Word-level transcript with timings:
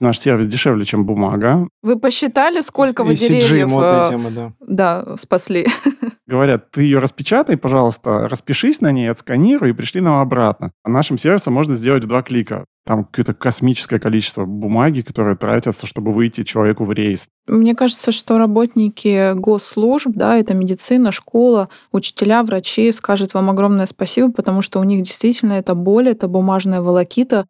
Наш 0.00 0.18
сервис 0.18 0.46
дешевле, 0.48 0.86
чем 0.86 1.04
бумага. 1.04 1.68
Вы 1.82 1.98
посчитали, 1.98 2.62
сколько 2.62 3.04
вы 3.04 3.12
ECG, 3.12 3.28
деревьев 3.28 3.70
э, 3.82 4.06
тема, 4.08 4.30
да. 4.30 4.52
да, 4.60 5.16
спасли? 5.18 5.66
Говорят, 6.26 6.70
ты 6.70 6.84
ее 6.84 7.00
распечатай, 7.00 7.58
пожалуйста, 7.58 8.28
распишись 8.28 8.80
на 8.80 8.92
ней, 8.92 9.10
отсканируй 9.10 9.70
и 9.70 9.72
пришли 9.72 10.00
нам 10.00 10.20
обратно. 10.20 10.72
А 10.84 10.88
нашим 10.88 11.18
сервисом 11.18 11.52
можно 11.52 11.74
сделать 11.74 12.04
в 12.04 12.06
два 12.06 12.22
клика. 12.22 12.64
Там 12.86 13.04
какое-то 13.04 13.34
космическое 13.34 13.98
количество 13.98 14.46
бумаги, 14.46 15.02
которые 15.02 15.36
тратятся, 15.36 15.86
чтобы 15.86 16.12
выйти 16.12 16.44
человеку 16.44 16.84
в 16.84 16.92
рейс. 16.92 17.28
Мне 17.46 17.74
кажется, 17.74 18.10
что 18.10 18.38
работники 18.38 19.34
госслужб, 19.34 20.12
да, 20.14 20.36
это 20.36 20.54
медицина, 20.54 21.12
школа, 21.12 21.68
учителя, 21.92 22.42
врачи 22.42 22.90
скажут 22.92 23.34
вам 23.34 23.50
огромное 23.50 23.86
спасибо, 23.86 24.32
потому 24.32 24.62
что 24.62 24.80
у 24.80 24.84
них 24.84 25.02
действительно 25.02 25.54
это 25.54 25.74
боль, 25.74 26.08
это 26.08 26.26
бумажная 26.26 26.80
волокита. 26.80 27.46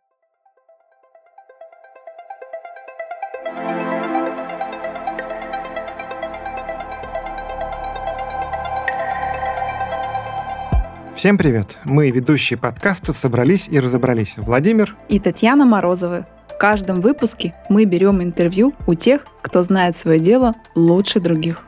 Всем 11.20 11.36
привет! 11.36 11.76
Мы, 11.84 12.10
ведущие 12.10 12.58
подкаста, 12.58 13.12
собрались 13.12 13.68
и 13.68 13.78
разобрались. 13.78 14.38
Владимир, 14.38 14.96
И 15.10 15.20
Татьяна 15.20 15.66
Морозова. 15.66 16.26
В 16.48 16.56
каждом 16.56 17.02
выпуске 17.02 17.54
мы 17.68 17.84
берем 17.84 18.22
интервью 18.22 18.72
у 18.86 18.94
тех, 18.94 19.26
кто 19.42 19.62
знает 19.62 19.94
свое 19.94 20.18
дело 20.18 20.54
лучше 20.74 21.20
других. 21.20 21.62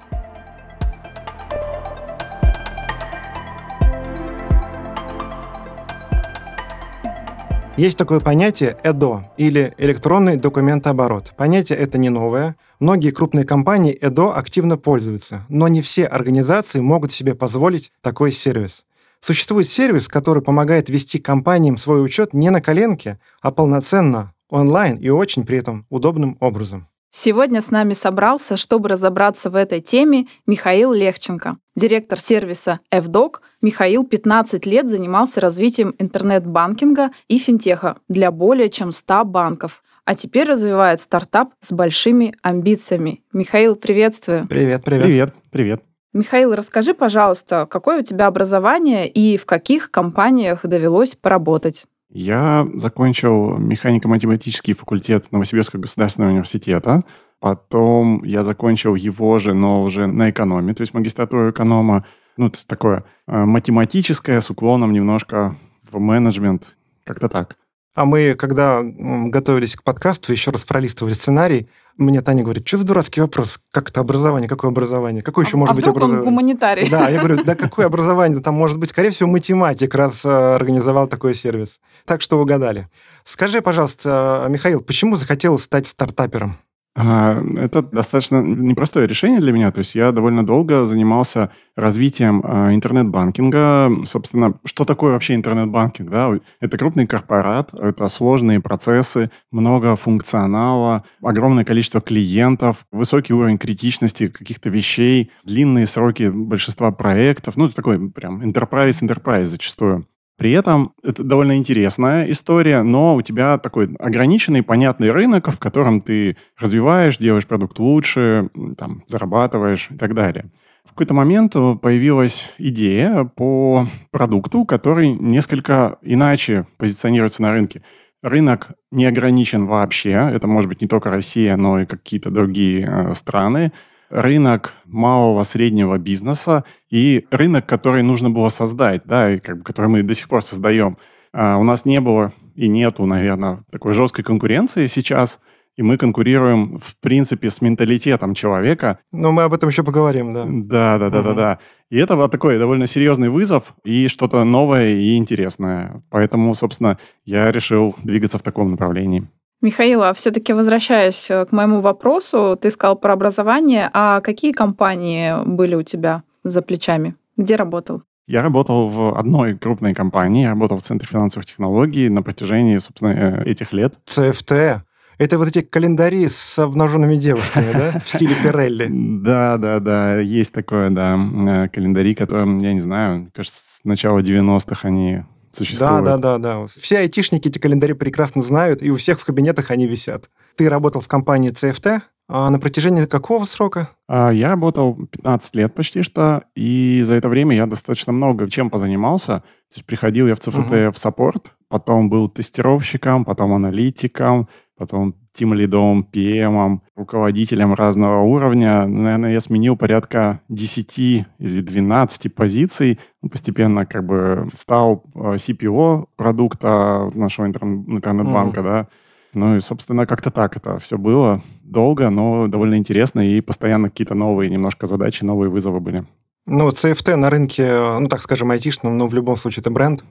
есть 7.77 7.99
такое 7.99 8.21
понятие 8.21 8.79
ЭДО 8.83 9.33
или 9.37 9.75
электронный 9.77 10.37
документооборот. 10.37 11.35
Понятие 11.37 11.77
это 11.77 11.99
не 11.99 12.09
новое. 12.09 12.57
Многие 12.81 13.11
крупные 13.11 13.45
компании 13.45 13.99
ЭДО 14.01 14.35
активно 14.35 14.79
пользуются, 14.79 15.45
но 15.51 15.69
не 15.69 15.83
все 15.83 16.07
организации 16.07 16.81
могут 16.81 17.13
себе 17.13 17.35
позволить 17.35 17.93
такой 18.01 18.33
сервис. 18.33 18.87
Существует 19.25 19.69
сервис, 19.69 20.09
который 20.09 20.43
помогает 20.43 20.89
вести 20.89 21.21
компаниям 21.21 21.79
свой 21.79 22.05
учет 22.05 22.35
не 22.35 22.51
на 22.51 22.61
коленке, 22.61 23.21
а 23.41 23.53
полноценно, 23.53 24.35
онлайн 24.51 24.97
и 24.97 25.11
очень 25.11 25.47
при 25.47 25.59
этом 25.59 25.87
удобным 25.91 26.37
образом. 26.41 26.89
Сегодня 27.15 27.61
с 27.61 27.71
нами 27.71 27.93
собрался, 27.93 28.57
чтобы 28.57 28.89
разобраться 28.89 29.51
в 29.51 29.55
этой 29.55 29.81
теме, 29.81 30.27
Михаил 30.47 30.93
Легченко, 30.93 31.59
директор 31.77 32.19
сервиса 32.19 32.81
FDoc. 32.91 33.35
Михаил 33.61 34.05
15 34.05 34.65
лет 34.67 34.89
занимался 34.89 35.41
развитием 35.41 35.95
интернет-банкинга 35.99 37.11
и 37.29 37.39
финтеха 37.39 37.99
для 38.09 38.33
более 38.33 38.71
чем 38.71 38.93
100 38.93 39.25
банков. 39.27 39.85
А 40.05 40.15
теперь 40.17 40.49
развивает 40.49 41.01
стартап 41.01 41.53
с 41.61 41.71
большими 41.71 42.35
амбициями. 42.43 43.23
Михаил, 43.33 43.77
приветствую. 43.77 44.49
Привет, 44.49 44.83
привет. 44.83 45.05
Привет, 45.05 45.35
привет. 45.51 45.92
Михаил, 46.13 46.55
расскажи, 46.55 46.93
пожалуйста, 46.93 47.67
какое 47.71 48.01
у 48.01 48.05
тебя 48.05 48.27
образование 48.27 49.09
и 49.09 49.39
в 49.39 49.47
каких 49.47 49.91
компаниях 49.91 50.67
довелось 50.67 51.15
поработать? 51.15 51.87
Я 52.11 52.67
закончил 52.75 53.57
механико-математический 53.57 54.75
факультет 54.75 55.33
Новосибирского 55.33 55.81
государственного 55.81 56.33
университета. 56.33 57.05
Потом 57.41 58.23
я 58.25 58.43
закончил 58.43 58.95
его 58.95 59.39
же, 59.39 59.55
но 59.55 59.83
уже 59.83 60.07
на 60.07 60.29
экономе, 60.29 60.75
то 60.75 60.83
есть 60.83 60.93
магистратуру 60.93 61.51
эконома. 61.51 62.05
Ну, 62.37 62.49
это 62.49 62.67
такое 62.67 63.05
э, 63.27 63.45
математическое 63.45 64.43
с 64.43 64.51
уклоном 64.51 64.93
немножко 64.93 65.57
в 65.91 65.99
менеджмент. 65.99 66.77
Как-то 67.05 67.31
так. 67.31 67.57
А 67.95 68.05
мы, 68.07 68.35
когда 68.35 68.81
готовились 68.83 69.77
к 69.77 69.83
подкасту, 69.83 70.33
еще 70.33 70.51
раз 70.51 70.65
пролистывали 70.65 71.13
сценарий, 71.13 71.69
мне 71.99 72.23
Таня 72.23 72.43
говорит, 72.43 72.67
что 72.67 72.79
за 72.79 72.87
дурацкий 72.87 73.21
вопрос? 73.21 73.61
Как 73.71 73.91
это 73.91 74.01
образование? 74.01 74.49
Какое 74.49 74.71
образование? 74.71 75.23
Какое 75.23 75.45
еще 75.45 75.57
а, 75.57 75.59
может 75.59 75.73
а 75.73 75.75
быть 75.75 75.85
вдруг 75.85 75.97
он 75.97 76.03
образование? 76.03 76.31
гуманитарий? 76.31 76.89
Да, 76.89 77.09
я 77.11 77.19
говорю, 77.19 77.45
да 77.45 77.55
какое 77.55 77.87
образование 77.87 78.41
там 78.41 78.55
может 78.55 78.79
быть? 78.79 78.91
Скорее 78.91 79.11
всего, 79.11 79.29
математик, 79.29 79.95
раз 79.95 80.25
э, 80.25 80.29
организовал 80.29 81.07
такой 81.07 81.35
сервис. 81.35 81.81
Так 82.07 82.23
что 82.23 82.41
угадали. 82.41 82.89
Скажи, 83.25 83.61
пожалуйста, 83.61 84.47
Михаил, 84.49 84.81
почему 84.81 85.17
захотел 85.17 85.59
стать 85.59 85.87
стартапером? 85.87 86.57
А, 86.95 87.43
Это 87.57 87.83
достаточно 87.83 88.43
непростое 88.43 89.07
решение 89.07 89.41
для 89.41 89.53
меня. 89.53 89.71
То 89.73 89.79
есть 89.79 89.95
я 89.95 90.13
довольно 90.13 90.45
долго 90.45 90.85
занимался 90.85 91.51
развитием 91.75 92.43
а, 92.45 92.75
интернет-банкинга. 92.75 94.05
Собственно, 94.05 94.55
что 94.65 94.85
такое 94.85 95.13
вообще 95.13 95.35
интернет-банкинг? 95.35 96.11
Да? 96.11 96.31
Это 96.61 96.77
крупный 96.77 97.07
корпорат, 97.07 97.73
это 97.73 98.09
сложные 98.09 98.61
процессы, 98.61 99.31
много 99.51 99.97
функционала, 99.97 101.05
огромное 101.23 101.65
количество 101.65 102.01
клиентов, 102.03 102.85
высокий 102.93 103.33
уровень 103.33 103.59
критичности 103.59 104.29
каких-то 104.29 104.69
вещей, 104.69 105.31
длинные 105.45 105.87
сроки 105.87 106.29
большинства 106.29 106.91
проектов. 106.91 107.57
Ну, 107.57 107.67
это 107.67 107.75
такой 107.75 108.11
прям 108.11 108.43
enterprise-enterprise 108.43 109.45
зачастую. 109.45 110.07
При 110.39 110.53
этом 110.53 110.95
это 111.03 111.23
довольно 111.23 111.57
интересная 111.57 112.31
история, 112.31 112.83
но 112.83 113.15
у 113.15 113.23
тебя 113.23 113.59
такой 113.59 113.95
ограниченный, 113.99 114.63
понятный 114.63 115.11
рынок, 115.11 115.49
в 115.49 115.59
котором 115.59 116.01
ты 116.01 116.37
развиваешь, 116.59 117.19
делаешь 117.19 117.47
продукт 117.47 117.79
лучше, 117.79 118.51
там, 118.77 119.05
зарабатываешь 119.07 119.89
и 119.91 119.97
так 119.97 120.15
далее. 120.15 120.51
В 120.85 120.91
какой-то 120.91 121.15
момент 121.15 121.53
появилась 121.81 122.53
идея 122.59 123.25
по 123.25 123.87
продукту, 124.11 124.65
который 124.65 125.13
несколько 125.13 125.99
иначе 126.03 126.67
позиционируется 126.77 127.43
на 127.43 127.53
рынке. 127.53 127.83
Рынок 128.23 128.73
не 128.91 129.07
ограничен 129.07 129.67
вообще. 129.67 130.11
Это 130.11 130.47
может 130.49 130.69
быть 130.69 130.81
не 130.81 130.89
только 130.89 131.11
Россия, 131.11 131.57
но 131.57 131.81
и 131.81 131.87
какие-то 131.87 132.31
другие 132.31 132.87
э, 132.87 133.15
страны 133.15 133.73
рынок 134.13 134.75
малого 134.85 135.43
среднего 135.43 135.99
бизнеса 135.99 136.65
и 136.91 137.27
рынок, 137.31 137.67
который 137.67 138.03
нужно 138.03 138.31
было 138.31 138.51
создать, 138.51 139.03
да, 139.05 139.33
и 139.35 139.39
как 139.39 139.59
бы, 139.59 139.65
который 139.65 139.87
мы 139.87 140.03
до 140.03 140.15
сих 140.15 140.29
пор 140.29 140.43
создаем. 140.43 140.99
А 141.33 141.57
у 141.57 141.65
нас 141.65 141.87
не 141.87 142.01
было 142.01 142.33
и 142.55 142.69
нету, 142.69 143.07
наверное, 143.07 143.65
такой 143.73 143.95
жесткой 143.95 144.23
конкуренции 144.25 144.87
сейчас, 144.87 145.41
и 145.79 145.83
мы 145.83 145.97
конкурируем, 145.97 146.77
в 146.79 146.95
принципе, 147.01 147.49
с 147.49 147.63
менталитетом 147.63 148.35
человека. 148.35 148.99
Но 149.11 149.33
мы 149.33 149.45
об 149.45 149.55
этом 149.55 149.71
еще 149.71 149.83
поговорим, 149.83 150.35
да. 150.35 150.45
Да, 150.47 150.99
да, 150.99 151.09
да, 151.09 151.19
Мгм. 151.23 151.29
да, 151.29 151.35
да. 151.35 151.59
И 151.89 151.97
это 151.97 152.15
вот 152.17 152.31
такой 152.31 152.59
довольно 152.59 152.87
серьезный 152.87 153.31
вызов 153.31 153.73
и 153.83 154.09
что-то 154.09 154.45
новое 154.45 154.91
и 154.91 155.17
интересное. 155.17 156.03
Поэтому, 156.11 156.55
собственно, 156.55 156.99
я 157.25 157.51
решил 157.51 157.95
двигаться 158.03 158.37
в 158.37 158.43
таком 158.43 158.71
направлении. 158.71 159.27
Михаил, 159.63 160.03
а 160.03 160.13
все-таки 160.13 160.53
возвращаясь 160.53 161.31
э, 161.31 161.47
к 161.47 161.53
моему 161.53 161.81
вопросу, 161.81 162.59
ты 162.61 162.71
сказал 162.71 162.97
про 162.97 163.13
образование, 163.13 163.89
а 163.93 164.21
какие 164.21 164.53
компании 164.53 165.35
были 165.47 165.77
у 165.77 165.83
тебя 165.83 166.25
за 166.43 166.63
плечами? 166.63 167.15
Где 167.37 167.55
работал? 167.57 168.03
Я 168.27 168.43
работал 168.43 168.89
в 168.89 169.17
одной 169.17 169.57
крупной 169.57 169.95
компании, 169.95 170.43
я 170.43 170.51
работал 170.51 170.79
в 170.79 170.83
Центре 170.83 171.09
финансовых 171.09 171.47
технологий 171.47 172.09
на 172.09 172.23
протяжении, 172.23 172.79
собственно, 172.79 173.11
э, 173.11 173.45
этих 173.45 173.73
лет. 173.73 173.95
ЦФТ. 174.05 174.83
Это 175.19 175.39
вот 175.39 175.47
эти 175.47 175.61
календари 175.61 176.27
с 176.27 176.59
обнаженными 176.59 177.15
девушками, 177.15 177.73
да? 177.73 178.01
В 178.05 178.09
стиле 178.09 178.35
Пирелли. 178.43 178.89
Да, 179.23 179.59
да, 179.59 179.79
да, 179.79 180.19
есть 180.19 180.53
такое, 180.53 180.91
да, 180.91 181.17
э, 181.17 181.69
календари, 181.69 182.17
которым, 182.17 182.59
я 182.59 182.73
не 182.73 182.81
знаю, 182.81 183.21
мне 183.21 183.31
кажется, 183.33 183.61
с 183.61 183.85
начала 183.85 184.19
90-х 184.19 184.89
они 184.89 185.23
Да, 185.53 185.65
существуют. 185.65 186.05
да, 186.05 186.17
да, 186.19 186.39
да. 186.39 186.67
Все 186.67 186.99
айтишники 186.99 187.49
эти 187.49 187.59
календари 187.59 187.93
прекрасно 187.93 188.43
знают, 188.43 188.83
и 188.83 188.91
у 188.91 188.97
всех 188.97 189.21
в 189.21 189.25
кабинетах 189.25 189.71
они 189.71 189.87
висят. 189.87 190.29
Ты 190.57 190.69
работал 190.69 191.01
в 191.01 191.09
компании 191.09 191.51
ЦФТ, 191.51 191.87
а 192.29 192.49
на 192.51 192.59
протяжении 192.59 193.05
какого 193.05 193.45
срока? 193.45 193.91
А 194.09 194.31
Я 194.31 194.49
работал 194.49 194.95
15 194.95 195.55
лет 195.57 195.75
почти 195.75 196.03
что, 196.03 196.45
и 196.55 197.03
за 197.05 197.15
это 197.17 197.29
время 197.29 197.57
я 197.57 197.67
достаточно 197.67 198.13
много 198.13 198.49
чем 198.49 198.71
позанимался. 198.71 199.41
То 199.41 199.77
есть 199.77 199.87
приходил 199.87 200.27
я 200.29 200.35
в 200.35 200.41
ЦФТ 200.41 200.57
Мгм. 200.71 200.93
в 200.93 200.99
саппорт, 200.99 201.53
потом 201.69 202.09
был 202.09 202.29
тестировщиком, 202.29 203.25
потом 203.25 203.53
аналитиком, 203.55 204.49
потом 204.79 205.15
тим-лидом, 205.33 206.07
PM, 206.13 206.81
руководителем 206.95 207.75
разного 207.75 208.23
уровня. 208.23 208.87
Наверное, 208.87 209.33
я 209.33 209.41
сменил 209.41 209.77
порядка 209.77 210.41
10 210.49 210.99
или 210.99 211.61
12 211.61 212.35
позиций. 212.35 212.99
Ну, 213.23 213.29
Постепенно 213.29 213.87
как 213.87 214.05
бы 214.07 214.47
стал 214.53 215.05
э, 215.15 215.35
CPO 215.37 216.07
продукта 216.17 217.11
нашего 217.15 217.47
интерн- 217.47 217.85
интернет-банка, 217.87 218.63
да. 218.63 218.89
Ну 219.35 219.57
и, 219.57 219.61
собственно, 219.61 220.07
как-то 220.07 220.31
так 220.31 220.57
это 220.57 220.79
все 220.79 220.99
было. 220.99 221.43
Долго, 221.63 222.11
но 222.11 222.49
довольно 222.49 222.77
интересно, 222.77 223.21
и 223.21 223.41
постоянно 223.41 223.89
какие-то 223.89 224.15
новые 224.15 224.51
немножко 224.51 224.87
задачи, 224.87 225.25
новые 225.25 225.49
вызовы 225.49 225.81
были. 225.81 226.05
Ну, 226.45 226.71
ЦФТ 226.71 227.17
на 227.17 227.31
рынке, 227.31 227.99
ну, 228.01 228.09
так 228.09 228.21
скажем, 228.21 228.51
айтишном, 228.51 228.99
но 228.99 229.07
в 229.07 229.15
любом 229.15 229.37
случае 229.37 229.63
это 229.63 229.71
бренд. 229.71 230.05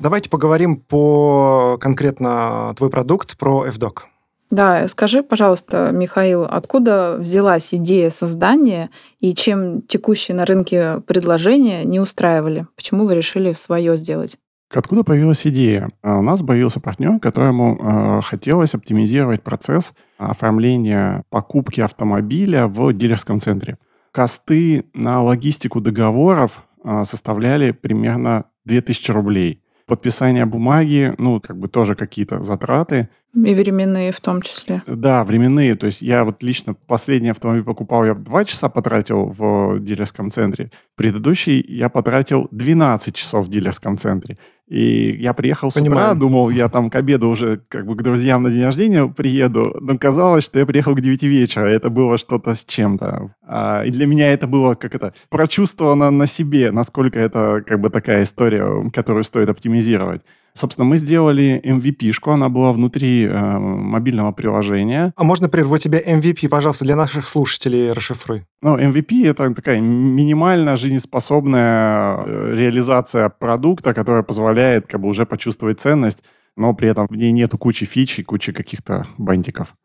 Давайте 0.00 0.30
поговорим 0.30 0.76
по 0.76 1.76
конкретно 1.80 2.72
твой 2.76 2.88
продукт, 2.88 3.36
про 3.36 3.66
FDoc. 3.66 4.02
Да, 4.50 4.88
скажи, 4.88 5.22
пожалуйста, 5.22 5.90
Михаил, 5.92 6.44
откуда 6.44 7.16
взялась 7.18 7.74
идея 7.74 8.08
создания 8.10 8.90
и 9.20 9.34
чем 9.34 9.82
текущие 9.82 10.36
на 10.36 10.46
рынке 10.46 11.00
предложения 11.06 11.84
не 11.84 12.00
устраивали? 12.00 12.66
Почему 12.76 13.06
вы 13.06 13.14
решили 13.14 13.52
свое 13.52 13.96
сделать? 13.96 14.38
Откуда 14.72 15.02
появилась 15.02 15.46
идея? 15.46 15.88
А, 16.02 16.18
у 16.18 16.22
нас 16.22 16.42
появился 16.42 16.80
партнер, 16.80 17.18
которому 17.20 17.78
э, 17.78 18.20
хотелось 18.22 18.74
оптимизировать 18.74 19.42
процесс 19.42 19.94
оформления 20.18 21.24
покупки 21.30 21.80
автомобиля 21.80 22.66
в 22.66 22.92
дилерском 22.92 23.40
центре. 23.40 23.78
Косты 24.12 24.84
на 24.94 25.22
логистику 25.22 25.80
договоров 25.80 26.64
э, 26.84 27.04
составляли 27.04 27.72
примерно 27.72 28.44
2000 28.64 29.10
рублей. 29.10 29.62
Подписание 29.88 30.44
бумаги, 30.44 31.14
ну, 31.16 31.40
как 31.40 31.58
бы 31.58 31.66
тоже 31.66 31.94
какие-то 31.94 32.42
затраты. 32.42 33.08
И 33.44 33.54
временные 33.54 34.12
в 34.12 34.20
том 34.20 34.42
числе. 34.42 34.82
Да, 34.86 35.24
временные. 35.24 35.76
То 35.76 35.86
есть 35.86 36.02
я 36.02 36.24
вот 36.24 36.42
лично 36.42 36.74
последний 36.74 37.30
автомобиль 37.30 37.64
покупал, 37.64 38.04
я 38.04 38.14
два 38.14 38.44
часа 38.44 38.68
потратил 38.68 39.26
в 39.26 39.78
дилерском 39.80 40.30
центре. 40.30 40.70
Предыдущий 40.96 41.64
я 41.68 41.88
потратил 41.88 42.48
12 42.50 43.14
часов 43.14 43.46
в 43.46 43.50
дилерском 43.50 43.96
центре. 43.96 44.38
И 44.68 45.16
я 45.18 45.32
приехал 45.32 45.70
Понимаю. 45.70 45.90
с 45.90 46.12
утра, 46.12 46.14
думал, 46.14 46.50
я 46.50 46.68
там 46.68 46.90
к 46.90 46.94
обеду 46.94 47.30
уже 47.30 47.62
как 47.68 47.86
бы 47.86 47.96
к 47.96 48.02
друзьям 48.02 48.42
на 48.42 48.50
день 48.50 48.64
рождения 48.64 49.06
приеду, 49.06 49.74
но 49.80 49.96
казалось, 49.96 50.44
что 50.44 50.58
я 50.58 50.66
приехал 50.66 50.94
к 50.94 51.00
9 51.00 51.22
вечера, 51.22 51.66
это 51.66 51.88
было 51.88 52.18
что-то 52.18 52.54
с 52.54 52.66
чем-то. 52.66 53.34
А, 53.46 53.82
и 53.84 53.90
для 53.90 54.06
меня 54.06 54.30
это 54.30 54.46
было 54.46 54.74
как 54.74 54.94
это 54.94 55.14
прочувствовано 55.30 56.10
на 56.10 56.26
себе, 56.26 56.70
насколько 56.70 57.18
это 57.18 57.62
как 57.66 57.80
бы 57.80 57.88
такая 57.88 58.24
история, 58.24 58.90
которую 58.92 59.24
стоит 59.24 59.48
оптимизировать. 59.48 60.20
Собственно, 60.58 60.86
мы 60.86 60.96
сделали 60.96 61.60
MVP-шку, 61.64 62.32
она 62.32 62.48
была 62.48 62.72
внутри 62.72 63.24
э, 63.24 63.58
мобильного 63.58 64.32
приложения. 64.32 65.12
А 65.14 65.22
можно 65.22 65.48
прервать 65.48 65.84
тебе 65.84 66.02
MVP, 66.04 66.48
пожалуйста, 66.48 66.84
для 66.84 66.96
наших 66.96 67.28
слушателей 67.28 67.92
расшифруй? 67.92 68.44
Ну, 68.60 68.76
MVP— 68.76 69.24
это 69.24 69.54
такая 69.54 69.80
минимально 69.80 70.76
жизнеспособная 70.76 72.16
э, 72.16 72.54
реализация 72.56 73.28
продукта, 73.28 73.94
которая 73.94 74.24
позволяет 74.24 74.88
как 74.88 75.00
бы 75.00 75.08
уже 75.08 75.26
почувствовать 75.26 75.78
ценность, 75.78 76.24
но 76.56 76.74
при 76.74 76.88
этом 76.88 77.06
в 77.06 77.14
ней 77.14 77.30
нету 77.30 77.56
кучи 77.56 77.86
фич 77.86 78.18
и 78.18 78.24
кучи 78.24 78.52
каких-то 78.52 79.06
бантиков. 79.16 79.76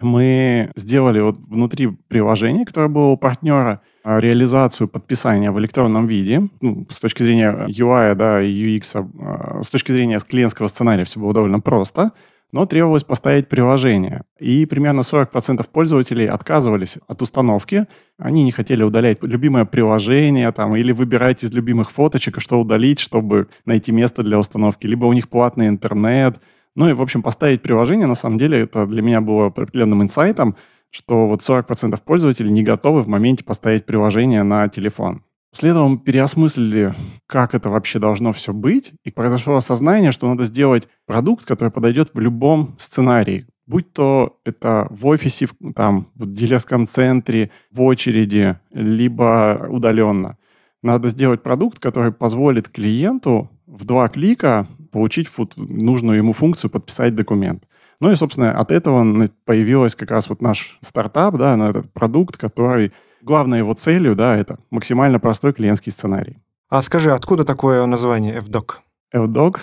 Мы 0.00 0.70
сделали 0.76 1.20
вот 1.20 1.38
внутри 1.48 1.88
приложения, 2.08 2.66
которое 2.66 2.88
было 2.88 3.06
у 3.06 3.16
партнера, 3.16 3.80
а, 4.04 4.20
реализацию 4.20 4.88
подписания 4.88 5.50
в 5.50 5.58
электронном 5.58 6.06
виде, 6.06 6.42
ну, 6.60 6.86
с 6.90 6.98
точки 6.98 7.22
зрения 7.22 7.66
UI 7.68 8.14
да, 8.14 8.40
и 8.40 8.78
UX, 8.78 9.10
а, 9.18 9.62
с 9.62 9.68
точки 9.68 9.90
зрения 9.92 10.18
клиентского 10.18 10.68
сценария 10.68 11.04
все 11.04 11.18
было 11.18 11.32
довольно 11.32 11.60
просто, 11.60 12.12
но 12.52 12.66
требовалось 12.66 13.04
поставить 13.04 13.48
приложение. 13.48 14.22
И 14.38 14.64
примерно 14.66 15.02
40% 15.02 15.68
пользователей 15.68 16.28
отказывались 16.28 16.98
от 17.08 17.20
установки. 17.22 17.86
Они 18.18 18.44
не 18.44 18.52
хотели 18.52 18.82
удалять 18.82 19.22
любимое 19.22 19.64
приложение 19.64 20.52
там, 20.52 20.76
или 20.76 20.92
выбирать 20.92 21.42
из 21.42 21.52
любимых 21.52 21.90
фоточек, 21.90 22.40
что 22.40 22.60
удалить, 22.60 23.00
чтобы 23.00 23.48
найти 23.64 23.92
место 23.92 24.22
для 24.22 24.38
установки. 24.38 24.86
Либо 24.86 25.06
у 25.06 25.12
них 25.12 25.28
платный 25.28 25.68
интернет. 25.68 26.40
Ну 26.76 26.90
и, 26.90 26.92
в 26.92 27.02
общем, 27.02 27.22
поставить 27.22 27.62
приложение, 27.62 28.06
на 28.06 28.14
самом 28.14 28.38
деле, 28.38 28.60
это 28.60 28.86
для 28.86 29.02
меня 29.02 29.20
было 29.20 29.46
определенным 29.46 30.02
инсайтом, 30.02 30.54
что 30.90 31.26
вот 31.26 31.40
40% 31.40 31.98
пользователей 32.04 32.50
не 32.50 32.62
готовы 32.62 33.02
в 33.02 33.08
моменте 33.08 33.42
поставить 33.42 33.86
приложение 33.86 34.42
на 34.42 34.68
телефон. 34.68 35.22
Следом 35.52 35.92
мы 35.92 35.98
переосмыслили, 35.98 36.94
как 37.26 37.54
это 37.54 37.70
вообще 37.70 37.98
должно 37.98 38.34
все 38.34 38.52
быть, 38.52 38.92
и 39.04 39.10
произошло 39.10 39.56
осознание, 39.56 40.12
что 40.12 40.28
надо 40.28 40.44
сделать 40.44 40.86
продукт, 41.06 41.46
который 41.46 41.70
подойдет 41.70 42.10
в 42.12 42.20
любом 42.20 42.76
сценарии. 42.78 43.46
Будь 43.66 43.90
то 43.94 44.38
это 44.44 44.86
в 44.90 45.06
офисе, 45.06 45.48
там, 45.74 46.08
в 46.14 46.30
дилерском 46.30 46.86
центре, 46.86 47.50
в 47.72 47.80
очереди, 47.80 48.58
либо 48.70 49.66
удаленно. 49.70 50.36
Надо 50.82 51.08
сделать 51.08 51.42
продукт, 51.42 51.78
который 51.78 52.12
позволит 52.12 52.68
клиенту 52.68 53.50
в 53.66 53.84
два 53.84 54.08
клика 54.08 54.68
получить 54.90 55.28
нужную 55.56 56.18
ему 56.18 56.32
функцию 56.32 56.70
подписать 56.70 57.14
документ. 57.14 57.64
Ну 58.00 58.10
и, 58.10 58.14
собственно, 58.14 58.58
от 58.58 58.70
этого 58.70 59.28
появилась 59.44 59.94
как 59.94 60.10
раз 60.10 60.28
вот 60.28 60.42
наш 60.42 60.78
стартап, 60.82 61.36
да, 61.36 61.56
на 61.56 61.70
этот 61.70 61.92
продукт, 61.92 62.36
который 62.36 62.92
главной 63.22 63.58
его 63.58 63.74
целью, 63.74 64.14
да, 64.14 64.36
это 64.36 64.58
максимально 64.70 65.18
простой 65.18 65.52
клиентский 65.52 65.92
сценарий. 65.92 66.38
А 66.68 66.82
скажи, 66.82 67.12
откуда 67.12 67.44
такое 67.44 67.84
название 67.86 68.38
FDoc? 68.38 68.76
FDoc? 69.14 69.60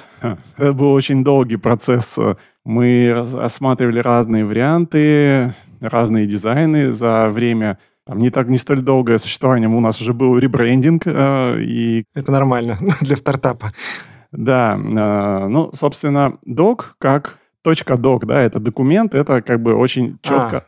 Это 0.58 0.74
был 0.74 0.94
очень 0.94 1.24
долгий 1.24 1.58
процесс. 1.58 2.18
Мы 2.64 3.12
осматривали 3.12 4.00
разные 4.00 4.46
варианты, 4.46 5.54
разные 5.82 6.26
дизайны 6.26 6.94
за 6.94 7.30
время 7.30 7.78
там 8.06 8.20
не 8.20 8.30
так 8.30 8.50
не 8.50 8.58
столь 8.58 8.82
долгое 8.82 9.18
существование. 9.18 9.70
У 9.70 9.80
нас 9.80 10.02
уже 10.02 10.14
был 10.14 10.38
ребрендинг. 10.38 11.04
Э, 11.06 11.58
и... 11.62 12.04
Это 12.14 12.32
нормально 12.32 12.78
для 13.02 13.16
стартапа. 13.16 13.72
Да. 14.34 14.76
Э, 14.76 15.48
ну, 15.48 15.72
собственно, 15.72 16.38
док 16.44 16.96
как 16.98 17.38
точка 17.62 17.98
док, 17.98 18.26
да, 18.26 18.42
это 18.42 18.60
документ, 18.60 19.16
это 19.16 19.42
как 19.42 19.62
бы 19.62 19.74
очень 19.74 20.20
четко 20.22 20.58
а. 20.58 20.66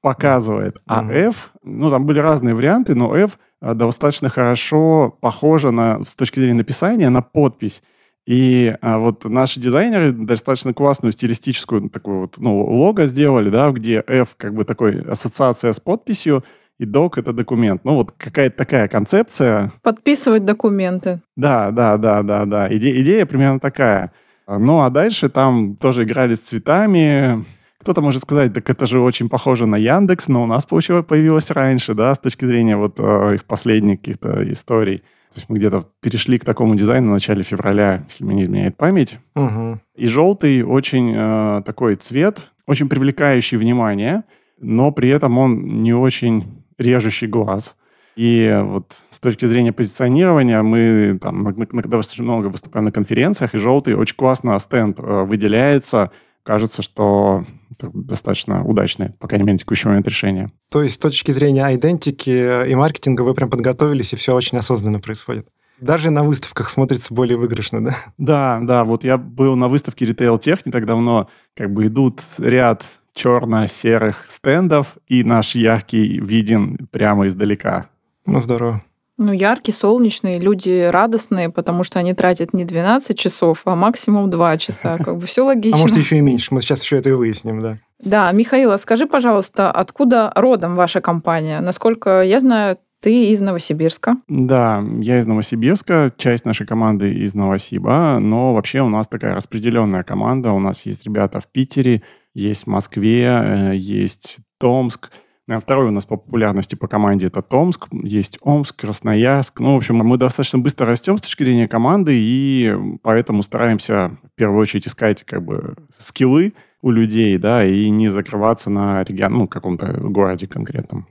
показывает. 0.00 0.78
А 0.86 1.02
mm-hmm. 1.02 1.28
F, 1.28 1.52
ну, 1.62 1.90
там 1.90 2.04
были 2.06 2.18
разные 2.18 2.54
варианты, 2.54 2.94
но 2.94 3.14
F 3.16 3.38
а, 3.60 3.74
достаточно 3.74 4.28
хорошо 4.28 5.16
похоже 5.20 5.70
на, 5.70 6.02
с 6.04 6.14
точки 6.14 6.40
зрения 6.40 6.58
написания 6.58 7.08
на 7.08 7.22
подпись. 7.22 7.82
И 8.26 8.74
а, 8.80 8.98
вот 8.98 9.24
наши 9.24 9.60
дизайнеры 9.60 10.12
достаточно 10.12 10.74
классную 10.74 11.12
стилистическую 11.12 11.88
такую 11.90 12.22
вот, 12.22 12.34
ну, 12.38 12.58
лого 12.58 13.06
сделали, 13.06 13.50
да, 13.50 13.70
где 13.70 14.02
F 14.06 14.34
как 14.36 14.54
бы 14.54 14.64
такой 14.64 15.02
ассоциация 15.02 15.72
с 15.72 15.78
подписью, 15.78 16.42
и 16.78 16.84
док— 16.84 17.18
это 17.18 17.32
документ. 17.32 17.84
Ну, 17.84 17.94
вот 17.94 18.12
какая-то 18.12 18.56
такая 18.56 18.88
концепция. 18.88 19.72
Подписывать 19.82 20.44
документы. 20.44 21.20
Да, 21.36 21.70
да, 21.70 21.96
да, 21.96 22.22
да, 22.22 22.44
да. 22.44 22.68
Иде- 22.68 23.00
идея 23.02 23.26
примерно 23.26 23.60
такая. 23.60 24.12
Ну, 24.46 24.82
а 24.82 24.90
дальше 24.90 25.28
там 25.28 25.76
тоже 25.76 26.04
играли 26.04 26.34
с 26.34 26.40
цветами. 26.40 27.44
Кто-то 27.80 28.00
может 28.00 28.22
сказать, 28.22 28.52
так 28.52 28.68
это 28.68 28.86
же 28.86 29.00
очень 29.00 29.28
похоже 29.28 29.66
на 29.66 29.76
Яндекс, 29.76 30.28
но 30.28 30.42
у 30.42 30.46
нас 30.46 30.64
получилось, 30.64 31.04
появилось 31.04 31.50
раньше, 31.50 31.94
да, 31.94 32.14
с 32.14 32.18
точки 32.18 32.44
зрения 32.44 32.76
вот 32.76 32.98
э, 32.98 33.34
их 33.34 33.44
последних 33.44 34.00
каких-то 34.00 34.50
историй. 34.50 34.98
То 34.98 35.38
есть 35.38 35.48
мы 35.48 35.58
где-то 35.58 35.84
перешли 36.00 36.38
к 36.38 36.44
такому 36.44 36.76
дизайну 36.76 37.08
в 37.08 37.12
начале 37.12 37.42
февраля, 37.42 38.04
если 38.08 38.24
мне 38.24 38.36
не 38.36 38.42
изменяет 38.44 38.76
память. 38.76 39.18
Угу. 39.34 39.80
И 39.96 40.06
желтый 40.06 40.62
очень 40.62 41.12
э, 41.14 41.62
такой 41.66 41.96
цвет, 41.96 42.40
очень 42.66 42.88
привлекающий 42.88 43.58
внимание, 43.58 44.24
но 44.60 44.90
при 44.90 45.10
этом 45.10 45.36
он 45.36 45.82
не 45.82 45.92
очень 45.92 46.63
режущий 46.78 47.26
глаз. 47.26 47.76
И 48.16 48.60
вот 48.62 48.94
с 49.10 49.18
точки 49.18 49.44
зрения 49.44 49.72
позиционирования 49.72 50.62
мы 50.62 51.18
там 51.20 51.44
достаточно 51.44 52.24
много 52.24 52.46
выступаем 52.46 52.84
на 52.84 52.92
конференциях, 52.92 53.54
и 53.54 53.58
желтый 53.58 53.94
очень 53.94 54.16
классно 54.16 54.58
стенд 54.58 54.98
э, 55.00 55.24
выделяется. 55.24 56.12
Кажется, 56.44 56.82
что 56.82 57.44
достаточно 57.80 58.62
удачное, 58.64 59.14
по 59.18 59.26
крайней 59.26 59.46
мере, 59.46 59.58
текущий 59.58 59.88
момент 59.88 60.06
решения. 60.06 60.52
То 60.70 60.82
есть 60.82 60.96
с 60.96 60.98
точки 60.98 61.32
зрения 61.32 61.74
идентики 61.74 62.68
и 62.68 62.74
маркетинга 62.74 63.22
вы 63.22 63.34
прям 63.34 63.50
подготовились, 63.50 64.12
и 64.12 64.16
все 64.16 64.34
очень 64.34 64.58
осознанно 64.58 65.00
происходит? 65.00 65.48
Даже 65.80 66.10
на 66.10 66.22
выставках 66.22 66.68
смотрится 66.68 67.12
более 67.12 67.36
выигрышно, 67.36 67.84
да? 67.84 67.96
Да, 68.16 68.60
да. 68.62 68.84
Вот 68.84 69.02
я 69.02 69.16
был 69.16 69.56
на 69.56 69.68
выставке 69.68 70.04
Tech 70.06 70.60
не 70.64 70.72
так 70.72 70.86
давно. 70.86 71.28
Как 71.56 71.72
бы 71.72 71.86
идут 71.88 72.20
ряд 72.38 72.84
черно-серых 73.14 74.24
стендов, 74.28 74.98
и 75.06 75.24
наш 75.24 75.54
яркий 75.54 76.20
виден 76.20 76.88
прямо 76.90 77.26
издалека. 77.28 77.88
Ну, 78.26 78.40
здорово. 78.40 78.82
Ну, 79.16 79.32
яркий, 79.32 79.70
солнечный, 79.70 80.40
люди 80.40 80.88
радостные, 80.90 81.48
потому 81.48 81.84
что 81.84 82.00
они 82.00 82.14
тратят 82.14 82.52
не 82.52 82.64
12 82.64 83.16
часов, 83.16 83.62
а 83.64 83.76
максимум 83.76 84.28
2 84.28 84.58
часа. 84.58 84.98
Как 85.04 85.16
бы 85.16 85.26
все 85.26 85.42
логично. 85.42 85.78
А 85.78 85.82
может, 85.82 85.96
еще 85.96 86.18
и 86.18 86.20
меньше. 86.20 86.52
Мы 86.52 86.60
сейчас 86.60 86.82
еще 86.82 86.96
это 86.96 87.10
и 87.10 87.12
выясним, 87.12 87.62
да. 87.62 87.76
Да, 88.00 88.32
Михаил, 88.32 88.72
а 88.72 88.78
скажи, 88.78 89.06
пожалуйста, 89.06 89.70
откуда 89.70 90.32
родом 90.34 90.74
ваша 90.74 91.00
компания? 91.00 91.60
Насколько 91.60 92.22
я 92.22 92.40
знаю, 92.40 92.78
ты 93.00 93.30
из 93.30 93.40
Новосибирска. 93.40 94.16
Да, 94.28 94.82
я 94.98 95.18
из 95.18 95.26
Новосибирска, 95.26 96.10
часть 96.16 96.44
нашей 96.44 96.66
команды 96.66 97.12
из 97.12 97.34
Новосиба, 97.34 98.18
но 98.18 98.54
вообще 98.54 98.80
у 98.80 98.88
нас 98.88 99.06
такая 99.06 99.34
распределенная 99.34 100.02
команда. 100.02 100.52
У 100.52 100.58
нас 100.58 100.86
есть 100.86 101.04
ребята 101.04 101.38
в 101.40 101.46
Питере, 101.46 102.02
есть 102.34 102.64
в 102.64 102.66
Москве, 102.66 103.24
э, 103.24 103.76
есть 103.76 104.38
Томск– 104.58 105.10
Второй 105.46 105.88
у 105.88 105.90
нас 105.90 106.06
по 106.06 106.16
популярности 106.16 106.74
по 106.74 106.88
команде 106.88 107.26
это 107.26 107.42
Томск, 107.42 107.88
есть 107.92 108.38
Омск, 108.40 108.76
Красноярск. 108.80 109.60
Ну, 109.60 109.74
в 109.74 109.76
общем, 109.76 109.96
мы 109.96 110.16
достаточно 110.16 110.58
быстро 110.58 110.86
растем 110.86 111.18
с 111.18 111.20
точки 111.20 111.44
зрения 111.44 111.68
команды, 111.68 112.14
и 112.16 112.74
поэтому 113.02 113.42
стараемся 113.42 114.16
в 114.22 114.34
первую 114.36 114.60
очередь 114.60 114.86
искать 114.86 115.22
как 115.24 115.44
бы 115.44 115.74
скиллы 115.98 116.54
у 116.80 116.90
людей, 116.90 117.36
да, 117.36 117.62
и 117.62 117.90
не 117.90 118.08
закрываться 118.08 118.70
на 118.70 119.04
регион, 119.04 119.34
ну, 119.34 119.48
каком-то 119.48 119.92
городе 119.92 120.46
конкретном. 120.46 121.08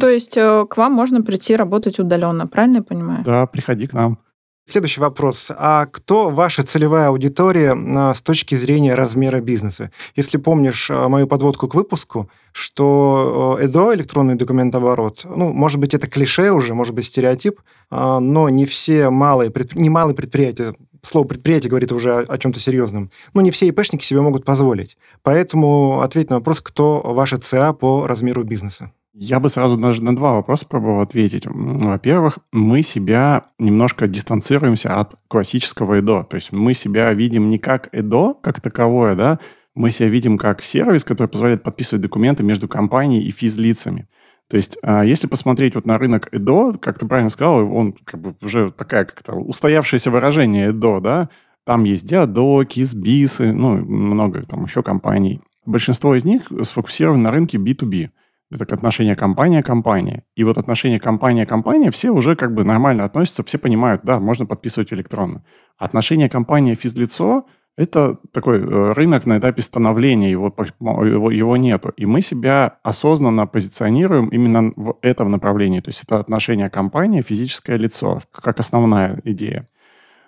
То 0.00 0.08
есть 0.08 0.36
э, 0.36 0.64
к 0.68 0.78
вам 0.78 0.92
можно 0.92 1.22
прийти 1.22 1.54
работать 1.54 1.98
удаленно, 1.98 2.46
правильно 2.46 2.76
я 2.76 2.82
понимаю? 2.82 3.22
Да, 3.22 3.46
приходи 3.46 3.86
к 3.86 3.92
нам. 3.92 4.18
Следующий 4.66 5.00
вопрос. 5.00 5.50
А 5.50 5.86
кто 5.86 6.30
ваша 6.30 6.62
целевая 6.62 7.08
аудитория 7.08 7.76
с 8.14 8.22
точки 8.22 8.54
зрения 8.54 8.94
размера 8.94 9.40
бизнеса? 9.40 9.90
Если 10.16 10.38
помнишь 10.38 10.88
э, 10.88 11.08
мою 11.08 11.26
подводку 11.26 11.68
к 11.68 11.74
выпуску, 11.74 12.30
что 12.52 13.58
ЭДО, 13.60 13.94
электронный 13.94 14.36
документооборот, 14.36 15.20
ну, 15.24 15.52
может 15.52 15.78
быть, 15.78 15.92
это 15.92 16.06
клише 16.06 16.50
уже, 16.50 16.72
может 16.72 16.94
быть, 16.94 17.04
стереотип, 17.04 17.60
а, 17.90 18.20
но 18.20 18.48
не 18.48 18.64
все 18.64 19.10
малые, 19.10 19.52
не 19.74 19.90
малые 19.90 20.14
предприятия, 20.14 20.74
слово 21.02 21.26
предприятие 21.26 21.68
говорит 21.68 21.92
уже 21.92 22.12
о, 22.12 22.20
о 22.20 22.38
чем-то 22.38 22.58
серьезном, 22.58 23.10
но 23.34 23.42
не 23.42 23.50
все 23.50 23.68
ИПшники 23.68 24.04
себе 24.04 24.22
могут 24.22 24.46
позволить. 24.46 24.96
Поэтому 25.22 26.00
ответь 26.00 26.30
на 26.30 26.36
вопрос, 26.36 26.60
кто 26.60 27.00
ваша 27.02 27.38
ЦА 27.38 27.74
по 27.74 28.06
размеру 28.06 28.44
бизнеса. 28.44 28.92
Я 29.16 29.38
бы 29.38 29.48
сразу 29.48 29.76
даже 29.76 30.02
на 30.02 30.16
два 30.16 30.32
вопроса 30.32 30.66
пробовал 30.66 31.00
ответить. 31.00 31.46
Во-первых, 31.46 32.38
мы 32.50 32.82
себя 32.82 33.44
немножко 33.60 34.08
дистанцируемся 34.08 34.98
от 34.98 35.14
классического 35.28 36.00
ЭДО. 36.00 36.24
То 36.24 36.34
есть 36.34 36.50
мы 36.50 36.74
себя 36.74 37.12
видим 37.12 37.48
не 37.48 37.58
как 37.58 37.88
ЭДО, 37.92 38.34
как 38.34 38.60
таковое, 38.60 39.14
да, 39.14 39.38
мы 39.76 39.92
себя 39.92 40.08
видим 40.08 40.36
как 40.36 40.64
сервис, 40.64 41.04
который 41.04 41.28
позволяет 41.28 41.62
подписывать 41.62 42.02
документы 42.02 42.42
между 42.42 42.66
компанией 42.66 43.22
и 43.22 43.30
физлицами. 43.30 44.08
То 44.50 44.56
есть, 44.56 44.78
а, 44.82 45.04
если 45.04 45.28
посмотреть 45.28 45.76
вот 45.76 45.86
на 45.86 45.96
рынок 45.96 46.28
ЭДО, 46.32 46.76
как 46.78 46.98
ты 46.98 47.06
правильно 47.06 47.30
сказал, 47.30 47.72
он 47.72 47.92
как 47.92 48.20
бы 48.20 48.34
уже 48.42 48.72
такая 48.72 49.04
как-то 49.04 49.34
устоявшееся 49.34 50.10
выражение 50.10 50.70
ЭДО, 50.70 51.00
да, 51.00 51.28
там 51.64 51.84
есть 51.84 52.06
Диадоки, 52.06 52.82
Сбисы, 52.82 53.52
ну, 53.52 53.76
много 53.76 54.44
там 54.44 54.64
еще 54.64 54.82
компаний. 54.82 55.40
Большинство 55.64 56.14
из 56.14 56.24
них 56.24 56.50
сфокусированы 56.62 57.22
на 57.22 57.30
рынке 57.30 57.58
B2B. 57.58 58.10
Это 58.54 58.66
как 58.66 58.78
отношение 58.78 59.16
компания-компания. 59.16 60.22
И 60.36 60.44
вот 60.44 60.58
отношение 60.58 61.00
компания-компания 61.00 61.90
все 61.90 62.10
уже 62.10 62.36
как 62.36 62.54
бы 62.54 62.62
нормально 62.62 63.04
относятся, 63.04 63.42
все 63.42 63.58
понимают, 63.58 64.02
да, 64.04 64.20
можно 64.20 64.46
подписывать 64.46 64.92
электронно. 64.92 65.42
Отношение 65.76 66.28
компания-физлицо– 66.28 67.46
это 67.76 68.18
такой 68.32 68.60
э, 68.60 68.92
рынок 68.92 69.26
на 69.26 69.38
этапе 69.38 69.60
становления, 69.60 70.30
его, 70.30 70.54
его, 70.78 71.30
его 71.32 71.56
нету. 71.56 71.92
И 71.96 72.06
мы 72.06 72.20
себя 72.20 72.78
осознанно 72.84 73.48
позиционируем 73.48 74.28
именно 74.28 74.72
в 74.76 74.98
этом 75.02 75.32
направлении. 75.32 75.80
То 75.80 75.88
есть 75.88 76.04
это 76.04 76.20
отношение 76.20 76.70
компания, 76.70 77.22
физическое 77.22 77.76
лицо, 77.76 78.20
как 78.30 78.60
основная 78.60 79.20
идея. 79.24 79.68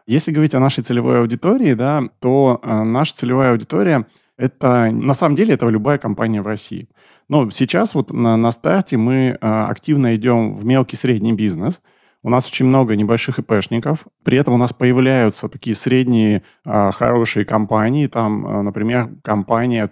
Если 0.09 0.33
говорить 0.33 0.55
о 0.55 0.61
нашей 0.61 0.83
целевой 0.83 1.21
аудитории, 1.21 1.75
да, 1.75 2.03
то 2.19 2.61
э, 2.61 2.83
наша 2.83 3.15
целевая 3.15 3.53
аудитория– 3.53 4.05
это 4.37 4.91
на 4.91 5.15
самом 5.15 5.35
деле 5.35 5.55
это 5.55 5.69
любая 5.69 5.99
компания 5.99 6.43
в 6.43 6.47
России. 6.47 6.89
Но 7.29 7.51
сейчас 7.51 7.95
вот 7.95 8.13
на, 8.13 8.37
на 8.37 8.53
старте 8.53 8.97
мы 8.97 9.37
а, 9.41 9.69
активно 9.69 10.15
идем 10.17 10.55
в 10.55 10.65
мелкий 10.65 10.97
средний 10.97 11.33
бизнес– 11.33 11.83
у 12.27 12.29
нас 12.29 12.49
очень 12.49 12.67
много 12.67 12.97
небольших 12.97 13.39
ИПшников. 13.39 14.09
При 14.25 14.37
этом 14.37 14.55
у 14.55 14.57
нас 14.57 14.73
появляются 14.73 15.49
такие 15.49 15.77
средние 15.77 16.43
э, 16.65 16.91
хорошие 16.91 17.45
компании. 17.45 18.09
Там, 18.09 18.45
э, 18.45 18.63
например, 18.63 19.11
компания 19.23 19.87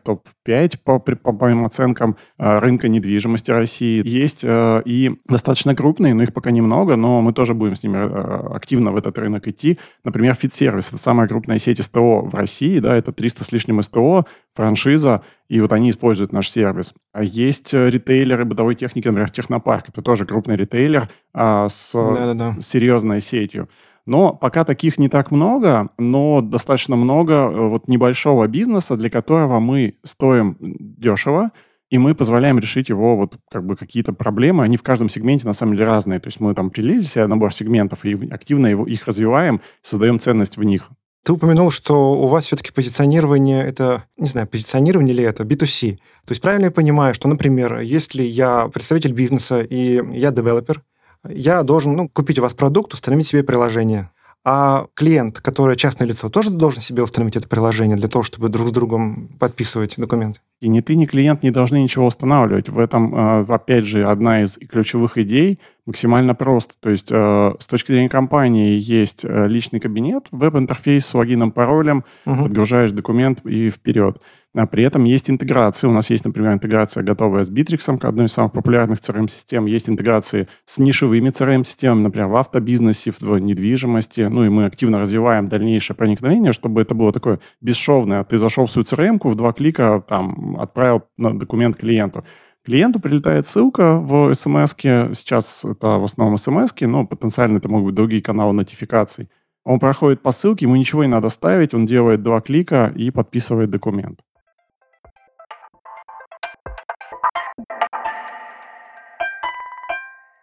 топ-5 0.44 0.78
по, 0.84 0.98
по, 0.98 1.16
по 1.16 1.32
моим 1.32 1.64
оценкам 1.64 2.16
э, 2.38 2.58
рынка 2.58 2.88
недвижимости 2.88 3.50
России. 3.50 4.06
Есть 4.06 4.40
э, 4.42 4.82
и 4.84 5.20
достаточно 5.28 5.74
крупные, 5.74 6.14
но 6.14 6.22
их 6.22 6.32
пока 6.32 6.50
немного, 6.50 6.96
но 6.96 7.20
мы 7.20 7.32
тоже 7.32 7.54
будем 7.54 7.76
с 7.76 7.82
ними 7.82 7.96
э, 7.96 8.54
активно 8.54 8.92
в 8.92 8.96
этот 8.96 9.18
рынок 9.18 9.48
идти. 9.48 9.78
Например, 10.04 10.34
Фитсервис. 10.34 10.88
Это 10.88 10.98
самая 10.98 11.28
крупная 11.28 11.58
сеть 11.58 11.82
СТО 11.82 12.22
в 12.22 12.34
России. 12.34 12.78
Да, 12.78 12.94
это 12.94 13.12
300 13.12 13.44
с 13.44 13.52
лишним 13.52 13.82
СТО, 13.82 14.26
франшиза 14.54 15.22
и 15.48 15.60
вот 15.60 15.72
они 15.72 15.90
используют 15.90 16.32
наш 16.32 16.48
сервис. 16.48 16.94
А 17.12 17.22
есть 17.22 17.74
ритейлеры 17.74 18.44
бытовой 18.44 18.74
техники, 18.74 19.06
например, 19.08 19.30
Технопарк. 19.30 19.90
Это 19.90 20.00
тоже 20.00 20.24
крупный 20.24 20.56
ритейлер 20.56 21.08
а, 21.34 21.68
с 21.68 21.92
Да-да-да. 21.92 22.56
серьезной 22.60 23.20
сетью. 23.20 23.68
Но 24.06 24.34
пока 24.34 24.64
таких 24.64 24.98
не 24.98 25.08
так 25.08 25.30
много, 25.30 25.88
но 25.98 26.42
достаточно 26.42 26.96
много 26.96 27.32
э, 27.32 27.68
вот 27.68 27.88
небольшого 27.88 28.46
бизнеса, 28.46 28.96
для 28.96 29.08
которого 29.08 29.60
мы 29.60 29.96
стоим 30.02 30.56
дешево, 30.60 31.52
и 31.90 31.98
мы 31.98 32.14
позволяем 32.14 32.58
решить 32.58 32.88
его 32.88 33.16
вот 33.16 33.36
как 33.50 33.64
бы 33.64 33.76
какие-то 33.76 34.12
проблемы. 34.12 34.64
Они 34.64 34.76
в 34.76 34.82
каждом 34.82 35.08
сегменте 35.08 35.46
на 35.46 35.52
самом 35.52 35.74
деле 35.74 35.86
разные. 35.86 36.18
То 36.18 36.26
есть 36.28 36.40
мы 36.40 36.54
там 36.54 36.70
прилили 36.70 37.02
себе 37.02 37.26
набор 37.26 37.54
сегментов 37.54 38.04
и 38.04 38.28
активно 38.30 38.66
его, 38.66 38.86
их 38.86 39.06
развиваем, 39.06 39.60
создаем 39.80 40.18
ценность 40.18 40.56
в 40.56 40.64
них. 40.64 40.90
Ты 41.24 41.32
упомянул, 41.32 41.70
что 41.70 42.12
у 42.20 42.26
вас 42.26 42.44
все-таки 42.44 42.70
позиционирование 42.70 43.64
это, 43.64 44.04
не 44.18 44.28
знаю, 44.28 44.46
позиционирование 44.46 45.14
ли 45.14 45.24
это, 45.24 45.44
B2C. 45.44 45.92
То 45.92 46.32
есть 46.32 46.42
правильно 46.42 46.66
я 46.66 46.70
понимаю, 46.70 47.14
что, 47.14 47.28
например, 47.28 47.80
если 47.80 48.22
я 48.22 48.68
представитель 48.68 49.12
бизнеса 49.12 49.62
и 49.62 50.02
я 50.12 50.30
девелопер, 50.30 50.82
я 51.28 51.62
должен 51.62 51.94
ну, 51.94 52.08
купить 52.08 52.38
у 52.38 52.42
вас 52.42 52.52
продукт, 52.54 52.94
установить 52.94 53.26
себе 53.26 53.42
приложение. 53.42 54.10
А 54.46 54.88
клиент, 54.92 55.40
который 55.40 55.74
частное 55.74 56.06
лицо, 56.06 56.28
тоже 56.28 56.50
должен 56.50 56.82
себе 56.82 57.02
установить 57.02 57.36
это 57.36 57.48
приложение 57.48 57.96
для 57.96 58.08
того, 58.08 58.22
чтобы 58.22 58.50
друг 58.50 58.68
с 58.68 58.72
другом 58.72 59.30
подписывать 59.38 59.94
документы? 59.96 60.40
И 60.60 60.68
ни 60.68 60.80
ты, 60.82 60.96
ни 60.96 61.06
клиент 61.06 61.42
не 61.42 61.50
должны 61.50 61.82
ничего 61.82 62.06
устанавливать. 62.06 62.68
В 62.68 62.78
этом, 62.78 63.14
а, 63.14 63.46
опять 63.48 63.84
же, 63.84 64.04
одна 64.04 64.42
из 64.42 64.58
ключевых 64.58 65.16
идей 65.16 65.60
максимально 65.86 66.34
просто. 66.34 66.74
То 66.80 66.90
есть 66.90 67.08
э, 67.10 67.54
с 67.58 67.66
точки 67.66 67.92
зрения 67.92 68.08
компании 68.08 68.78
есть 68.78 69.24
э, 69.24 69.46
личный 69.48 69.80
кабинет, 69.80 70.26
веб-интерфейс 70.30 71.04
с 71.06 71.14
логином, 71.14 71.52
паролем, 71.52 72.04
угу. 72.24 72.44
подгружаешь 72.44 72.92
документ 72.92 73.44
и 73.44 73.70
вперед. 73.70 74.18
А 74.56 74.66
при 74.66 74.84
этом 74.84 75.04
есть 75.04 75.28
интеграции. 75.28 75.88
У 75.88 75.92
нас 75.92 76.10
есть, 76.10 76.24
например, 76.24 76.52
интеграция 76.52 77.02
готовая 77.02 77.42
с 77.42 77.50
Bittrex, 77.50 77.98
одной 78.06 78.26
из 78.26 78.32
самых 78.32 78.52
популярных 78.52 79.00
CRM-систем. 79.00 79.66
Есть 79.66 79.88
интеграции 79.88 80.46
с 80.64 80.78
нишевыми 80.78 81.30
CRM-системами, 81.30 82.02
например, 82.04 82.28
в 82.28 82.36
автобизнесе, 82.36 83.12
в 83.18 83.38
недвижимости. 83.38 84.20
Ну 84.20 84.44
и 84.44 84.48
мы 84.48 84.66
активно 84.66 85.00
развиваем 85.00 85.48
дальнейшее 85.48 85.96
проникновение, 85.96 86.52
чтобы 86.52 86.82
это 86.82 86.94
было 86.94 87.12
такое 87.12 87.40
бесшовное. 87.60 88.22
Ты 88.22 88.38
зашел 88.38 88.66
в 88.66 88.70
свою 88.70 88.84
CRM, 88.84 89.18
в 89.24 89.34
два 89.34 89.52
клика 89.52 90.02
там 90.06 90.56
отправил 90.60 91.02
документ 91.16 91.76
клиенту. 91.76 92.24
Клиенту 92.64 92.98
прилетает 92.98 93.46
ссылка 93.46 93.96
в 93.98 94.32
смс 94.34 94.74
Сейчас 94.78 95.64
это 95.64 95.98
в 95.98 96.04
основном 96.04 96.38
смс 96.38 96.72
но 96.80 97.06
потенциально 97.06 97.58
это 97.58 97.68
могут 97.68 97.86
быть 97.86 97.94
другие 97.94 98.22
каналы 98.22 98.54
нотификаций. 98.54 99.28
Он 99.64 99.78
проходит 99.78 100.22
по 100.22 100.32
ссылке, 100.32 100.64
ему 100.64 100.76
ничего 100.76 101.04
не 101.04 101.10
надо 101.10 101.28
ставить, 101.28 101.74
он 101.74 101.84
делает 101.84 102.22
два 102.22 102.40
клика 102.40 102.90
и 102.96 103.10
подписывает 103.10 103.68
документ. 103.68 104.20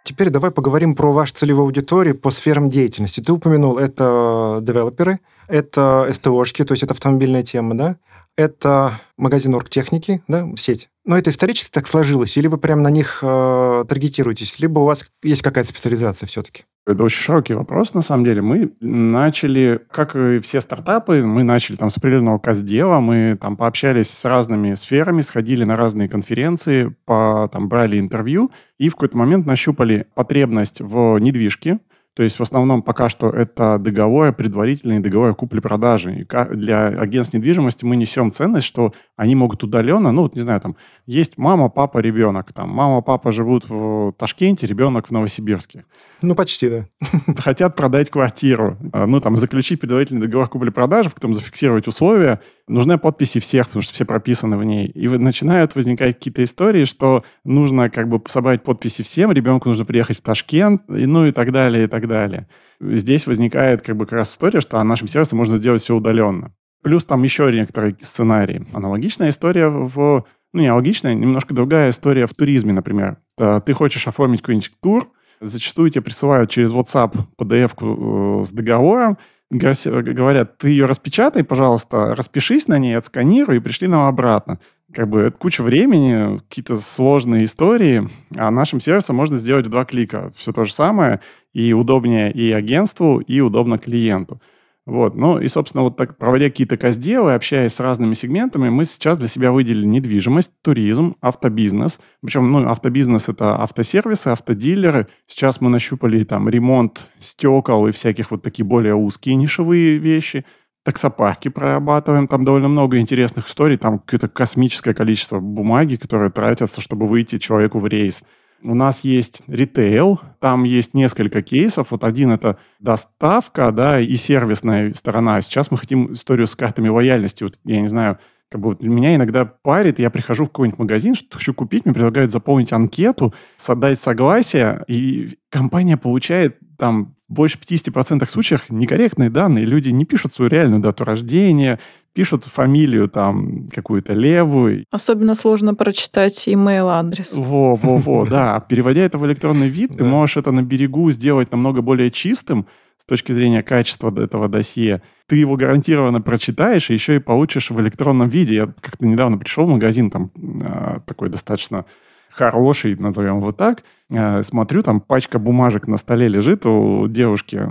Теперь 0.03 0.29
давай 0.29 0.51
поговорим 0.51 0.95
про 0.95 1.11
вашу 1.11 1.33
целевую 1.33 1.65
аудиторию 1.65 2.15
по 2.15 2.29
сферам 2.31 2.69
деятельности. 2.69 3.21
Ты 3.21 3.31
упомянул, 3.31 3.77
это 3.77 4.59
девелоперы, 4.61 5.19
это 5.51 6.07
СТОшки, 6.11 6.63
то 6.63 6.71
есть 6.71 6.83
это 6.83 6.93
автомобильная 6.93 7.43
тема, 7.43 7.75
да? 7.75 7.97
Это 8.37 9.01
магазин 9.17 9.53
оргтехники, 9.53 10.23
да, 10.27 10.47
сеть. 10.55 10.89
Но 11.03 11.17
это 11.17 11.29
исторически 11.31 11.69
так 11.71 11.87
сложилось, 11.87 12.37
или 12.37 12.47
вы 12.47 12.57
прямо 12.57 12.83
на 12.83 12.89
них 12.89 13.19
э, 13.21 13.83
таргетируетесь, 13.87 14.59
либо 14.59 14.79
у 14.79 14.85
вас 14.85 15.05
есть 15.21 15.41
какая-то 15.41 15.69
специализация 15.69 16.27
все-таки? 16.27 16.63
Это 16.87 17.03
очень 17.03 17.19
широкий 17.19 17.53
вопрос, 17.53 17.93
на 17.93 18.01
самом 18.01 18.23
деле. 18.23 18.41
Мы 18.41 18.71
начали, 18.79 19.81
как 19.91 20.15
и 20.15 20.39
все 20.39 20.61
стартапы, 20.61 21.23
мы 21.23 21.43
начали 21.43 21.75
там 21.75 21.89
с 21.89 21.97
определенного 21.97 22.39
каздела, 22.39 22.99
мы 22.99 23.37
там 23.39 23.57
пообщались 23.57 24.09
с 24.09 24.25
разными 24.25 24.73
сферами, 24.75 25.21
сходили 25.21 25.63
на 25.63 25.75
разные 25.75 26.07
конференции, 26.07 26.95
по, 27.05 27.49
там 27.51 27.67
брали 27.67 27.99
интервью 27.99 28.51
и 28.77 28.89
в 28.89 28.93
какой-то 28.93 29.17
момент 29.17 29.45
нащупали 29.45 30.07
потребность 30.15 30.81
в 30.81 31.17
недвижке, 31.19 31.79
то 32.13 32.23
есть 32.23 32.39
в 32.39 32.41
основном 32.41 32.81
пока 32.81 33.07
что 33.07 33.29
это 33.29 33.77
договоры, 33.79 34.33
предварительные 34.33 34.99
договоры 34.99 35.33
купли-продажи. 35.33 36.21
И 36.21 36.55
для 36.55 36.87
агентств 36.87 37.33
недвижимости 37.33 37.85
мы 37.85 37.95
несем 37.95 38.31
ценность, 38.33 38.67
что 38.67 38.93
они 39.15 39.35
могут 39.35 39.63
удаленно, 39.63 40.11
ну, 40.11 40.23
вот, 40.23 40.35
не 40.35 40.41
знаю, 40.41 40.59
там, 40.59 40.75
есть 41.05 41.37
мама, 41.37 41.69
папа, 41.69 41.99
ребенок. 41.99 42.51
Там, 42.53 42.69
мама, 42.69 43.01
папа 43.01 43.31
живут 43.31 43.69
в 43.69 44.13
Ташкенте, 44.17 44.67
ребенок 44.67 45.07
в 45.07 45.11
Новосибирске. 45.11 45.85
Ну, 46.21 46.35
почти, 46.35 46.69
да. 46.69 46.87
Хотят 47.37 47.75
продать 47.75 48.09
квартиру. 48.09 48.77
А, 48.93 49.05
ну, 49.05 49.19
там, 49.21 49.37
заключить 49.37 49.79
предварительный 49.79 50.21
договор 50.21 50.49
купли-продажи, 50.49 51.09
в 51.09 51.15
котором 51.15 51.33
зафиксировать 51.33 51.87
условия. 51.87 52.41
Нужны 52.67 52.97
подписи 52.97 53.39
всех, 53.39 53.67
потому 53.67 53.81
что 53.81 53.93
все 53.93 54.05
прописаны 54.05 54.57
в 54.57 54.63
ней. 54.63 54.87
И 54.87 55.07
начинают 55.07 55.75
возникать 55.75 56.15
какие-то 56.15 56.43
истории, 56.43 56.85
что 56.85 57.23
нужно 57.43 57.89
как 57.89 58.07
бы 58.07 58.21
собрать 58.27 58.63
подписи 58.63 59.03
всем, 59.03 59.31
ребенку 59.31 59.69
нужно 59.69 59.85
приехать 59.85 60.17
в 60.17 60.21
Ташкент, 60.21 60.83
и, 60.89 61.05
ну 61.05 61.25
и 61.25 61.31
так 61.31 61.51
далее, 61.51 61.85
и 61.85 61.87
так 61.87 62.00
далее. 62.07 62.47
Здесь 62.79 63.27
возникает 63.27 63.81
как 63.81 63.95
бы 63.95 64.05
как 64.05 64.13
раз 64.13 64.31
история, 64.31 64.61
что 64.61 64.81
нашим 64.83 65.07
сервисом 65.07 65.37
можно 65.37 65.57
сделать 65.57 65.81
все 65.81 65.95
удаленно. 65.95 66.53
Плюс 66.83 67.03
там 67.03 67.21
еще 67.23 67.51
некоторые 67.51 67.95
сценарии. 68.01 68.65
Аналогичная 68.73 69.29
история 69.29 69.67
в... 69.67 70.25
Ну, 70.53 70.59
не 70.59 70.67
аналогичная, 70.67 71.13
немножко 71.13 71.53
другая 71.53 71.91
история 71.91 72.27
в 72.27 72.33
туризме, 72.33 72.73
например. 72.73 73.17
Ты 73.37 73.73
хочешь 73.73 74.07
оформить 74.07 74.41
какой-нибудь 74.41 74.71
тур, 74.81 75.07
зачастую 75.39 75.89
тебе 75.89 76.01
присылают 76.01 76.49
через 76.49 76.71
WhatsApp 76.71 77.15
PDF-ку 77.37 78.41
э, 78.41 78.45
с 78.45 78.51
договором, 78.51 79.17
говорят, 79.51 80.57
ты 80.57 80.69
ее 80.69 80.85
распечатай, 80.85 81.43
пожалуйста, 81.43 82.15
распишись 82.15 82.67
на 82.67 82.77
ней, 82.77 82.95
отсканируй 82.95 83.57
и 83.57 83.59
пришли 83.59 83.87
нам 83.87 84.07
обратно. 84.07 84.59
Как 84.93 85.07
бы 85.07 85.21
это 85.21 85.37
куча 85.37 85.61
времени, 85.61 86.39
какие-то 86.39 86.75
сложные 86.77 87.45
истории, 87.45 88.09
а 88.35 88.51
нашим 88.51 88.79
сервисом 88.79 89.15
можно 89.17 89.37
сделать 89.37 89.67
в 89.67 89.69
два 89.69 89.85
клика. 89.85 90.33
Все 90.35 90.51
то 90.51 90.65
же 90.65 90.73
самое. 90.73 91.21
И 91.53 91.73
удобнее 91.73 92.31
и 92.31 92.51
агентству, 92.51 93.19
и 93.19 93.39
удобно 93.39 93.77
клиенту. 93.77 94.41
Вот. 94.87 95.15
Ну 95.15 95.39
и, 95.39 95.47
собственно, 95.47 95.83
вот 95.83 95.95
так, 95.95 96.17
проводя 96.17 96.49
какие-то 96.49 96.75
казделы, 96.75 97.33
общаясь 97.33 97.73
с 97.73 97.79
разными 97.79 98.15
сегментами, 98.15 98.69
мы 98.69 98.85
сейчас 98.85 99.17
для 99.17 99.27
себя 99.27 99.51
выделили 99.51 99.85
недвижимость, 99.85 100.51
туризм, 100.63 101.15
автобизнес. 101.21 101.99
Причем, 102.21 102.51
ну, 102.51 102.67
автобизнес— 102.67 103.27
это 103.29 103.61
автосервисы, 103.61 104.29
автодилеры. 104.29 105.07
Сейчас 105.27 105.61
мы 105.61 105.69
нащупали 105.69 106.23
там 106.23 106.49
ремонт 106.49 107.07
стекол 107.19 107.87
и 107.87 107.91
всяких 107.91 108.31
вот 108.31 108.41
такие 108.41 108.65
более 108.65 108.95
узкие 108.95 109.35
нишевые 109.35 109.97
вещи. 109.97 110.45
Таксопарки 110.83 111.49
прорабатываем, 111.49 112.27
там 112.27 112.43
довольно 112.43 112.67
много 112.67 112.97
интересных 112.97 113.47
историй, 113.47 113.77
там 113.77 113.99
какое-то 113.99 114.27
космическое 114.27 114.95
количество 114.95 115.39
бумаги, 115.39 115.95
которые 115.95 116.31
тратятся, 116.31 116.81
чтобы 116.81 117.05
выйти 117.05 117.37
человеку 117.37 117.77
в 117.77 117.85
рейс. 117.85 118.23
У 118.63 118.75
нас 118.75 119.03
есть 119.03 119.41
ритейл, 119.47 120.19
там 120.39 120.63
есть 120.63 120.93
несколько 120.93 121.41
кейсов. 121.41 121.91
Вот 121.91 122.03
один 122.03 122.31
это 122.31 122.57
доставка, 122.79 123.71
да, 123.71 123.99
и 123.99 124.15
сервисная 124.15 124.93
сторона. 124.93 125.41
Сейчас 125.41 125.71
мы 125.71 125.77
хотим 125.77 126.13
историю 126.13 126.47
с 126.47 126.55
картами 126.55 126.89
лояльности. 126.89 127.43
Вот 127.43 127.57
я 127.63 127.81
не 127.81 127.87
знаю, 127.87 128.19
как 128.51 128.59
бы 128.59 128.69
вот 128.69 128.83
меня 128.83 129.15
иногда 129.15 129.45
парит, 129.45 129.97
я 129.99 130.09
прихожу 130.09 130.43
в 130.43 130.49
какой-нибудь 130.49 130.79
магазин, 130.79 131.15
что 131.15 131.37
хочу 131.37 131.53
купить, 131.53 131.85
мне 131.85 131.93
предлагают 131.93 132.31
заполнить 132.31 132.73
анкету, 132.73 133.33
отдать 133.65 133.97
согласие, 133.97 134.83
и 134.87 135.37
компания 135.49 135.95
получает 135.95 136.57
там 136.81 137.13
больше 137.27 137.59
50% 137.59 138.27
случаев 138.27 138.63
некорректные 138.69 139.29
данные. 139.29 139.65
Люди 139.65 139.89
не 139.89 140.03
пишут 140.03 140.33
свою 140.33 140.49
реальную 140.49 140.81
дату 140.81 141.03
рождения, 141.03 141.77
пишут 142.13 142.45
фамилию 142.45 143.07
там 143.07 143.67
какую-то 143.67 144.13
левую. 144.13 144.85
Особенно 144.89 145.35
сложно 145.35 145.75
прочитать 145.75 146.47
email 146.47 146.87
адрес. 146.89 147.33
Во, 147.35 147.75
во, 147.75 147.97
во, 147.97 148.25
да. 148.29 148.59
Переводя 148.61 149.01
это 149.01 149.19
в 149.19 149.25
электронный 149.27 149.69
вид, 149.69 149.95
ты 149.95 150.03
можешь 150.03 150.37
это 150.37 150.51
на 150.51 150.63
берегу 150.63 151.11
сделать 151.11 151.51
намного 151.51 151.83
более 151.83 152.09
чистым 152.09 152.65
с 152.97 153.05
точки 153.05 153.31
зрения 153.31 153.61
качества 153.61 154.11
этого 154.19 154.47
досье. 154.47 155.03
Ты 155.27 155.35
его 155.35 155.57
гарантированно 155.57 156.19
прочитаешь 156.19 156.89
и 156.89 156.95
еще 156.95 157.17
и 157.17 157.19
получишь 157.19 157.69
в 157.69 157.79
электронном 157.79 158.27
виде. 158.27 158.55
Я 158.55 158.73
как-то 158.81 159.05
недавно 159.05 159.37
пришел 159.37 159.67
в 159.67 159.69
магазин, 159.69 160.09
там 160.09 160.31
а, 160.63 160.99
такой 161.05 161.29
достаточно 161.29 161.85
хороший, 162.31 162.95
назовем 162.95 163.37
его 163.37 163.51
так, 163.51 163.83
э, 164.09 164.43
смотрю, 164.43 164.81
там 164.81 165.01
пачка 165.01 165.39
бумажек 165.39 165.87
на 165.87 165.97
столе 165.97 166.27
лежит 166.27 166.65
у 166.65 167.07
девушки. 167.07 167.61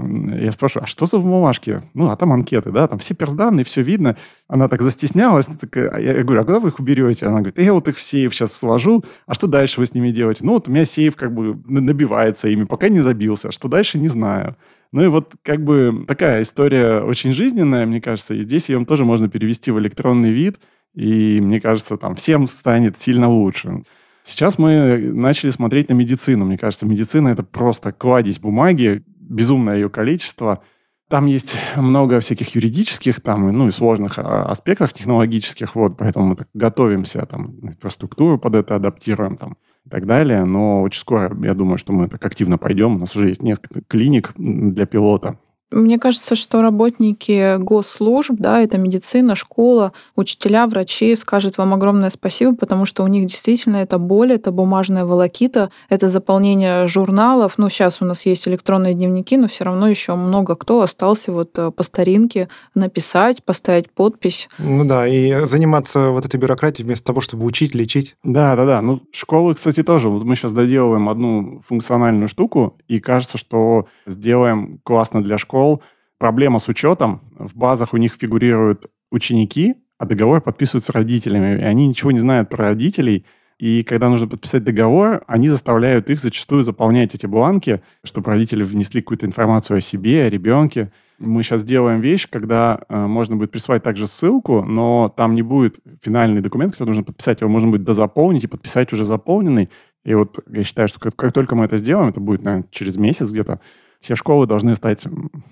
Я 0.40 0.52
спрашиваю, 0.52 0.84
а 0.84 0.86
что 0.86 1.06
за 1.06 1.18
бумажки? 1.18 1.82
Ну, 1.94 2.10
а 2.10 2.16
там 2.16 2.32
анкеты, 2.32 2.70
да, 2.70 2.86
там 2.86 2.98
все 2.98 3.14
персданные, 3.14 3.64
все 3.64 3.82
видно. 3.82 4.16
Она 4.48 4.68
так 4.68 4.82
застеснялась. 4.82 5.46
Такая, 5.46 5.98
я 5.98 6.22
говорю, 6.22 6.42
а 6.42 6.44
куда 6.44 6.60
вы 6.60 6.68
их 6.68 6.78
уберете? 6.78 7.26
Она 7.26 7.38
говорит, 7.38 7.58
я 7.58 7.72
вот 7.72 7.88
их 7.88 7.96
в 7.96 8.02
сейф 8.02 8.34
сейчас 8.34 8.52
сложу. 8.52 9.04
А 9.26 9.34
что 9.34 9.46
дальше 9.46 9.80
вы 9.80 9.86
с 9.86 9.94
ними 9.94 10.10
делаете? 10.10 10.44
Ну, 10.44 10.52
вот 10.52 10.68
у 10.68 10.70
меня 10.70 10.84
сейф 10.84 11.16
как 11.16 11.34
бы 11.34 11.60
набивается 11.66 12.48
ими, 12.48 12.64
пока 12.64 12.88
не 12.88 13.00
забился. 13.00 13.48
А 13.48 13.52
что 13.52 13.68
дальше, 13.68 13.98
не 13.98 14.08
знаю. 14.08 14.56
Ну 14.92 15.04
и 15.04 15.08
вот 15.08 15.34
как 15.42 15.62
бы 15.62 16.04
такая 16.06 16.42
история 16.42 17.00
очень 17.02 17.32
жизненная, 17.32 17.86
мне 17.86 18.00
кажется, 18.00 18.34
и 18.34 18.40
здесь 18.40 18.68
ее 18.68 18.84
тоже 18.84 19.04
можно 19.04 19.28
перевести 19.28 19.70
в 19.70 19.78
электронный 19.78 20.32
вид, 20.32 20.58
и 20.94 21.40
мне 21.40 21.60
кажется, 21.60 21.96
там 21.96 22.16
всем 22.16 22.48
станет 22.48 22.98
сильно 22.98 23.28
лучше. 23.28 23.84
Сейчас 24.22 24.58
мы 24.58 24.98
начали 24.98 25.50
смотреть 25.50 25.88
на 25.88 25.94
медицину. 25.94 26.44
Мне 26.44 26.58
кажется, 26.58 26.86
медицина— 26.86 27.28
это 27.30 27.42
просто 27.42 27.92
кладезь 27.92 28.38
бумаги, 28.38 29.02
безумное 29.06 29.76
ее 29.76 29.88
количество. 29.88 30.62
Там 31.08 31.26
есть 31.26 31.56
много 31.76 32.20
всяких 32.20 32.54
юридических 32.54 33.20
там, 33.20 33.50
ну 33.50 33.66
и 33.66 33.72
сложных 33.72 34.18
а, 34.18 34.44
аспектов 34.44 34.92
технологических, 34.92 35.74
вот, 35.74 35.96
поэтому 35.96 36.28
мы 36.28 36.36
так 36.36 36.48
готовимся, 36.54 37.26
там, 37.26 37.56
инфраструктуру 37.62 38.38
под 38.38 38.54
это 38.54 38.76
адаптируем, 38.76 39.36
там, 39.36 39.56
и 39.84 39.88
так 39.88 40.06
далее. 40.06 40.44
Но 40.44 40.82
очень 40.82 41.00
скоро, 41.00 41.36
я 41.42 41.54
думаю, 41.54 41.78
что 41.78 41.92
мы 41.92 42.08
так 42.08 42.24
активно 42.24 42.58
пойдем. 42.58 42.94
У 42.94 42.98
нас 42.98 43.16
уже 43.16 43.28
есть 43.28 43.42
несколько 43.42 43.80
клиник 43.82 44.32
для 44.36 44.86
пилота, 44.86 45.38
мне 45.70 45.98
кажется, 45.98 46.34
что 46.34 46.62
работники 46.62 47.56
госслужб, 47.58 48.34
да, 48.38 48.60
это 48.60 48.76
медицина, 48.76 49.36
школа, 49.36 49.92
учителя, 50.16 50.66
врачи 50.66 51.14
скажут 51.14 51.58
вам 51.58 51.74
огромное 51.74 52.10
спасибо, 52.10 52.56
потому 52.56 52.86
что 52.86 53.04
у 53.04 53.06
них 53.06 53.26
действительно 53.26 53.76
это 53.76 53.98
боль, 53.98 54.32
это 54.32 54.50
бумажная 54.50 55.04
волокита, 55.04 55.70
это 55.88 56.08
заполнение 56.08 56.88
журналов. 56.88 57.54
Ну, 57.56 57.68
сейчас 57.68 58.02
у 58.02 58.04
нас 58.04 58.26
есть 58.26 58.48
электронные 58.48 58.94
дневники, 58.94 59.36
но 59.36 59.46
все 59.46 59.64
равно 59.64 59.88
еще 59.88 60.14
много 60.16 60.56
кто 60.56 60.82
остался 60.82 61.30
вот 61.30 61.56
э, 61.56 61.70
по 61.70 61.82
старинке 61.82 62.48
написать, 62.74 63.44
поставить 63.44 63.90
подпись. 63.90 64.48
Ну 64.58 64.84
да, 64.84 65.06
и 65.06 65.46
заниматься 65.46 66.10
вот 66.10 66.24
этой 66.24 66.38
бюрократией 66.38 66.84
вместо 66.84 67.06
того, 67.06 67.20
чтобы 67.20 67.44
учить, 67.44 67.74
лечить. 67.74 68.16
Да, 68.24 68.56
да, 68.56 68.66
да. 68.66 68.82
Ну, 68.82 69.02
школы, 69.12 69.54
кстати, 69.54 69.84
тоже. 69.84 70.08
Вот 70.08 70.24
мы 70.24 70.34
сейчас 70.34 70.52
доделываем 70.52 71.08
одну 71.08 71.60
функциональную 71.66 72.26
штуку, 72.26 72.76
и 72.88 72.98
кажется, 72.98 73.38
что 73.38 73.86
сделаем 74.06 74.80
классно 74.82 75.22
для 75.22 75.38
школ, 75.38 75.59
школ 75.60 75.82
проблема 76.18 76.58
с 76.58 76.68
учетом. 76.68 77.20
В 77.38 77.54
базах 77.54 77.92
у 77.92 77.98
них 77.98 78.14
фигурируют 78.14 78.86
ученики, 79.10 79.74
а 79.98 80.06
договор 80.06 80.40
подписываются 80.40 80.92
родителями. 80.92 81.60
И 81.60 81.64
они 81.64 81.86
ничего 81.86 82.12
не 82.12 82.18
знают 82.18 82.48
про 82.48 82.68
родителей. 82.68 83.26
И 83.58 83.82
когда 83.82 84.08
нужно 84.08 84.26
подписать 84.26 84.64
договор, 84.64 85.22
они 85.26 85.50
заставляют 85.50 86.08
их 86.08 86.18
зачастую 86.18 86.62
заполнять 86.62 87.14
эти 87.14 87.26
бланки, 87.26 87.82
чтобы 88.04 88.30
родители 88.30 88.62
внесли 88.62 89.02
какую-то 89.02 89.26
информацию 89.26 89.76
о 89.76 89.80
себе, 89.82 90.24
о 90.24 90.30
ребенке. 90.30 90.90
Мы 91.18 91.42
сейчас 91.42 91.62
делаем 91.62 92.00
вещь, 92.00 92.26
когда 92.30 92.80
э, 92.88 93.06
можно 93.06 93.36
будет 93.36 93.50
присылать 93.50 93.82
также 93.82 94.06
ссылку, 94.06 94.62
но 94.62 95.12
там 95.14 95.34
не 95.34 95.42
будет 95.42 95.80
финальный 96.02 96.40
документ, 96.40 96.72
который 96.72 96.88
нужно 96.88 97.02
подписать. 97.02 97.42
Его 97.42 97.50
можно 97.50 97.68
будет 97.68 97.84
дозаполнить 97.84 98.44
и 98.44 98.48
подписать 98.48 98.94
уже 98.94 99.04
заполненный. 99.04 99.68
И 100.06 100.14
вот 100.14 100.38
я 100.50 100.64
считаю, 100.64 100.88
что 100.88 100.98
как, 100.98 101.14
как 101.16 101.34
только 101.34 101.54
мы 101.54 101.66
это 101.66 101.76
сделаем, 101.76 102.08
это 102.08 102.20
будет, 102.20 102.42
наверное, 102.42 102.66
через 102.70 102.96
месяц 102.96 103.30
где-то, 103.30 103.60
все 104.00 104.14
школы 104.16 104.46
должны 104.46 104.74
стать 104.74 105.04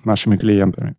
нашими 0.04 0.36
клиентами. 0.36 0.96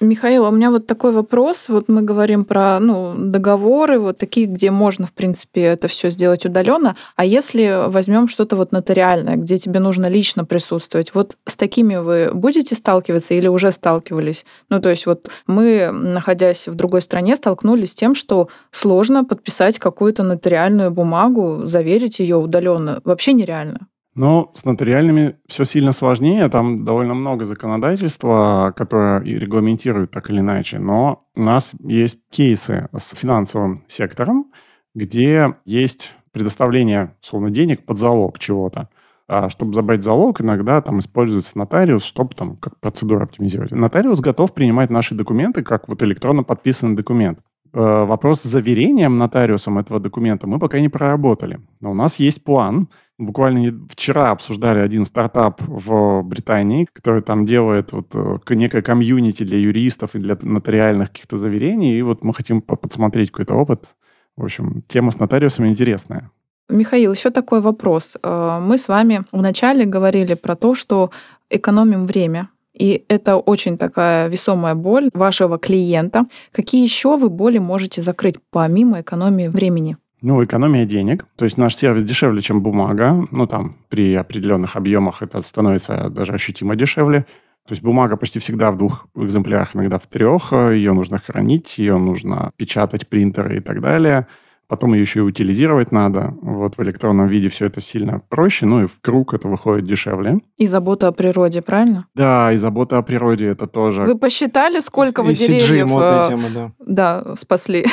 Михаил, 0.00 0.46
а 0.46 0.48
у 0.48 0.52
меня 0.52 0.70
вот 0.70 0.86
такой 0.86 1.12
вопрос. 1.12 1.66
Вот 1.68 1.88
мы 1.88 2.02
говорим 2.02 2.44
про 2.44 2.80
ну, 2.80 3.14
договоры, 3.16 4.00
вот 4.00 4.18
такие, 4.18 4.46
где 4.46 4.70
можно, 4.70 5.06
в 5.06 5.12
принципе, 5.12 5.62
это 5.62 5.86
все 5.86 6.10
сделать 6.10 6.44
удаленно. 6.44 6.96
А 7.14 7.24
если 7.24 7.88
возьмем 7.88 8.26
что-то 8.28 8.56
вот 8.56 8.72
нотариальное, 8.72 9.36
где 9.36 9.58
тебе 9.58 9.78
нужно 9.78 10.08
лично 10.08 10.44
присутствовать, 10.44 11.14
вот 11.14 11.36
с 11.46 11.56
такими 11.56 11.96
вы 11.96 12.30
будете 12.34 12.74
сталкиваться 12.74 13.34
или 13.34 13.46
уже 13.46 13.70
сталкивались? 13.70 14.44
Ну, 14.70 14.80
то 14.80 14.88
есть 14.88 15.06
вот 15.06 15.28
мы, 15.46 15.90
находясь 15.92 16.66
в 16.66 16.74
другой 16.74 17.02
стране, 17.02 17.36
столкнулись 17.36 17.92
с 17.92 17.94
тем, 17.94 18.14
что 18.14 18.48
сложно 18.72 19.24
подписать 19.24 19.78
какую-то 19.78 20.24
нотариальную 20.24 20.90
бумагу, 20.90 21.66
заверить 21.66 22.18
ее 22.18 22.36
удаленно. 22.36 23.00
Вообще 23.04 23.34
нереально. 23.34 23.86
Но 24.14 24.50
с 24.54 24.64
нотариальными 24.64 25.36
все 25.46 25.64
сильно 25.64 25.92
сложнее. 25.92 26.48
Там 26.48 26.84
довольно 26.84 27.14
много 27.14 27.44
законодательства, 27.44 28.74
которое 28.76 29.22
регламентирует 29.22 30.10
так 30.10 30.30
или 30.30 30.40
иначе. 30.40 30.78
Но 30.78 31.26
у 31.34 31.42
нас 31.42 31.72
есть 31.80 32.18
кейсы 32.30 32.88
с 32.94 33.14
финансовым 33.14 33.84
сектором, 33.86 34.52
где 34.94 35.54
есть 35.64 36.14
предоставление, 36.32 37.14
условно, 37.22 37.50
денег 37.50 37.84
под 37.84 37.98
залог 37.98 38.38
чего-то. 38.38 38.88
А 39.28 39.48
чтобы 39.48 39.72
забрать 39.72 40.02
залог, 40.02 40.42
иногда 40.42 40.82
там 40.82 40.98
используется 40.98 41.56
нотариус, 41.56 42.04
чтобы 42.04 42.34
там 42.34 42.56
как 42.56 42.78
процедуру 42.80 43.22
оптимизировать. 43.22 43.72
Нотариус 43.72 44.20
готов 44.20 44.52
принимать 44.52 44.90
наши 44.90 45.14
документы 45.14 45.62
как 45.62 45.88
вот 45.88 46.02
электронно 46.02 46.42
подписанный 46.42 46.96
документ. 46.96 47.38
Э, 47.74 48.04
вопрос 48.04 48.42
с 48.42 48.44
заверением 48.44 49.18
нотариусом 49.18 49.78
этого 49.78 50.00
документа 50.00 50.46
мы 50.46 50.58
пока 50.58 50.80
не 50.80 50.88
проработали. 50.88 51.60
Но 51.80 51.90
у 51.90 51.94
нас 51.94 52.16
есть 52.16 52.44
план, 52.44 52.88
Буквально 53.22 53.78
вчера 53.88 54.30
обсуждали 54.30 54.80
один 54.80 55.04
стартап 55.04 55.60
в 55.60 56.22
Британии, 56.22 56.88
который 56.92 57.22
там 57.22 57.44
делает 57.44 57.92
вот 57.92 58.08
э, 58.14 58.54
некое 58.54 58.82
комьюнити 58.82 59.44
для 59.44 59.58
юристов 59.58 60.14
и 60.14 60.18
для 60.18 60.36
нотариальных 60.42 61.12
каких-то 61.12 61.36
заверений. 61.36 61.98
И 61.98 62.02
вот 62.02 62.24
мы 62.24 62.34
хотим 62.34 62.62
подсмотреть 62.62 63.30
какой-то 63.30 63.54
опыт. 63.54 63.94
В 64.36 64.42
общем, 64.42 64.82
тема 64.88 65.12
с 65.12 65.20
нотариусами 65.20 65.68
интересная. 65.68 66.30
Михаил, 66.68 67.12
еще 67.12 67.30
такой 67.30 67.60
вопрос. 67.60 68.16
Э, 68.22 68.58
мы 68.60 68.76
с 68.76 68.88
вами 68.88 69.24
вначале 69.30 69.84
говорили 69.84 70.34
про 70.34 70.56
то, 70.56 70.74
что 70.74 71.10
экономим 71.48 72.06
время. 72.06 72.48
И 72.82 73.04
это 73.06 73.36
очень 73.36 73.78
такая 73.78 74.26
весомая 74.26 74.74
боль 74.74 75.08
вашего 75.14 75.56
клиента. 75.56 76.26
Какие 76.50 76.82
еще 76.82 77.16
вы 77.16 77.30
боли 77.30 77.58
можете 77.58 78.02
закрыть 78.02 78.34
помимо 78.50 79.02
экономии 79.02 79.46
времени? 79.46 79.98
Ну, 80.20 80.42
экономия 80.42 80.84
денег. 80.84 81.24
То 81.36 81.44
есть 81.44 81.58
наш 81.58 81.76
сервис 81.76 82.02
дешевле, 82.02 82.40
чем 82.40 82.60
бумага. 82.60 83.24
Ну, 83.30 83.46
там, 83.46 83.76
при 83.88 84.16
определенных 84.16 84.74
объемах 84.74 85.22
это 85.22 85.42
становится 85.42 86.10
даже 86.10 86.32
ощутимо 86.32 86.74
дешевле. 86.74 87.20
То 87.68 87.74
есть 87.74 87.84
бумага 87.84 88.16
почти 88.16 88.40
всегда 88.40 88.72
в 88.72 88.78
двух 88.78 89.06
экземплярах, 89.14 89.76
иногда 89.76 89.98
в 89.98 90.08
трех. 90.08 90.52
Ее 90.52 90.92
нужно 90.92 91.18
хранить, 91.18 91.78
ее 91.78 91.98
нужно 91.98 92.50
печатать, 92.56 93.06
принтеры 93.06 93.58
и 93.58 93.60
так 93.60 93.80
далее. 93.80 94.26
Потом 94.72 94.94
ее 94.94 95.02
еще 95.02 95.18
и 95.18 95.22
утилизировать 95.22 95.92
надо. 95.92 96.34
Вот 96.40 96.78
в 96.78 96.82
электронном 96.82 97.28
виде 97.28 97.50
все 97.50 97.66
это 97.66 97.82
сильно 97.82 98.22
проще, 98.30 98.64
ну 98.64 98.82
и 98.82 98.86
в 98.86 99.02
круг 99.02 99.34
это 99.34 99.46
выходит 99.46 99.84
дешевле. 99.84 100.38
И 100.56 100.66
забота 100.66 101.08
о 101.08 101.12
природе, 101.12 101.60
правильно? 101.60 102.06
Да, 102.14 102.50
и 102.54 102.56
забота 102.56 102.96
о 102.96 103.02
природе 103.02 103.48
это 103.48 103.66
тоже. 103.66 104.04
Вы 104.04 104.16
посчитали, 104.16 104.80
сколько 104.80 105.22
вы 105.22 105.34
деревьев 105.34 105.90
э, 105.92 106.24
тема, 106.26 106.48
да. 106.54 106.72
Да, 106.78 107.36
спасли? 107.36 107.84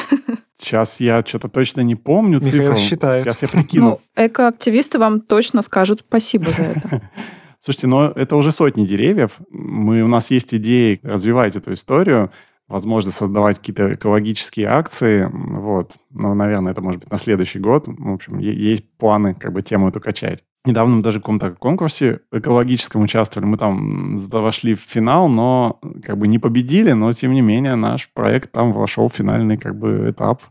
Сейчас 0.58 1.02
я 1.02 1.22
что-то 1.26 1.50
точно 1.50 1.82
не 1.82 1.96
помню 1.96 2.40
Михаил 2.40 2.62
цифру. 2.62 2.78
считает. 2.78 3.26
Сейчас 3.26 3.42
я 3.42 3.50
прикину. 3.50 3.86
Ну, 3.86 4.00
экоактивисты 4.16 5.00
вам 5.00 5.20
точно 5.20 5.64
скажут 5.64 6.06
спасибо 6.08 6.52
за 6.52 6.64
это. 6.64 7.02
Слушайте, 7.62 7.88
но 7.88 8.14
это 8.16 8.38
уже 8.38 8.54
сотни 8.54 8.86
деревьев. 8.86 9.32
Мы, 9.50 10.02
у 10.02 10.08
нас 10.08 10.32
есть 10.32 10.54
идеи 10.54 11.02
развивать 11.04 11.58
эту 11.58 11.74
историю 11.74 12.32
возможно 12.70 13.12
создавать 13.12 13.58
какие-то 13.58 13.96
экологические 13.96 14.68
акции, 14.68 15.30
вот. 15.32 15.92
Но, 16.12 16.34
наверное, 16.34 16.72
это 16.72 16.82
может 16.82 17.02
быть 17.02 17.12
на 17.12 17.18
следующий 17.18 17.60
год. 17.60 17.86
В 17.88 18.14
общем, 18.14 18.38
есть 18.38 18.86
планы 18.98 19.34
как 19.34 19.52
бы 19.52 19.62
тему 19.62 19.90
эту 19.90 20.00
качать. 20.00 20.44
Недавно 20.66 20.98
мы 20.98 21.04
даже 21.04 21.20
в 21.20 21.22
каком-то 21.22 21.52
конкурсе 21.52 22.20
экологическом 22.32 23.02
участвовали. 23.02 23.48
Мы 23.48 23.58
там 23.58 24.18
вошли 24.18 24.76
в 24.76 24.82
финал, 24.82 25.28
но 25.30 25.80
как 26.04 26.18
бы 26.18 26.28
не 26.28 26.38
победили, 26.38 26.92
но 26.92 27.12
тем 27.14 27.34
не 27.34 27.42
менее 27.42 27.76
наш 27.76 28.10
проект 28.14 28.52
там 28.52 28.72
вошел 28.72 29.08
в 29.08 29.14
финальный 29.14 29.58
как 29.58 29.78
бы 29.78 30.12
этап. 30.12 30.44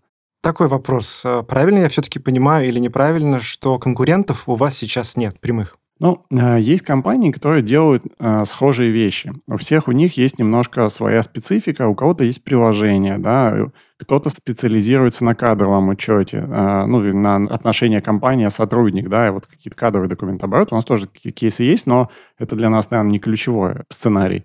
Такой 0.43 0.69
вопрос. 0.69 1.25
Правильно 1.49 1.81
я 1.81 1.89
все-таки 1.89 2.19
понимаю 2.19 2.69
или 2.69 2.79
неправильно, 2.79 3.41
что 3.41 3.79
конкурентов 3.79 4.49
у 4.49 4.55
вас 4.55 4.77
сейчас 4.77 5.17
нет 5.17 5.41
прямых? 5.41 5.77
Ну, 6.01 6.25
э, 6.31 6.61
есть 6.61 6.83
компании, 6.83 7.33
которые 7.33 7.63
делают 7.63 8.05
э, 8.19 8.45
схожие 8.45 8.91
вещи. 8.91 9.33
У 9.49 9.57
всех 9.57 9.89
у 9.89 9.93
них 9.93 10.17
есть 10.17 10.39
немножко 10.39 10.89
своя 10.89 11.23
специфика, 11.23 11.89
у 11.89 11.95
кого-то 11.97 12.23
есть 12.23 12.45
приложение, 12.45 13.19
да, 13.19 13.57
кто-то 13.99 14.31
специализируется 14.31 15.25
на 15.25 15.35
кадровом 15.35 15.89
учете, 15.89 16.37
э, 16.49 16.85
ну, 16.87 17.01
на 17.01 17.37
отношения 17.53 18.01
компания-сотрудник, 18.01 19.09
да, 19.09 19.27
и 19.27 19.31
вот 19.31 19.47
какие-то 19.47 19.77
кадровые 19.77 20.09
документообороты. 20.09 20.73
У 20.73 20.77
нас 20.77 20.85
тоже 20.85 21.09
кейсы 21.09 21.65
есть, 21.65 21.87
но 21.87 22.11
это 22.39 22.55
для 22.55 22.71
нас, 22.71 22.91
наверное, 22.91 23.13
не 23.13 23.19
ключевой 23.19 23.83
сценарий. 23.91 24.45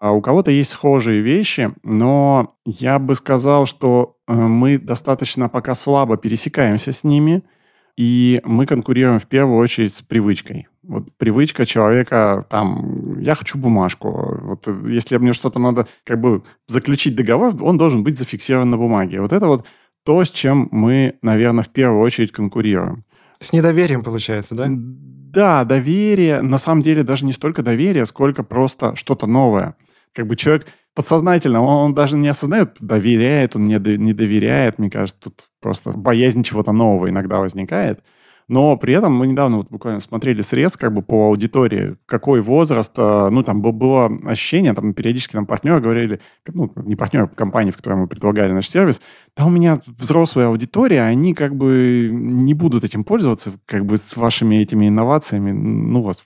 А 0.00 0.12
у 0.12 0.22
кого-то 0.22 0.50
есть 0.50 0.70
схожие 0.70 1.20
вещи, 1.20 1.72
но 1.82 2.54
я 2.64 2.98
бы 2.98 3.16
сказал, 3.16 3.66
что 3.66 4.16
э, 4.26 4.32
мы 4.32 4.78
достаточно 4.78 5.50
пока 5.50 5.74
слабо 5.74 6.16
пересекаемся 6.16 6.92
с 6.92 7.04
ними– 7.04 7.42
и 7.96 8.42
мы 8.44 8.66
конкурируем 8.66 9.18
в 9.18 9.26
первую 9.26 9.58
очередь 9.58 9.94
с 9.94 10.02
привычкой. 10.02 10.68
Вот 10.88 11.08
привычка 11.16 11.66
человека, 11.66 12.46
там, 12.48 13.18
я 13.20 13.34
хочу 13.34 13.58
бумажку. 13.58 14.38
Вот 14.42 14.68
если 14.86 15.16
мне 15.16 15.32
что-то 15.32 15.58
надо 15.58 15.86
как 16.04 16.20
бы 16.20 16.42
заключить 16.68 17.16
договор, 17.16 17.54
он 17.60 17.76
должен 17.76 18.04
быть 18.04 18.18
зафиксирован 18.18 18.70
на 18.70 18.76
бумаге. 18.76 19.20
Вот 19.20 19.32
это 19.32 19.46
вот 19.46 19.66
то, 20.04 20.24
с 20.24 20.30
чем 20.30 20.68
мы, 20.70 21.18
наверное, 21.22 21.64
в 21.64 21.68
первую 21.68 22.00
очередь 22.02 22.30
конкурируем. 22.30 23.04
С 23.40 23.52
недоверием, 23.52 24.02
получается, 24.02 24.54
да? 24.54 24.66
Да, 24.68 25.64
доверие, 25.64 26.40
на 26.40 26.58
самом 26.58 26.82
деле 26.82 27.02
даже 27.02 27.26
не 27.26 27.32
столько 27.32 27.62
доверие, 27.62 28.06
сколько 28.06 28.42
просто 28.42 28.94
что-то 28.94 29.26
новое. 29.26 29.74
Как 30.14 30.26
бы 30.26 30.36
человек 30.36 30.66
подсознательно, 30.94 31.60
он, 31.60 31.86
он 31.86 31.94
даже 31.94 32.16
не 32.16 32.28
осознает, 32.28 32.76
доверяет, 32.80 33.56
он 33.56 33.64
не, 33.64 33.78
не 33.98 34.14
доверяет. 34.14 34.78
Мне 34.78 34.88
кажется, 34.88 35.20
тут 35.20 35.48
просто 35.60 35.90
боязнь 35.90 36.42
чего-то 36.42 36.72
нового 36.72 37.10
иногда 37.10 37.38
возникает. 37.38 38.02
Но 38.48 38.76
при 38.76 38.94
этом 38.94 39.12
мы 39.12 39.26
недавно 39.26 39.58
вот 39.58 39.70
буквально 39.70 40.00
смотрели 40.00 40.40
срез 40.40 40.76
как 40.76 40.92
бы 40.92 41.02
по 41.02 41.26
аудитории, 41.26 41.96
какой 42.06 42.40
возраст, 42.40 42.92
э, 42.96 43.28
ну, 43.30 43.42
там 43.42 43.60
было 43.60 44.06
ощущение, 44.24 44.72
там 44.72 44.94
периодически 44.94 45.34
нам 45.34 45.46
партнеры 45.46 45.80
говорили, 45.80 46.20
ну, 46.46 46.70
не 46.76 46.94
партнеры, 46.94 47.26
а 47.26 47.34
компании, 47.34 47.72
в 47.72 47.76
которой 47.76 47.94
мы 47.94 48.06
предлагали 48.06 48.52
наш 48.52 48.68
сервис, 48.68 49.02
да 49.36 49.46
у 49.46 49.50
меня 49.50 49.80
взрослая 49.98 50.46
аудитория, 50.46 51.02
они 51.02 51.34
как 51.34 51.56
бы 51.56 52.08
не 52.12 52.54
будут 52.54 52.84
этим 52.84 53.02
пользоваться, 53.02 53.52
как 53.66 53.84
бы 53.84 53.96
с 53.96 54.16
вашими 54.16 54.56
этими 54.56 54.88
инновациями, 54.88 55.50
ну, 55.50 56.02
вас 56.02 56.22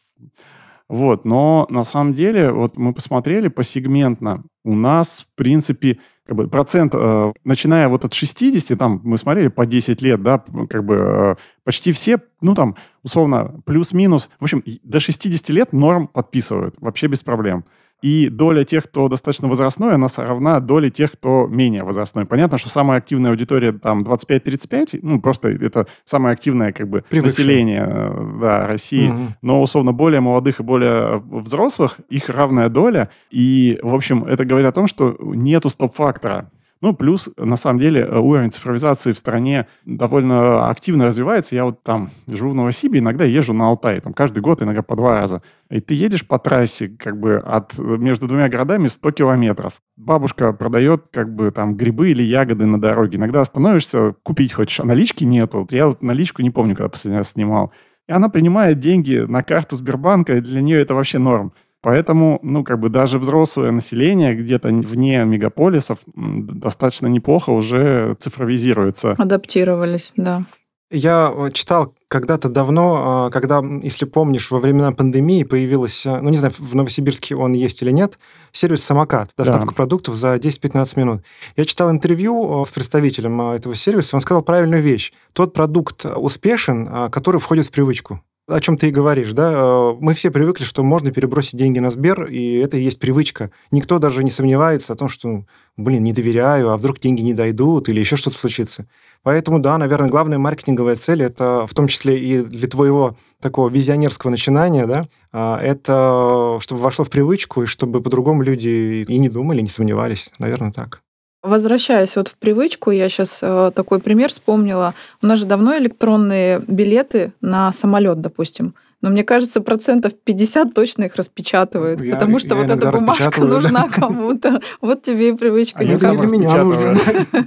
вот, 0.90 1.24
но 1.24 1.68
на 1.70 1.84
самом 1.84 2.12
деле, 2.12 2.50
вот 2.50 2.76
мы 2.76 2.92
посмотрели 2.92 3.46
посегментно, 3.46 4.42
у 4.64 4.74
нас, 4.74 5.20
в 5.20 5.36
принципе, 5.36 6.00
как 6.26 6.36
бы 6.36 6.48
процент, 6.48 6.96
э, 6.96 7.32
начиная 7.44 7.88
вот 7.88 8.04
от 8.04 8.12
60, 8.12 8.76
там 8.76 9.00
мы 9.04 9.16
смотрели 9.16 9.46
по 9.46 9.66
10 9.66 10.02
лет, 10.02 10.20
да, 10.20 10.42
как 10.68 10.84
бы 10.84 10.96
э, 10.96 11.36
почти 11.62 11.92
все, 11.92 12.18
ну 12.40 12.56
там, 12.56 12.74
условно, 13.04 13.62
плюс-минус, 13.66 14.30
в 14.40 14.42
общем, 14.42 14.64
до 14.82 14.98
60 14.98 15.48
лет 15.50 15.72
норм 15.72 16.08
подписывают, 16.08 16.74
вообще 16.80 17.06
без 17.06 17.22
проблем. 17.22 17.64
И 18.02 18.28
доля 18.28 18.64
тех, 18.64 18.84
кто 18.84 19.08
достаточно 19.08 19.48
возрастной, 19.48 19.94
она 19.94 20.08
равна 20.16 20.60
доле 20.60 20.90
тех, 20.90 21.12
кто 21.12 21.46
менее 21.46 21.82
возрастной. 21.82 22.24
Понятно, 22.24 22.58
что 22.58 22.68
самая 22.68 22.98
активная 22.98 23.30
аудитория 23.30 23.72
там 23.72 24.02
25-35, 24.02 25.00
ну, 25.02 25.20
просто 25.20 25.48
это 25.48 25.86
самое 26.04 26.32
активное 26.32 26.72
как 26.72 26.88
бы 26.88 27.04
Привыкшее. 27.08 27.44
население 27.46 27.86
э, 27.86 28.38
да, 28.40 28.66
России. 28.66 29.08
Угу. 29.08 29.26
Но, 29.42 29.62
условно, 29.62 29.92
более 29.92 30.20
молодых 30.20 30.60
и 30.60 30.62
более 30.62 31.18
взрослых, 31.18 31.98
их 32.08 32.28
равная 32.28 32.68
доля. 32.68 33.10
И, 33.30 33.78
в 33.82 33.94
общем, 33.94 34.24
это 34.24 34.44
говорит 34.44 34.68
о 34.68 34.72
том, 34.72 34.86
что 34.86 35.16
нету 35.20 35.68
стоп-фактора. 35.68 36.50
Ну, 36.82 36.94
плюс, 36.94 37.28
на 37.36 37.56
самом 37.56 37.78
деле, 37.78 38.06
уровень 38.06 38.50
цифровизации 38.50 39.12
в 39.12 39.18
стране 39.18 39.66
довольно 39.84 40.70
активно 40.70 41.06
развивается. 41.06 41.54
Я 41.54 41.66
вот 41.66 41.82
там 41.82 42.10
живу 42.26 42.52
в 42.52 42.54
Новосибе, 42.54 43.00
иногда 43.00 43.24
езжу 43.24 43.52
на 43.52 43.68
Алтай, 43.68 44.00
там 44.00 44.14
каждый 44.14 44.40
год, 44.40 44.62
иногда 44.62 44.82
по 44.82 44.96
два 44.96 45.20
раза. 45.20 45.42
И 45.68 45.80
ты 45.80 45.92
едешь 45.92 46.26
по 46.26 46.38
трассе, 46.38 46.88
как 46.88 47.20
бы, 47.20 47.36
от, 47.36 47.78
между 47.78 48.26
двумя 48.26 48.48
городами 48.48 48.86
100 48.86 49.10
километров. 49.10 49.82
Бабушка 49.96 50.54
продает, 50.54 51.04
как 51.12 51.34
бы, 51.34 51.50
там, 51.50 51.76
грибы 51.76 52.12
или 52.12 52.22
ягоды 52.22 52.64
на 52.64 52.80
дороге. 52.80 53.18
Иногда 53.18 53.42
остановишься, 53.42 54.14
купить 54.22 54.54
хочешь, 54.54 54.80
а 54.80 54.84
налички 54.84 55.24
нету. 55.24 55.68
Я 55.70 55.88
вот 55.88 56.02
наличку 56.02 56.40
не 56.40 56.50
помню, 56.50 56.74
когда 56.74 56.88
последний 56.88 57.18
раз 57.18 57.32
снимал. 57.32 57.72
И 58.08 58.12
она 58.12 58.30
принимает 58.30 58.78
деньги 58.78 59.16
на 59.16 59.42
карту 59.42 59.76
Сбербанка, 59.76 60.38
и 60.38 60.40
для 60.40 60.62
нее 60.62 60.80
это 60.80 60.94
вообще 60.94 61.18
норм. 61.18 61.52
Поэтому, 61.82 62.38
ну, 62.42 62.62
как 62.62 62.78
бы 62.78 62.90
даже 62.90 63.18
взрослое 63.18 63.70
население 63.70 64.34
где-то 64.34 64.68
вне 64.68 65.24
мегаполисов 65.24 66.00
достаточно 66.14 67.06
неплохо 67.06 67.50
уже 67.50 68.16
цифровизируется. 68.20 69.12
Адаптировались, 69.12 70.12
да. 70.16 70.44
Я 70.92 71.32
э, 71.32 71.50
читал 71.52 71.94
когда-то 72.08 72.48
давно, 72.48 73.26
а, 73.26 73.30
когда, 73.30 73.62
если 73.82 74.06
помнишь, 74.06 74.50
во 74.50 74.58
времена 74.58 74.90
пандемии 74.90 75.44
появилась, 75.44 76.04
э, 76.04 76.20
ну, 76.20 76.30
не 76.30 76.36
знаю, 76.36 76.52
в 76.58 76.74
Новосибирске 76.74 77.36
он 77.36 77.52
есть 77.52 77.80
или 77.82 77.92
нет, 77.92 78.18
сервис 78.50 78.82
«Самокат», 78.82 79.30
доставка 79.36 79.68
да. 79.68 79.74
продуктов 79.74 80.16
за 80.16 80.34
10-15 80.34 80.98
минут. 80.98 81.22
Я 81.56 81.64
читал 81.64 81.92
интервью 81.92 82.62
э, 82.62 82.66
с 82.66 82.72
представителем 82.72 83.40
этого 83.40 83.76
сервиса, 83.76 84.16
он 84.16 84.20
сказал 84.20 84.42
правильную 84.42 84.82
вещь. 84.82 85.12
Тот 85.32 85.52
продукт 85.52 86.04
успешен, 86.04 87.08
который 87.10 87.40
входит 87.40 87.66
в 87.66 87.70
привычку 87.70 88.20
о 88.50 88.60
чем 88.60 88.76
ты 88.76 88.88
и 88.88 88.90
говоришь, 88.90 89.32
да, 89.32 89.52
э, 89.52 89.96
мы 90.00 90.14
все 90.14 90.30
привыкли, 90.30 90.64
что 90.64 90.82
можно 90.82 91.10
перебросить 91.10 91.58
деньги 91.58 91.78
на 91.78 91.90
Сбер, 91.90 92.24
и 92.24 92.56
это 92.56 92.76
и 92.76 92.82
есть 92.82 92.98
привычка. 92.98 93.50
Никто 93.70 93.98
даже 93.98 94.24
не 94.24 94.30
сомневается 94.30 94.92
о 94.92 94.96
том, 94.96 95.08
что, 95.08 95.44
блин, 95.76 96.04
не 96.04 96.12
доверяю, 96.12 96.70
а 96.70 96.76
вдруг 96.76 96.98
деньги 97.00 97.22
не 97.22 97.34
дойдут 97.34 97.88
или 97.88 98.00
еще 98.00 98.16
что-то 98.16 98.36
случится. 98.36 98.86
Поэтому, 99.22 99.58
да, 99.58 99.78
наверное, 99.78 100.08
главная 100.08 100.38
маркетинговая 100.38 100.96
цель, 100.96 101.22
это 101.22 101.66
в 101.66 101.74
том 101.74 101.88
числе 101.88 102.18
и 102.18 102.42
для 102.42 102.68
твоего 102.68 103.16
такого 103.40 103.68
визионерского 103.68 104.30
начинания, 104.30 104.86
да, 104.86 105.06
а, 105.32 105.58
это 105.60 106.58
чтобы 106.60 106.80
вошло 106.80 107.04
в 107.04 107.10
привычку, 107.10 107.62
и 107.62 107.66
чтобы 107.66 108.02
по-другому 108.02 108.42
люди 108.42 109.04
и 109.08 109.18
не 109.18 109.28
думали, 109.28 109.60
не 109.60 109.68
сомневались. 109.68 110.30
Наверное, 110.38 110.72
так. 110.72 111.02
Возвращаясь 111.42 112.16
вот 112.16 112.28
в 112.28 112.36
привычку, 112.36 112.90
я 112.90 113.08
сейчас 113.08 113.40
э, 113.42 113.72
такой 113.74 114.00
пример 114.00 114.28
вспомнила. 114.28 114.94
У 115.22 115.26
нас 115.26 115.38
же 115.38 115.46
давно 115.46 115.76
электронные 115.78 116.62
билеты 116.66 117.32
на 117.40 117.72
самолет, 117.72 118.20
допустим. 118.20 118.74
Но 119.00 119.08
мне 119.08 119.24
кажется, 119.24 119.62
процентов 119.62 120.12
50 120.22 120.74
точно 120.74 121.04
их 121.04 121.16
распечатывают, 121.16 122.00
я, 122.00 122.16
потому 122.16 122.38
что 122.38 122.54
я 122.54 122.62
вот 122.62 122.70
эта 122.70 122.92
бумажка 122.92 123.40
нужна 123.42 123.88
да? 123.88 123.88
кому-то. 123.88 124.60
Вот 124.82 125.02
тебе 125.02 125.30
и 125.30 125.32
привычка. 125.32 125.78
А 125.78 125.84
не 125.84 125.96
для 125.96 126.10
меня 126.10 126.64
нужна. 126.64 127.00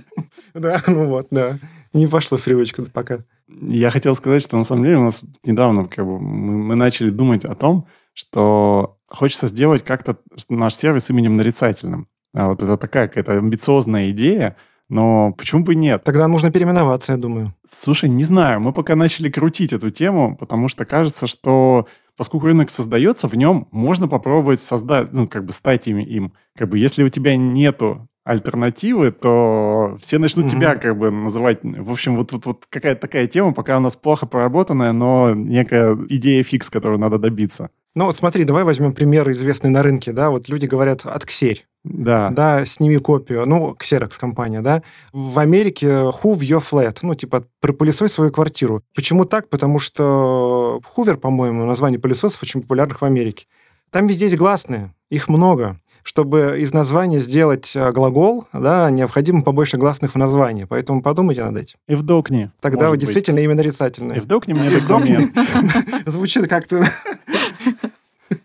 Да, 0.56 0.84
ну 0.86 1.08
вот, 1.08 1.28
да. 1.32 1.58
Не 1.94 2.06
пошло 2.06 2.38
в 2.38 2.44
привычку 2.44 2.84
пока. 2.94 3.20
Я 3.48 3.90
хотел 3.90 4.14
сказать, 4.14 4.44
что 4.44 4.56
на 4.56 4.64
самом 4.64 4.84
деле 4.84 4.98
у 4.98 5.04
нас 5.04 5.22
недавно 5.44 5.86
как 5.86 6.06
бы, 6.06 6.20
мы 6.20 6.76
начали 6.76 7.10
думать 7.10 7.44
о 7.44 7.56
том, 7.56 7.88
что 8.14 8.98
хочется 9.08 9.48
сделать 9.48 9.84
как-то 9.84 10.18
наш 10.50 10.76
сервис 10.76 11.10
именем 11.10 11.38
нарицательным. 11.38 12.08
А 12.34 12.50
вот 12.50 12.64
это 12.64 12.78
такая 12.78 13.08
какая-то 13.08 13.34
амбициозная 13.34 14.10
идея, 14.12 14.56
но 14.90 15.34
почему 15.34 15.64
бы 15.64 15.76
нет? 15.76 16.04
Тогда 16.04 16.28
нужно 16.28 16.52
переименоваться, 16.52 17.14
я 17.14 17.18
думаю. 17.18 17.54
Слушай, 17.70 18.10
не 18.10 18.24
знаю. 18.24 18.60
Мы 18.60 18.74
пока 18.74 18.96
начали 18.96 19.30
крутить 19.30 19.74
эту 19.74 19.90
тему, 19.92 20.36
потому 20.38 20.68
что 20.68 20.86
кажется, 20.86 21.28
что 21.28 21.88
поскольку 22.18 22.48
рынок 22.48 22.70
создается, 22.70 23.28
в 23.28 23.36
нем 23.36 23.68
можно 23.72 24.08
попробовать 24.08 24.62
создать, 24.62 25.12
ну, 25.14 25.28
как 25.28 25.46
бы 25.46 25.54
стать 25.54 25.88
им. 25.88 26.00
им. 26.00 26.34
Как 26.58 26.70
бы 26.70 26.78
если 26.78 27.04
у 27.04 27.10
тебя 27.10 27.36
нету 27.36 28.08
альтернативы, 28.24 29.12
то 29.12 29.98
все 30.02 30.18
начнут 30.18 30.46
mm-hmm. 30.46 30.50
тебя 30.50 30.76
как 30.76 30.98
бы 30.98 31.12
называть. 31.12 31.60
В 31.64 31.92
общем, 31.92 32.16
вот, 32.16 32.32
вот, 32.32 32.46
вот 32.46 32.66
какая-то 32.70 33.02
такая 33.02 33.28
тема, 33.28 33.54
пока 33.54 33.78
у 33.78 33.82
нас 33.82 33.96
плохо 33.96 34.26
проработанная, 34.26 34.94
но 34.94 35.34
некая 35.34 35.98
идея 36.10 36.42
фикс, 36.44 36.70
которую 36.70 37.00
надо 37.00 37.18
добиться. 37.18 37.70
Ну 37.96 38.06
вот 38.06 38.16
смотри, 38.16 38.44
давай 38.44 38.64
возьмем 38.64 38.94
пример 38.94 39.32
известный 39.32 39.70
на 39.70 39.84
рынке, 39.84 40.12
да, 40.12 40.32
вот 40.32 40.50
люди 40.50 40.66
говорят 40.66 41.06
от 41.06 41.26
Ксерь. 41.26 41.66
Да. 41.84 42.30
Да, 42.30 42.66
сними 42.66 42.98
копию. 42.98 43.46
Ну, 43.46 43.76
Xerox 43.80 44.14
компания, 44.18 44.62
да. 44.62 44.84
В 45.12 45.38
Америке 45.38 45.88
Hoover 45.88 46.40
your 46.40 46.64
flat, 46.64 47.00
ну, 47.02 47.14
типа, 47.14 47.46
пропылесой 47.60 48.10
свою 48.10 48.32
квартиру. 48.32 48.82
Почему 48.96 49.26
так? 49.26 49.50
Потому 49.50 49.80
что 49.80 50.80
Hoover, 50.96 51.18
по-моему, 51.18 51.66
название 51.66 52.00
пылесосов 52.00 52.42
очень 52.42 52.62
популярных 52.62 53.02
в 53.02 53.06
Америке. 53.06 53.48
Там 53.92 54.08
везде 54.08 54.26
есть 54.26 54.38
гласные, 54.38 54.94
их 55.10 55.28
много 55.28 55.78
чтобы 56.04 56.58
из 56.60 56.74
названия 56.74 57.20
сделать 57.20 57.72
э, 57.76 57.92
глагол, 57.92 58.46
да, 58.52 58.90
необходимо 58.92 59.42
побольше 59.42 59.78
гласных 59.78 60.14
в 60.14 60.18
названии. 60.18 60.66
Поэтому 60.66 61.02
подумайте 61.02 61.44
над 61.44 61.58
этим. 61.58 61.78
И 61.88 61.96
вдохни. 61.96 62.52
Тогда 62.62 62.90
вы 62.90 62.98
действительно 62.98 63.38
быть. 63.38 63.46
именно 63.46 63.58
нарицательное. 63.58 64.18
И 64.18 64.20
вдохни 64.20 64.54
мне 64.54 64.70
документ. 64.82 65.34
Звучит 66.06 66.48
как-то... 66.48 66.86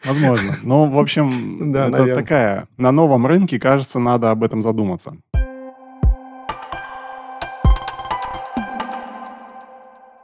Возможно. 0.08 0.56
Но, 0.62 0.86
в 0.86 0.98
общем, 0.98 1.72
Да, 1.72 1.82
это 1.88 1.90
наверное. 1.98 2.14
такая... 2.22 2.68
На 2.76 2.90
новом 2.92 3.26
рынке, 3.26 3.60
кажется, 3.60 3.98
надо 3.98 4.30
об 4.30 4.42
этом 4.42 4.62
задуматься. 4.62 5.16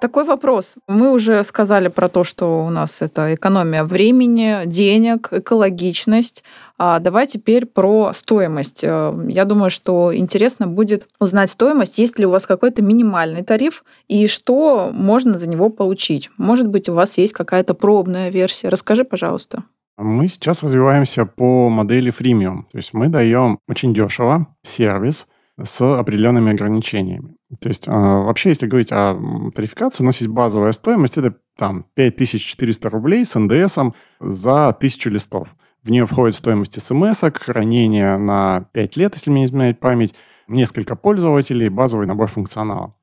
Такой 0.00 0.24
вопрос. 0.24 0.74
Мы 0.86 1.10
уже 1.12 1.42
сказали 1.44 1.88
про 1.88 2.10
то, 2.10 2.24
что 2.24 2.66
у 2.66 2.68
нас 2.68 3.00
это 3.00 3.34
экономия 3.34 3.84
времени, 3.84 4.66
денег, 4.66 5.28
экологичность. 5.32 6.44
А 6.76 6.98
давай 6.98 7.26
теперь 7.26 7.64
про 7.64 8.12
стоимость. 8.14 8.84
Э, 8.84 9.14
Я 9.28 9.46
думаю, 9.46 9.70
что 9.70 10.14
интересно 10.14 10.66
будет 10.66 11.08
узнать 11.20 11.48
стоимость, 11.48 11.96
есть 11.96 12.18
ли 12.18 12.26
у 12.26 12.30
вас 12.30 12.44
какой-то 12.44 12.82
минимальный 12.82 13.42
тариф 13.42 13.82
и 14.08 14.26
что 14.26 14.90
можно 14.92 15.38
за 15.38 15.46
него 15.48 15.70
получить. 15.70 16.28
Может 16.36 16.68
быть, 16.68 16.90
у 16.90 16.94
вас 16.94 17.16
есть 17.16 17.32
какая-то 17.32 17.72
пробная 17.72 18.28
версия. 18.28 18.68
Расскажи, 18.68 19.04
пожалуйста. 19.04 19.62
Мы 19.96 20.28
сейчас 20.28 20.62
развиваемся 20.62 21.24
по 21.24 21.68
модели 21.68 22.12
freemium. 22.12 22.64
То 22.72 22.78
есть 22.78 22.92
мы 22.94 23.08
даем 23.08 23.58
очень 23.68 23.94
дешево 23.94 24.48
сервис 24.62 25.28
с 25.62 25.80
определенными 25.98 26.50
ограничениями. 26.50 27.36
То 27.60 27.68
есть 27.68 27.86
э, 27.86 27.90
вообще, 27.90 28.48
если 28.48 28.66
говорить 28.66 28.90
о 28.90 29.16
тарификации, 29.54 30.02
у 30.02 30.06
нас 30.06 30.20
есть 30.20 30.32
базовая 30.32 30.72
стоимость, 30.72 31.16
это 31.16 31.36
там 31.56 31.86
5400 31.94 32.88
рублей 32.90 33.24
с 33.24 33.38
НДСом 33.38 33.94
за 34.18 34.68
1000 34.68 35.10
листов. 35.10 35.54
В 35.84 35.90
нее 35.90 36.06
входит 36.06 36.34
стоимость 36.34 36.80
смс 36.82 37.20
хранение 37.34 38.16
на 38.16 38.66
5 38.72 38.96
лет, 38.96 39.14
если 39.14 39.30
мне 39.30 39.40
не 39.42 39.46
изменяет 39.46 39.78
память, 39.78 40.14
несколько 40.48 40.96
пользователей, 40.96 41.68
базовый 41.68 42.06
набор 42.06 42.28
функционала. 42.28 42.94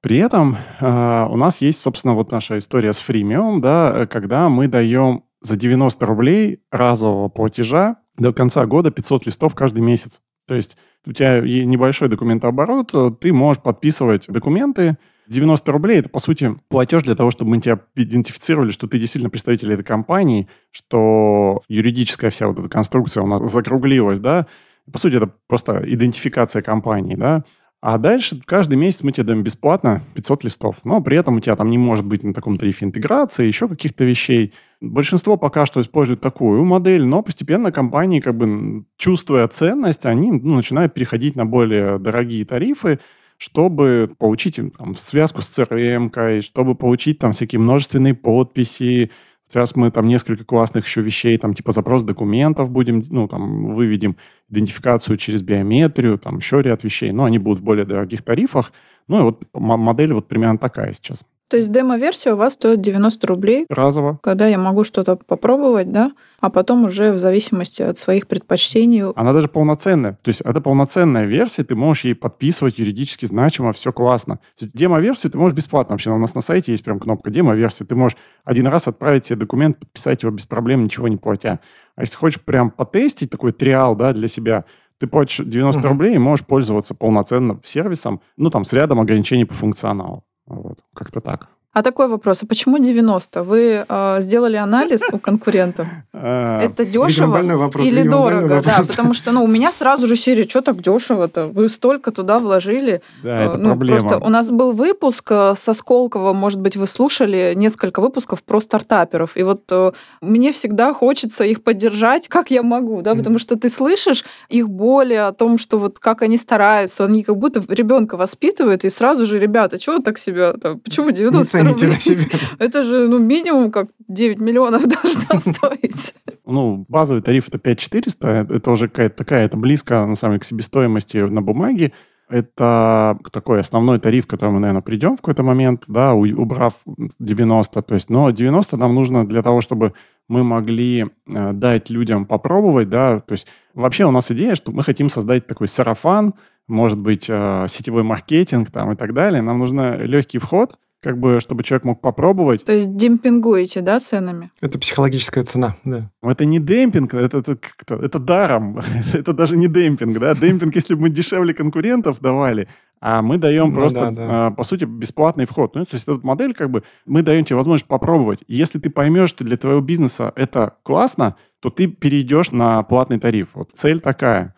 При 0.00 0.18
этом 0.18 0.56
э, 0.80 1.26
у 1.28 1.36
нас 1.36 1.60
есть, 1.60 1.80
собственно, 1.80 2.14
вот 2.14 2.30
наша 2.30 2.58
история 2.58 2.92
с 2.92 3.00
фримиум, 3.00 3.60
да, 3.60 3.92
э, 3.94 4.06
когда 4.06 4.48
мы 4.48 4.68
даем 4.68 5.24
за 5.40 5.56
90 5.56 6.04
рублей 6.06 6.62
разового 6.70 7.28
платежа 7.28 7.96
до 8.16 8.32
конца 8.32 8.66
года 8.66 8.90
500 8.90 9.26
листов 9.26 9.54
каждый 9.54 9.80
месяц. 9.80 10.20
То 10.46 10.54
есть 10.54 10.76
у 11.06 11.12
тебя 11.12 11.40
небольшой 11.40 12.08
документооборот, 12.08 12.90
э, 12.92 13.10
ты 13.20 13.32
можешь 13.32 13.62
подписывать 13.62 14.26
документы. 14.28 14.98
90 15.28 15.70
рублей– 15.70 15.98
это, 16.00 16.08
по 16.08 16.18
сути, 16.18 16.56
платеж 16.68 17.04
для 17.04 17.14
того, 17.14 17.30
чтобы 17.30 17.52
мы 17.52 17.60
тебя 17.60 17.78
идентифицировали, 17.94 18.72
что 18.72 18.88
ты 18.88 18.98
действительно 18.98 19.30
представитель 19.30 19.72
этой 19.72 19.84
компании, 19.84 20.48
что 20.72 21.62
юридическая 21.68 22.30
вся 22.30 22.48
вот 22.48 22.58
эта 22.58 22.68
конструкция 22.68 23.22
у 23.22 23.26
нас 23.26 23.50
закруглилась, 23.50 24.18
да. 24.18 24.46
По 24.92 24.98
сути, 24.98 25.16
это 25.16 25.30
просто 25.46 25.84
идентификация 25.86 26.62
компании, 26.62 27.14
да. 27.14 27.44
А 27.80 27.96
дальше 27.96 28.42
каждый 28.44 28.76
месяц 28.76 29.02
мы 29.02 29.12
тебе 29.12 29.24
даем 29.24 29.42
бесплатно 29.42 30.02
500 30.14 30.44
листов. 30.44 30.76
Но 30.84 31.00
при 31.00 31.16
этом 31.16 31.36
у 31.36 31.40
тебя 31.40 31.56
там 31.56 31.70
не 31.70 31.78
может 31.78 32.04
быть 32.04 32.22
на 32.22 32.34
таком 32.34 32.58
тарифе 32.58 32.84
интеграции, 32.84 33.46
еще 33.46 33.68
каких-то 33.68 34.04
вещей. 34.04 34.52
Большинство 34.80 35.36
пока 35.36 35.66
что 35.66 35.82
используют 35.82 36.22
такую 36.22 36.64
модель, 36.64 37.04
но 37.04 37.22
постепенно 37.22 37.70
компании, 37.70 38.20
как 38.20 38.34
бы 38.34 38.86
чувствуя 38.96 39.46
ценность, 39.46 40.06
они 40.06 40.32
ну, 40.32 40.56
начинают 40.56 40.94
переходить 40.94 41.36
на 41.36 41.44
более 41.44 41.98
дорогие 41.98 42.46
тарифы, 42.46 42.98
чтобы 43.36 44.10
получить 44.18 44.58
там, 44.78 44.94
связку 44.94 45.42
с 45.42 45.58
CRM, 45.58 46.40
чтобы 46.40 46.74
получить 46.74 47.18
там 47.18 47.32
всякие 47.32 47.60
множественные 47.60 48.14
подписи. 48.14 49.10
Сейчас 49.50 49.76
мы 49.76 49.90
там 49.90 50.08
несколько 50.08 50.44
классных 50.44 50.86
еще 50.86 51.02
вещей, 51.02 51.36
там 51.36 51.52
типа 51.52 51.72
запрос 51.72 52.02
документов 52.02 52.70
будем, 52.70 53.02
ну 53.10 53.28
там 53.28 53.74
выведем 53.74 54.16
идентификацию 54.48 55.18
через 55.18 55.42
биометрию, 55.42 56.18
там 56.18 56.38
еще 56.38 56.62
ряд 56.62 56.84
вещей, 56.84 57.12
но 57.12 57.24
они 57.24 57.38
будут 57.38 57.60
в 57.60 57.64
более 57.64 57.84
дорогих 57.84 58.22
тарифах. 58.22 58.72
Ну 59.08 59.18
и 59.18 59.22
вот 59.24 59.44
модель 59.52 60.14
вот 60.14 60.26
примерно 60.26 60.56
такая 60.56 60.94
сейчас. 60.94 61.22
То 61.50 61.56
есть 61.56 61.72
демо-версия 61.72 62.34
у 62.34 62.36
вас 62.36 62.54
стоит 62.54 62.80
90 62.80 63.26
рублей, 63.26 63.66
Разово. 63.68 64.20
когда 64.22 64.46
я 64.46 64.56
могу 64.56 64.84
что-то 64.84 65.16
попробовать, 65.16 65.90
да, 65.90 66.12
а 66.38 66.48
потом 66.48 66.84
уже 66.84 67.10
в 67.10 67.18
зависимости 67.18 67.82
от 67.82 67.98
своих 67.98 68.28
предпочтений. 68.28 69.02
Она 69.16 69.32
даже 69.32 69.48
полноценная. 69.48 70.12
То 70.22 70.28
есть 70.28 70.42
это 70.42 70.60
полноценная 70.60 71.24
версия, 71.24 71.64
ты 71.64 71.74
можешь 71.74 72.04
ей 72.04 72.14
подписывать 72.14 72.78
юридически 72.78 73.26
значимо, 73.26 73.72
все 73.72 73.92
классно. 73.92 74.38
Демо-версию 74.60 75.32
ты 75.32 75.38
можешь 75.38 75.56
бесплатно. 75.56 75.94
Вообще 75.94 76.12
у 76.12 76.18
нас 76.18 76.36
на 76.36 76.40
сайте 76.40 76.70
есть 76.70 76.84
прям 76.84 77.00
кнопка 77.00 77.30
демо-версия. 77.32 77.84
Ты 77.84 77.96
можешь 77.96 78.16
один 78.44 78.68
раз 78.68 78.86
отправить 78.86 79.26
себе 79.26 79.40
документ, 79.40 79.76
подписать 79.76 80.22
его 80.22 80.30
без 80.30 80.46
проблем, 80.46 80.84
ничего 80.84 81.08
не 81.08 81.16
платя. 81.16 81.58
А 81.96 82.02
если 82.02 82.14
хочешь 82.14 82.40
прям 82.40 82.70
потестить 82.70 83.28
такой 83.28 83.50
триал, 83.50 83.96
да, 83.96 84.12
для 84.12 84.28
себя, 84.28 84.66
ты 84.98 85.08
платишь 85.08 85.44
90 85.44 85.80
Мгм. 85.80 85.88
рублей 85.88 86.14
и 86.14 86.18
можешь 86.18 86.46
пользоваться 86.46 86.94
полноценным 86.94 87.60
сервисом, 87.64 88.20
ну, 88.36 88.50
там, 88.50 88.64
с 88.64 88.72
рядом 88.72 89.00
ограничений 89.00 89.44
по 89.46 89.54
функционалу. 89.54 90.22
Вот, 90.50 90.80
как-то 90.94 91.20
так. 91.20 91.48
А 91.72 91.82
такой 91.82 92.08
вопрос, 92.08 92.42
а 92.42 92.46
почему 92.46 92.78
90? 92.78 93.42
Вы 93.44 93.84
э, 93.88 94.16
сделали 94.20 94.56
анализ 94.56 95.02
у 95.12 95.18
конкурентов? 95.18 95.86
А, 96.12 96.60
Это 96.60 96.84
дешево 96.84 97.40
вопрос. 97.56 97.86
или 97.86 98.02
дорого? 98.02 98.60
Да, 98.62 98.82
потому 98.86 99.14
что 99.14 99.32
ну, 99.32 99.44
у 99.44 99.46
меня 99.46 99.72
сразу 99.72 100.06
же 100.06 100.16
серия, 100.16 100.46
что 100.46 100.60
так 100.60 100.82
дешево-то? 100.82 101.46
Вы 101.46 101.68
столько 101.68 102.10
туда 102.10 102.40
вложили. 102.40 103.00
Да, 103.22 103.40
это 103.40 103.54
Э, 103.54 103.56
ну, 103.56 103.68
проблема. 103.70 104.00
Просто 104.00 104.26
у 104.26 104.28
нас 104.28 104.50
был 104.50 104.72
выпуск 104.72 105.30
э, 105.30 105.54
со 105.56 105.74
Сколково, 105.74 106.32
может 106.32 106.60
быть, 106.60 106.76
вы 106.76 106.86
слушали 106.86 107.54
несколько 107.56 108.00
выпусков 108.00 108.42
про 108.42 108.60
стартаперов. 108.60 109.36
И 109.36 109.42
вот 109.42 109.62
э, 109.70 109.92
мне 110.20 110.52
всегда 110.52 110.92
хочется 110.92 111.44
их 111.44 111.62
поддержать, 111.62 112.28
как 112.28 112.50
я 112.50 112.62
могу, 112.62 113.02
да, 113.02 113.14
потому 113.14 113.38
что 113.38 113.56
ты 113.56 113.68
слышишь 113.68 114.24
их 114.48 114.68
боли 114.68 115.14
о 115.14 115.32
том, 115.32 115.58
что 115.58 115.78
вот 115.78 115.98
как 115.98 116.22
они 116.22 116.36
стараются, 116.36 117.04
они 117.04 117.22
как 117.22 117.36
будто 117.36 117.62
ребенка 117.68 118.16
воспитывают, 118.16 118.84
и 118.84 118.90
сразу 118.90 119.26
же, 119.26 119.38
ребята, 119.38 119.78
чего 119.78 119.98
так 119.98 120.18
себя, 120.18 120.52
там, 120.54 120.80
почему 120.80 121.10
Не 121.10 121.16
90 121.16 121.59
цените 121.64 121.86
рублей? 121.86 121.94
на 121.94 122.00
себе. 122.00 122.26
Это 122.58 122.82
же, 122.82 123.08
ну, 123.08 123.18
минимум 123.18 123.70
как 123.70 123.88
9 124.08 124.38
миллионов 124.40 124.82
должна 125.02 125.40
стоить. 125.40 126.14
ну, 126.46 126.84
базовый 126.88 127.22
тариф 127.22 127.48
это 127.48 127.58
5400, 127.58 128.28
это 128.28 128.60
это 128.60 128.70
уже 128.70 128.88
какая-то 128.88 129.16
такая, 129.16 129.44
это 129.44 129.56
близко, 129.56 130.06
на 130.06 130.14
самом 130.14 130.34
деле, 130.34 130.40
к 130.40 130.44
себестоимости 130.44 131.16
на 131.18 131.42
бумаге. 131.42 131.92
Это 132.28 133.18
такой 133.32 133.58
основной 133.58 133.98
тариф, 133.98 134.26
к 134.26 134.30
которому 134.30 134.56
мы, 134.56 134.60
наверное, 134.60 134.82
придем 134.82 135.16
в 135.16 135.20
какой-то 135.20 135.42
момент, 135.42 135.82
да, 135.88 136.14
убрав 136.14 136.74
90. 137.18 137.82
То 137.82 137.94
есть, 137.94 138.08
но 138.08 138.30
90 138.30 138.76
нам 138.76 138.94
нужно 138.94 139.26
для 139.26 139.42
того, 139.42 139.60
чтобы 139.60 139.94
мы 140.28 140.44
могли 140.44 141.06
э, 141.26 141.52
дать 141.52 141.90
людям 141.90 142.26
попробовать, 142.26 142.88
да, 142.88 143.18
то 143.18 143.32
есть 143.32 143.48
вообще 143.74 144.04
у 144.04 144.12
нас 144.12 144.30
идея, 144.30 144.54
что 144.54 144.70
мы 144.70 144.84
хотим 144.84 145.10
создать 145.10 145.48
такой 145.48 145.66
сарафан, 145.66 146.34
может 146.68 146.98
быть, 147.00 147.26
э, 147.28 147.66
сетевой 147.68 148.04
маркетинг 148.04 148.70
там 148.70 148.92
и 148.92 148.94
так 148.94 149.12
далее. 149.12 149.42
Нам 149.42 149.58
нужен 149.58 150.00
легкий 150.02 150.38
вход, 150.38 150.78
как 151.02 151.18
бы, 151.18 151.40
чтобы 151.40 151.62
человек 151.62 151.84
мог 151.84 152.00
попробовать, 152.00 152.64
То 152.64 152.72
есть 152.72 152.94
демпингуете, 152.96 153.80
да, 153.80 154.00
ценами? 154.00 154.50
Это 154.60 154.78
психологическая 154.78 155.44
цена, 155.44 155.76
да. 155.84 156.10
это 156.22 156.44
не 156.44 156.58
демпинг, 156.58 157.14
это, 157.14 157.38
это, 157.38 157.56
как-то- 157.56 157.96
это 157.96 158.18
даром. 158.18 158.80
это 159.14 159.32
даже 159.32 159.56
не 159.56 159.66
демпинг, 159.68 160.18
да? 160.18 160.34
Демпинг, 160.34 160.74
если 160.74 160.94
бы 160.94 161.02
мы 161.02 161.10
дешевле 161.10 161.54
конкурентов 161.54 162.20
давали, 162.20 162.68
а 163.00 163.22
мы 163.22 163.38
даем 163.38 163.70
Ну 163.70 163.74
просто, 163.76 164.00
да, 164.00 164.10
да. 164.10 164.46
а, 164.46 164.50
по 164.50 164.62
сути, 164.62 164.84
бесплатный 164.84 165.46
вход. 165.46 165.74
Ну, 165.74 165.86
то 165.86 165.94
есть 165.94 166.06
эта 166.06 166.20
модель, 166.26 166.52
как 166.52 166.70
бы, 166.70 166.82
мы 167.06 167.22
даем 167.22 167.46
тебе 167.46 167.56
возможность 167.56 167.88
попробовать. 167.88 168.44
Если 168.46 168.78
ты 168.78 168.90
поймешь, 168.90 169.30
что 169.30 169.42
для 169.42 169.56
твоего 169.56 169.80
бизнеса 169.80 170.32
это 170.36 170.76
классно, 170.82 171.36
то 171.60 171.70
ты 171.70 171.86
перейдешь 171.86 172.50
на 172.50 172.82
платный 172.82 173.18
тариф. 173.18 173.50
Вот 173.54 173.70
цель 173.74 174.00
такая. 174.00 174.54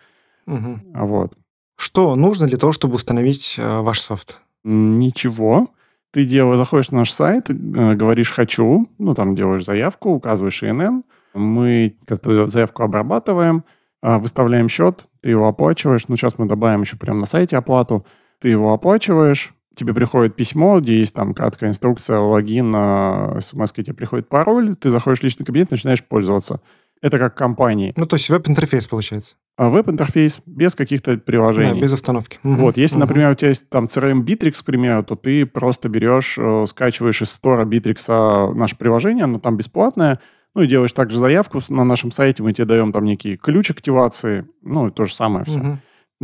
А 0.46 1.04
Вот. 1.04 1.34
Что 1.76 2.16
нужно 2.16 2.46
для 2.48 2.58
того, 2.58 2.72
чтобы 2.72 2.96
установить 2.96 3.56
э, 3.58 3.80
ваш 3.80 4.00
софт? 4.00 4.40
Ничего. 4.64 5.68
Ты 6.12 6.26
делаешь, 6.26 6.58
заходишь 6.58 6.90
на 6.90 6.98
наш 6.98 7.10
сайт, 7.10 7.48
э, 7.48 7.94
говоришь 7.94 8.32
«хочу», 8.32 8.88
ну, 8.98 9.14
там 9.14 9.34
делаешь 9.34 9.64
заявку, 9.64 10.10
указываешь 10.10 10.62
ИНН, 10.62 11.04
мы 11.34 11.96
эту 12.06 12.46
заявку 12.46 12.82
обрабатываем, 12.82 13.64
а, 14.02 14.18
выставляем 14.18 14.68
счет, 14.68 15.06
ты 15.22 15.30
его 15.30 15.48
оплачиваешь, 15.48 16.08
ну, 16.08 16.16
сейчас 16.16 16.38
мы 16.38 16.46
добавим 16.46 16.82
еще 16.82 16.98
прямо 16.98 17.20
на 17.20 17.26
сайте 17.26 17.56
оплату, 17.56 18.04
ты 18.40 18.50
его 18.50 18.74
оплачиваешь, 18.74 19.54
тебе 19.74 19.94
приходит 19.94 20.36
письмо, 20.36 20.80
где 20.80 20.98
есть 20.98 21.14
там 21.14 21.32
краткая 21.32 21.70
инструкция, 21.70 22.18
логин, 22.18 22.72
а, 22.76 23.38
смс 23.40 23.72
тебе 23.72 23.94
приходит 23.94 24.28
пароль, 24.28 24.76
ты 24.76 24.90
заходишь 24.90 25.20
в 25.20 25.24
личный 25.24 25.46
кабинет, 25.46 25.70
начинаешь 25.70 26.04
пользоваться. 26.04 26.60
Это 27.02 27.18
как 27.18 27.34
компании. 27.34 27.92
Ну, 27.96 28.06
то 28.06 28.14
есть 28.16 28.30
веб-интерфейс 28.30 28.86
получается. 28.86 29.34
А 29.56 29.68
веб-интерфейс 29.68 30.40
без 30.46 30.74
каких-то 30.74 31.16
Да, 31.16 31.20
приложений. 31.20 31.80
без 31.80 31.92
остановки. 31.92 32.38
Вот, 32.42 32.76
если, 32.76 32.98
например, 32.98 33.32
у 33.32 33.34
тебя 33.34 33.48
есть 33.48 33.68
там 33.68 33.84
CRM 33.86 34.24
Bittrex, 34.24 34.62
к 34.62 34.64
примеру, 34.64 35.02
то 35.02 35.16
ты 35.16 35.44
просто 35.44 35.88
берешь, 35.88 36.36
э, 36.38 36.64
скачиваешь 36.68 37.20
из 37.20 37.30
стора 37.30 37.64
Bittrex 37.64 38.54
наше 38.54 38.76
приложение, 38.78 39.24
оно 39.24 39.40
там 39.40 39.56
бесплатное, 39.56 40.20
ну 40.54 40.62
и 40.62 40.66
делаешь 40.66 40.92
также 40.92 41.18
заявку 41.18 41.58
на 41.68 41.84
нашем 41.84 42.12
сайте, 42.12 42.42
мы 42.42 42.52
тебе 42.52 42.66
даем 42.66 42.92
там 42.92 43.04
некий 43.04 43.36
ключ 43.36 43.70
активации, 43.70 44.46
ну 44.62 44.88
и 44.88 44.90
то 44.90 45.04
же 45.04 45.14
самое 45.14 45.44
все. 45.44 45.58
Мгм. 45.58 45.80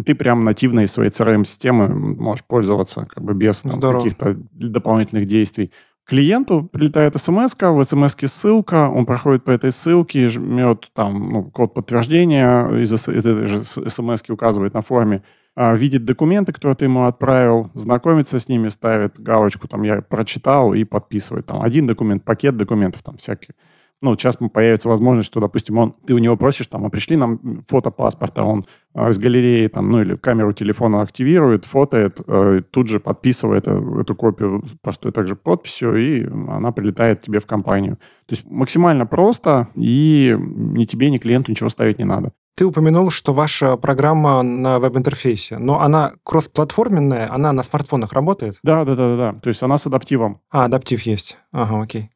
Ты 0.07 0.15
прям 0.15 0.45
нативно 0.45 0.81
из 0.81 0.93
своей 0.93 1.11
CRM-системы 1.11 1.89
можешь 1.89 2.45
пользоваться 2.45 3.05
как 3.13 3.25
бы 3.25 3.35
без 3.35 3.63
там, 3.63 3.81
каких-то 3.81 4.37
дополнительных 4.53 5.27
действий. 5.27 5.73
Клиенту 6.09 6.63
прилетает 6.63 7.21
смс 7.21 7.55
в 7.55 7.85
смс 7.85 8.17
ссылка, 8.17 8.89
он 8.89 9.05
проходит 9.05 9.45
по 9.45 9.51
этой 9.51 9.71
ссылке, 9.71 10.29
жмет 10.29 10.91
там 10.95 11.31
ну, 11.31 11.45
код 11.51 11.75
подтверждения 11.75 12.67
из 12.83 12.91
этой 12.95 13.45
же 13.45 13.63
смс 13.63 14.23
указывает 14.31 14.73
на 14.73 14.81
форме, 14.81 15.23
а, 15.55 15.75
видит 15.75 16.07
документы, 16.07 16.55
которые 16.55 16.77
ты 16.77 16.87
ему 16.87 17.05
отправил, 17.05 17.71
знакомится 17.75 18.39
с 18.39 18.49
ними, 18.49 18.69
ставит 18.69 19.21
галочку, 19.21 19.69
там, 19.69 19.83
я 19.83 20.01
прочитал 20.01 20.73
и 20.73 20.85
подписывает. 20.85 21.45
Там 21.45 21.61
один 21.61 21.87
документ, 21.87 22.25
пакет 22.25 22.57
документов 22.57 23.03
там 23.03 23.19
всякие. 23.19 23.55
Ну, 24.01 24.15
сейчас 24.15 24.37
появится 24.37 24.89
возможность, 24.89 25.27
что, 25.27 25.41
допустим, 25.41 25.79
он, 25.79 25.95
ты 26.07 26.15
у 26.15 26.19
него 26.19 26.37
просишь, 26.37 26.69
там, 26.69 26.87
а 26.87 26.89
пришли 26.89 27.17
нам 27.17 27.63
фото 27.67 27.91
паспорта, 27.91 28.45
он 28.45 28.65
э, 28.95 29.11
из 29.11 29.19
галереи, 29.19 29.67
там, 29.67 29.91
ну, 29.91 30.01
или 30.01 30.15
камеру 30.15 30.53
телефона 30.53 31.03
активирует, 31.03 31.65
фотоет, 31.65 32.21
э, 32.27 32.63
тут 32.71 32.89
же 32.89 33.01
подписывает 33.01 33.67
эту, 33.67 34.01
эту 34.01 34.15
копию 34.15 34.63
простой 34.83 35.11
также 35.11 35.35
подписью, 35.35 35.97
и 35.97 36.25
она 36.25 36.71
прилетает 36.71 37.23
тебе 37.23 37.41
в 37.41 37.47
компанию. 37.47 37.97
То 38.27 38.35
есть 38.35 38.45
максимально 38.49 39.05
просто, 39.05 39.69
и 39.75 40.37
ни 40.39 40.85
тебе, 40.85 41.11
ни 41.11 41.19
клиенту 41.19 41.51
ничего 41.51 41.69
ставить 41.69 41.99
не 41.99 42.05
надо. 42.05 42.33
Ты 42.59 42.67
упомянул, 42.67 43.11
что 43.11 43.33
ваша 43.33 43.77
программа 43.77 44.43
на 44.43 44.81
веб-интерфейсе, 44.81 45.59
но 45.59 45.81
она 45.81 46.13
кроссплатформенная, 46.25 47.33
она 47.33 47.53
на 47.53 47.63
смартфонах 47.63 48.13
работает? 48.13 48.59
Да, 48.63 48.85
да, 48.85 48.97
да, 48.97 49.17
да, 49.17 49.17
да. 49.17 49.41
То 49.41 49.49
есть 49.49 49.63
она 49.63 49.79
с 49.79 49.87
адаптивом. 49.87 50.41
А, 50.51 50.65
адаптив 50.65 51.03
есть. 51.03 51.39
Ага, 51.53 51.81
окей. 51.81 52.11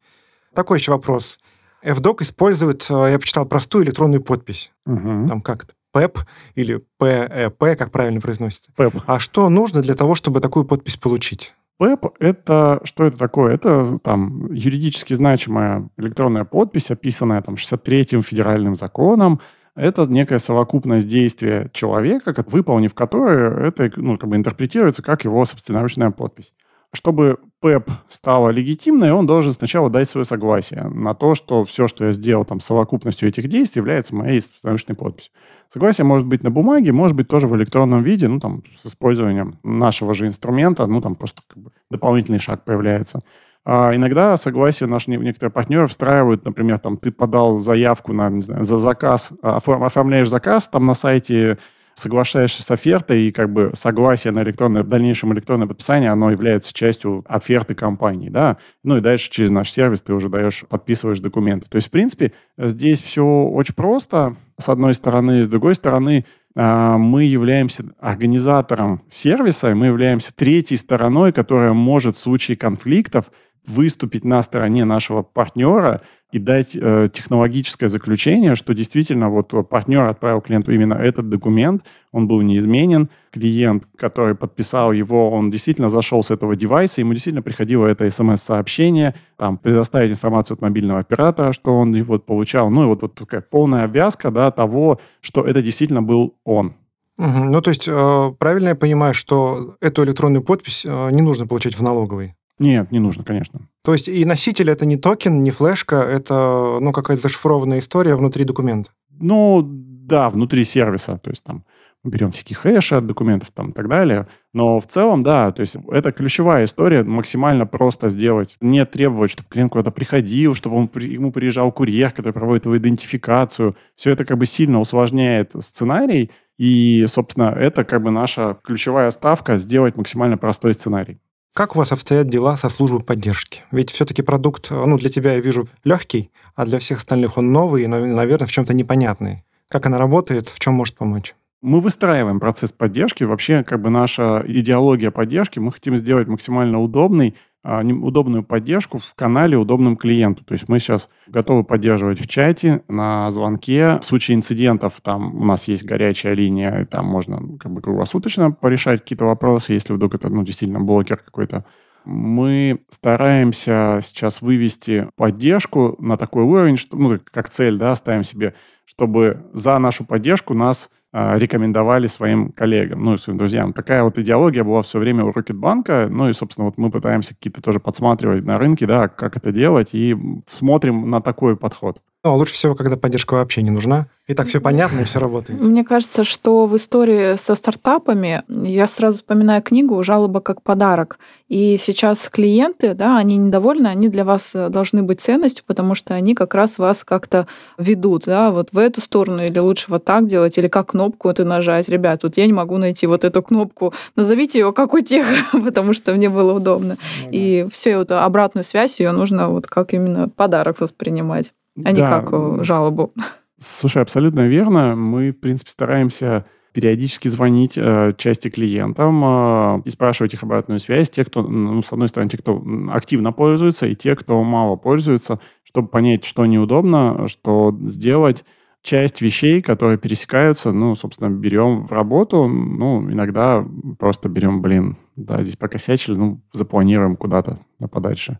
Такой 0.53 0.79
еще 0.79 0.91
вопрос. 0.91 1.39
FDoc 1.83 2.21
использует, 2.21 2.85
э, 2.89 3.11
я 3.11 3.19
почитал, 3.19 3.45
простую 3.45 3.85
электронную 3.85 4.21
подпись. 4.21 4.71
Угу. 4.85 5.27
Там 5.27 5.41
как 5.41 5.65
то 5.65 5.73
ПЭП 5.91 6.19
или 6.55 6.83
ПЭП, 6.97 7.77
как 7.77 7.91
правильно 7.91 8.19
произносится. 8.19 8.71
ПЭП. 8.75 8.95
А 9.05 9.19
что 9.19 9.47
нужно 9.49 9.81
для 9.81 9.93
того, 9.93 10.15
чтобы 10.15 10.41
такую 10.41 10.65
подпись 10.65 10.97
получить? 10.97 11.53
ПЭП— 11.77 12.07
это 12.19 12.81
что 12.83 13.05
это 13.05 13.17
такое? 13.17 13.53
Это 13.53 13.99
там 13.99 14.51
юридически 14.51 15.13
значимая 15.13 15.89
электронная 15.97 16.45
подпись, 16.45 16.91
описанная 16.91 17.41
там 17.41 17.55
63-м 17.55 18.21
федеральным 18.21 18.75
законом, 18.75 19.39
это 19.75 20.05
некая 20.05 20.37
совокупность 20.37 21.07
действия 21.07 21.69
человека, 21.73 22.33
выполнив 22.47 22.93
которое 22.93 23.67
это 23.67 23.91
ну, 23.95 24.17
как 24.17 24.29
бы 24.29 24.35
интерпретируется 24.35 25.01
как 25.01 25.23
его 25.23 25.43
собственноручная 25.45 26.11
подпись. 26.11 26.53
Чтобы 26.95 27.39
ПЭП 27.59 27.89
стало 28.07 28.49
легитимной, 28.49 29.11
он 29.11 29.25
должен 29.25 29.51
сначала 29.51 29.89
дать 29.89 30.07
свое 30.07 30.25
согласие 30.25 30.83
на 30.83 31.15
то, 31.15 31.33
что 31.33 31.65
все, 31.65 31.87
что 31.87 32.05
я 32.05 32.11
сделал 32.11 32.45
там 32.45 32.59
совокупностью 32.59 33.27
этих 33.27 33.47
действий, 33.47 33.79
является 33.79 34.15
моей 34.15 34.41
собственноручной 34.41 34.95
подписью. 34.95 35.33
Согласие 35.73 36.05
может 36.05 36.27
быть 36.27 36.43
на 36.43 36.51
бумаге, 36.51 36.91
может 36.91 37.17
быть 37.17 37.27
тоже 37.27 37.47
в 37.47 37.55
электронном 37.55 38.03
виде, 38.03 38.27
ну 38.27 38.39
там 38.39 38.61
с 38.77 38.85
использованием 38.85 39.57
нашего 39.63 40.13
же 40.13 40.27
инструмента, 40.27 40.85
ну 40.85 41.01
там 41.01 41.15
просто 41.15 41.41
как 41.47 41.63
бы 41.63 41.71
дополнительный 41.89 42.39
шаг 42.39 42.63
появляется. 42.63 43.21
А 43.65 43.95
иногда 43.95 44.37
согласие 44.37 44.87
наши 44.87 45.09
некоторые 45.09 45.51
партнеры 45.51 45.87
встраивают, 45.87 46.45
например, 46.45 46.77
там 46.77 46.97
ты 46.97 47.11
подал 47.11 47.57
заявку 47.57 48.13
на, 48.13 48.29
не 48.29 48.43
знаю, 48.43 48.65
за 48.65 48.77
заказ, 48.77 49.31
оформляешь 49.41 50.29
заказ 50.29 50.67
там 50.67 50.85
на 50.85 50.93
сайте, 50.93 51.57
соглашаешься 51.95 52.63
с 52.63 52.71
офертой, 52.71 53.23
и 53.23 53.31
как 53.31 53.51
бы 53.51 53.71
согласие 53.73 54.31
на 54.31 54.43
электронное, 54.43 54.83
в 54.83 54.87
дальнейшем 54.87 55.33
электронное 55.33 55.67
подписание, 55.67 56.11
оно 56.11 56.31
является 56.31 56.73
частью 56.73 57.23
оферты 57.27 57.75
компании, 57.75 58.29
да. 58.29 58.57
Ну 58.83 58.97
и 58.97 59.01
дальше 59.01 59.29
через 59.31 59.51
наш 59.51 59.71
сервис 59.71 60.01
ты 60.01 60.13
уже 60.13 60.29
даешь, 60.29 60.63
подписываешь 60.67 61.19
документы. 61.19 61.67
То 61.69 61.75
есть, 61.75 61.87
в 61.87 61.91
принципе, 61.91 62.33
здесь 62.57 63.01
все 63.01 63.25
очень 63.25 63.75
просто, 63.75 64.35
с 64.59 64.69
одной 64.69 64.93
стороны. 64.93 65.43
С 65.43 65.47
другой 65.47 65.75
стороны, 65.75 66.25
а, 66.55 66.97
мы 66.97 67.23
являемся 67.23 67.83
организатором 67.99 69.01
сервиса, 69.09 69.73
мы 69.73 69.87
являемся 69.87 70.33
третьей 70.35 70.77
стороной, 70.77 71.31
которая 71.31 71.73
может 71.73 72.15
в 72.15 72.19
случае 72.19 72.57
конфликтов 72.57 73.31
выступить 73.65 74.25
на 74.25 74.41
стороне 74.41 74.85
нашего 74.85 75.23
партнера 75.23 76.01
и 76.33 76.39
дать 76.39 76.75
э, 76.75 77.09
технологическое 77.13 77.89
заключение, 77.89 78.55
что 78.55 78.73
действительно 78.73 79.29
вот 79.29 79.53
партнер 79.69 80.01
отправил 80.01 80.41
клиенту 80.41 80.71
именно 80.71 80.95
этот 80.95 81.29
документ, 81.29 81.83
он 82.11 82.27
был 82.27 82.41
неизменен, 82.41 83.09
клиент, 83.31 83.83
который 83.95 84.33
подписал 84.33 84.91
его, 84.91 85.29
он 85.29 85.51
действительно 85.51 85.89
зашел 85.89 86.23
с 86.23 86.31
этого 86.31 86.55
девайса, 86.55 87.01
ему 87.01 87.13
действительно 87.13 87.43
приходило 87.43 87.85
это 87.85 88.09
смс-сообщение, 88.09 89.13
там, 89.37 89.59
предоставить 89.59 90.11
информацию 90.11 90.55
от 90.55 90.61
мобильного 90.61 91.01
оператора, 91.01 91.51
что 91.51 91.77
он 91.77 91.93
его 91.93 92.17
получал, 92.17 92.71
ну 92.71 92.83
и 92.83 92.87
вот, 92.87 93.03
вот 93.03 93.13
такая 93.13 93.41
полная 93.41 93.83
обвязка, 93.83 94.31
да, 94.31 94.49
того, 94.49 94.99
что 95.21 95.43
это 95.43 95.61
действительно 95.61 96.01
был 96.01 96.35
он. 96.43 96.73
Угу. 97.19 97.27
Ну, 97.27 97.61
то 97.61 97.69
есть, 97.69 97.87
э, 97.87 98.33
правильно 98.39 98.69
я 98.69 98.75
понимаю, 98.75 99.13
что 99.13 99.75
эту 99.81 100.03
электронную 100.03 100.41
подпись 100.43 100.83
э, 100.83 101.11
не 101.11 101.21
нужно 101.21 101.45
получать 101.45 101.75
в 101.77 101.83
налоговой? 101.83 102.33
Нет, 102.59 102.91
не 102.91 102.99
нужно, 102.99 103.23
конечно. 103.23 103.67
То 103.83 103.93
есть 103.93 104.07
и 104.07 104.25
носитель 104.25 104.69
это 104.69 104.85
не 104.85 104.97
токен, 104.97 105.43
не 105.43 105.51
флешка, 105.51 105.97
это 105.97 106.77
ну, 106.79 106.91
какая-то 106.91 107.23
зашифрованная 107.23 107.79
история 107.79 108.15
внутри 108.15 108.43
документа? 108.43 108.91
Ну, 109.09 109.61
да, 109.63 110.29
внутри 110.29 110.63
сервиса. 110.63 111.17
То 111.17 111.29
есть 111.29 111.43
там 111.43 111.65
мы 112.03 112.11
берем 112.11 112.31
всякие 112.31 112.57
хэши 112.57 112.95
от 112.95 113.07
документов 113.07 113.51
там, 113.51 113.69
и 113.69 113.73
так 113.73 113.87
далее. 113.87 114.27
Но 114.53 114.79
в 114.79 114.87
целом, 114.87 115.23
да, 115.23 115.51
то 115.51 115.61
есть 115.61 115.77
это 115.89 116.11
ключевая 116.11 116.65
история, 116.65 117.03
максимально 117.03 117.65
просто 117.65 118.09
сделать. 118.09 118.55
Не 118.59 118.85
требовать, 118.85 119.31
чтобы 119.31 119.47
клиент 119.49 119.71
куда-то 119.71 119.91
приходил, 119.91 120.53
чтобы 120.53 120.75
он, 120.75 120.91
ему 120.95 121.31
приезжал 121.31 121.71
курьер, 121.71 122.11
который 122.11 122.33
проводит 122.33 122.65
его 122.65 122.77
идентификацию. 122.77 123.77
Все 123.95 124.11
это 124.11 124.25
как 124.25 124.37
бы 124.37 124.45
сильно 124.45 124.79
усложняет 124.79 125.51
сценарий, 125.59 126.29
и, 126.57 127.05
собственно, 127.07 127.55
это 127.57 127.83
как 127.83 128.03
бы 128.03 128.11
наша 128.11 128.57
ключевая 128.63 129.09
ставка 129.11 129.57
сделать 129.57 129.95
максимально 129.97 130.37
простой 130.37 130.73
сценарий. 130.73 131.19
Как 131.53 131.75
у 131.75 131.79
вас 131.79 131.91
обстоят 131.91 132.27
дела 132.29 132.57
со 132.57 132.67
службой 132.67 133.01
поддержки? 133.01 133.61
Ведь 133.69 133.91
все-таки 133.91 134.23
продукт, 134.23 134.71
ну, 134.71 134.97
для 134.97 135.11
тебя, 135.11 135.33
я 135.33 135.39
вижу, 135.39 135.69
легкий, 135.83 136.31
а 136.55 136.65
для 136.65 136.79
всех 136.79 136.97
остальных 136.97 137.37
он 137.37 137.51
новый 137.51 137.83
и, 137.83 137.87
наверное, 137.87 138.47
в 138.47 138.51
чем-то 138.51 138.73
непонятный. 138.73 139.43
Как 139.67 139.85
она 139.85 139.99
работает, 139.99 140.49
в 140.49 140.57
чем 140.57 140.73
может 140.73 140.95
помочь? 140.95 141.35
Мы 141.61 141.79
выстраиваем 141.79 142.39
процесс 142.39 142.71
поддержки. 142.71 143.23
Вообще, 143.23 143.63
как 143.63 143.83
бы 143.83 143.91
наша 143.91 144.43
идеология 144.47 145.11
поддержки, 145.11 145.59
мы 145.59 145.71
хотим 145.71 145.95
сделать 145.99 146.27
максимально 146.27 146.81
удобный, 146.81 147.35
удобную 147.63 148.43
поддержку 148.43 148.97
в 148.97 149.13
канале 149.15 149.57
удобным 149.57 149.95
клиенту. 149.95 150.43
То 150.43 150.53
есть 150.53 150.67
мы 150.67 150.79
сейчас 150.79 151.09
готовы 151.27 151.63
поддерживать 151.63 152.19
в 152.19 152.27
чате, 152.27 152.83
на 152.87 153.31
звонке. 153.31 153.99
В 153.99 154.05
случае 154.05 154.35
инцидентов 154.35 154.99
там 155.01 155.35
у 155.41 155.45
нас 155.45 155.67
есть 155.67 155.85
горячая 155.85 156.33
линия, 156.33 156.85
там 156.85 157.05
можно 157.05 157.57
как 157.57 157.71
бы 157.71 157.81
круглосуточно 157.81 158.51
порешать 158.51 159.01
какие-то 159.01 159.25
вопросы, 159.25 159.73
если 159.73 159.93
вдруг 159.93 160.15
это 160.15 160.29
ну, 160.29 160.43
действительно 160.43 160.81
блокер 160.81 161.17
какой-то. 161.17 161.65
Мы 162.05 162.81
стараемся 162.89 163.99
сейчас 164.03 164.41
вывести 164.41 165.07
поддержку 165.15 165.95
на 165.99 166.17
такой 166.17 166.43
уровень, 166.43 166.75
что, 166.75 166.97
ну, 166.97 167.17
как 167.31 167.49
цель, 167.49 167.77
да, 167.77 167.95
ставим 167.95 168.23
себе, 168.23 168.55
чтобы 168.83 169.45
за 169.53 169.79
нашу 169.79 170.03
поддержку 170.03 170.53
нас 170.53 170.89
а, 170.89 171.02
рекомендовали 171.13 172.07
своим 172.07 172.51
коллегам, 172.51 173.03
ну 173.03 173.13
и 173.13 173.17
своим 173.17 173.37
друзьям. 173.37 173.71
Такая 173.73 174.03
вот 174.03 174.17
идеология 174.17 174.63
была 174.63 174.81
все 174.81 174.99
время 174.99 175.23
у 175.23 175.31
Рокетбанка, 175.31 176.07
ну 176.09 176.27
и, 176.27 176.33
собственно, 176.33 176.65
вот 176.65 176.77
мы 176.77 176.89
пытаемся 176.89 177.35
какие-то 177.35 177.61
тоже 177.61 177.79
подсматривать 177.79 178.43
на 178.43 178.57
рынке, 178.57 178.87
да, 178.87 179.07
как 179.07 179.37
это 179.37 179.51
делать, 179.51 179.93
и 179.93 180.17
смотрим 180.47 181.09
на 181.09 181.21
такой 181.21 181.55
подход. 181.55 182.01
Ну, 182.23 182.31
а 182.31 182.35
лучше 182.35 182.53
всего, 182.53 182.73
когда 182.73 182.97
поддержка 182.97 183.35
вообще 183.35 183.61
не 183.61 183.69
нужна. 183.69 184.07
И 184.25 184.33
так 184.35 184.47
все 184.47 184.61
понятно, 184.61 185.01
и 185.01 185.03
все 185.03 185.19
работает. 185.19 185.61
Мне 185.61 185.83
кажется, 185.83 186.23
что 186.23 186.65
в 186.65 186.77
истории 186.77 187.35
со 187.35 187.55
стартапами 187.55 188.43
я 188.47 188.87
сразу 188.87 189.17
вспоминаю 189.17 189.61
книгу 189.61 190.01
«Жалоба 190.01 190.39
как 190.39 190.61
подарок». 190.61 191.19
И 191.49 191.77
сейчас 191.77 192.29
клиенты, 192.29 192.93
да, 192.93 193.17
они 193.17 193.35
недовольны, 193.35 193.87
они 193.87 194.07
для 194.07 194.23
вас 194.23 194.53
должны 194.53 195.03
быть 195.03 195.19
ценностью, 195.19 195.65
потому 195.67 195.93
что 195.93 196.13
они 196.13 196.35
как 196.35 196.55
раз 196.55 196.77
вас 196.77 197.03
как-то 197.03 197.47
ведут, 197.77 198.23
да, 198.25 198.51
вот 198.51 198.69
в 198.71 198.77
эту 198.77 199.01
сторону, 199.01 199.43
или 199.43 199.59
лучше 199.59 199.87
вот 199.89 200.05
так 200.05 200.25
делать, 200.25 200.57
или 200.57 200.69
как 200.69 200.91
кнопку 200.91 201.29
это 201.29 201.43
нажать. 201.43 201.89
Ребят, 201.89 202.23
вот 202.23 202.37
я 202.37 202.47
не 202.47 202.53
могу 202.53 202.77
найти 202.77 203.07
вот 203.07 203.25
эту 203.25 203.43
кнопку, 203.43 203.93
назовите 204.15 204.57
ее 204.57 204.71
как 204.71 204.93
у 204.93 205.01
тех, 205.01 205.27
потому 205.51 205.91
что 205.91 206.13
мне 206.13 206.29
было 206.29 206.53
удобно. 206.53 206.95
Ну, 207.23 207.29
и 207.29 207.67
всю 207.69 207.89
эту 207.89 208.19
обратную 208.19 208.63
связь, 208.63 209.01
ее 209.01 209.11
нужно 209.11 209.49
вот 209.49 209.67
как 209.67 209.93
именно 209.93 210.29
подарок 210.29 210.79
воспринимать 210.79 211.51
а 211.83 211.91
не 211.91 212.01
как 212.01 212.29
э, 212.31 212.59
жалобу. 212.61 213.13
Слушай, 213.63 214.01
абсолютно 214.01 214.47
верно. 214.47 214.95
Мы, 214.95 215.31
в 215.31 215.39
принципе, 215.39 215.71
стараемся 215.71 216.45
периодически 216.73 217.27
звонить 217.27 217.77
э, 217.77 218.13
части 218.17 218.49
клиентам 218.49 219.23
э, 219.23 219.81
и 219.85 219.89
спрашивать 219.89 220.33
их 220.33 220.43
обратную 220.43 220.79
связь. 220.79 221.09
Те, 221.09 221.23
кто, 221.23 221.43
ну, 221.43 221.81
с 221.81 221.93
одной 221.93 222.07
стороны, 222.07 222.29
те, 222.29 222.37
кто 222.37 222.61
активно 222.89 223.31
пользуется, 223.31 223.87
и 223.87 223.95
те, 223.95 224.15
кто 224.15 224.43
мало 224.43 224.75
пользуется, 224.75 225.39
чтобы 225.63 225.87
понять, 225.87 226.25
что 226.25 226.45
неудобно, 226.45 227.27
что 227.27 227.77
сделать. 227.83 228.43
Часть 228.81 229.21
вещей, 229.21 229.61
которые 229.61 229.97
пересекаются, 229.97 230.73
ну, 230.73 230.93
собственно, 230.95 231.29
берем 231.29 231.87
в 231.87 231.91
работу. 231.93 232.47
Ну, 232.47 233.09
иногда 233.09 233.65
просто 233.97 234.27
берем, 234.27 234.61
блин, 234.61 234.97
да, 235.15 235.41
здесь 235.41 235.55
покосячили, 235.55 236.15
ну, 236.15 236.41
запланируем 236.51 237.15
куда-то 237.15 237.59
подальше. 237.89 238.39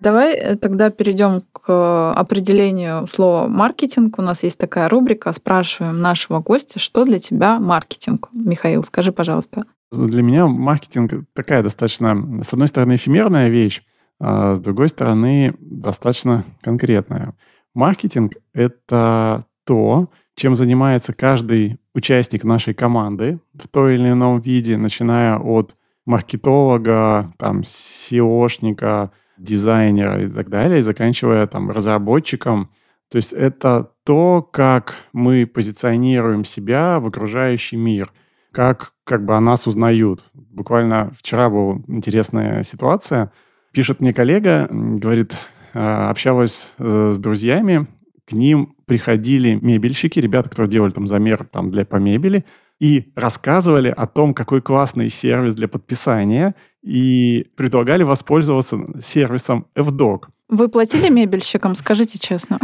Давай 0.00 0.34
э, 0.34 0.56
тогда 0.56 0.90
перейдем 0.90 1.42
к 1.52 2.12
определению 2.12 3.06
слова 3.06 3.48
маркетинг. 3.48 4.18
У 4.18 4.22
нас 4.22 4.42
есть 4.42 4.58
такая 4.58 4.88
рубрика. 4.88 5.32
Спрашиваем 5.32 6.00
нашего 6.00 6.40
гостя, 6.40 6.78
что 6.78 7.04
для 7.04 7.18
тебя 7.18 7.58
маркетинг. 7.58 8.28
Михаил, 8.32 8.84
скажи, 8.84 9.12
пожалуйста. 9.12 9.64
Для 9.90 10.22
меня 10.22 10.46
маркетинг 10.46 11.12
такая 11.32 11.62
достаточно, 11.62 12.42
с 12.44 12.52
одной 12.52 12.68
стороны, 12.68 12.96
эфемерная 12.96 13.48
вещь, 13.48 13.82
а 14.20 14.54
с 14.54 14.60
другой 14.60 14.88
стороны, 14.88 15.54
достаточно 15.60 16.44
конкретная. 16.60 17.34
Маркетинг— 17.74 18.34
это 18.52 19.44
то, 19.64 20.10
чем 20.34 20.56
занимается 20.56 21.12
каждый 21.12 21.78
участник 21.94 22.44
нашей 22.44 22.74
команды 22.74 23.40
в 23.54 23.66
той 23.68 23.94
или 23.94 24.10
ином 24.10 24.40
виде, 24.40 24.76
начиная 24.76 25.38
от 25.38 25.74
маркетолога, 26.06 27.32
там, 27.38 27.60
SEOшника, 27.60 29.10
дизайнера 29.38 30.24
и 30.24 30.28
так 30.28 30.48
далее, 30.48 30.80
и 30.80 30.82
заканчивая 30.82 31.46
там 31.46 31.70
разработчиком. 31.70 32.70
То 33.10 33.16
есть 33.16 33.32
это 33.32 33.92
то, 34.04 34.42
как 34.42 34.96
мы 35.12 35.46
позиционируем 35.46 36.44
себя 36.44 37.00
в 37.00 37.06
окружающий 37.06 37.76
мир, 37.76 38.12
как 38.52 38.92
как 39.08 39.24
бы 39.24 39.34
о 39.34 39.40
нас 39.40 39.66
узнают. 39.66 40.22
Буквально 40.34 41.10
вчера 41.18 41.48
была 41.48 41.80
интересная 41.86 42.62
ситуация. 42.62 43.32
Пишет 43.72 44.02
мне 44.02 44.12
коллега, 44.12 44.68
говорит, 44.70 45.34
«А, 45.72 46.10
общалась 46.10 46.74
э, 46.78 47.10
с 47.14 47.18
друзьями, 47.18 47.86
к 48.26 48.32
ним 48.32 48.74
приходили 48.84 49.58
мебельщики, 49.60 50.18
ребята, 50.18 50.50
которые 50.50 50.70
делали 50.70 50.90
там 50.90 51.06
замер 51.06 51.46
там, 51.50 51.70
для 51.70 51.86
по 51.86 51.96
мебели, 51.96 52.44
и 52.78 53.10
рассказывали 53.16 53.88
о 53.88 54.06
том, 54.06 54.34
какой 54.34 54.60
классный 54.60 55.08
сервис 55.08 55.54
для 55.54 55.66
подписания, 55.66 56.54
и 56.82 57.46
предлагали 57.56 58.02
воспользоваться 58.02 58.78
сервисом 59.00 59.66
FDoc. 59.74 60.24
Вы 60.48 60.68
платили 60.68 61.08
мебельщикам, 61.08 61.76
скажите 61.76 62.18
честно? 62.18 62.58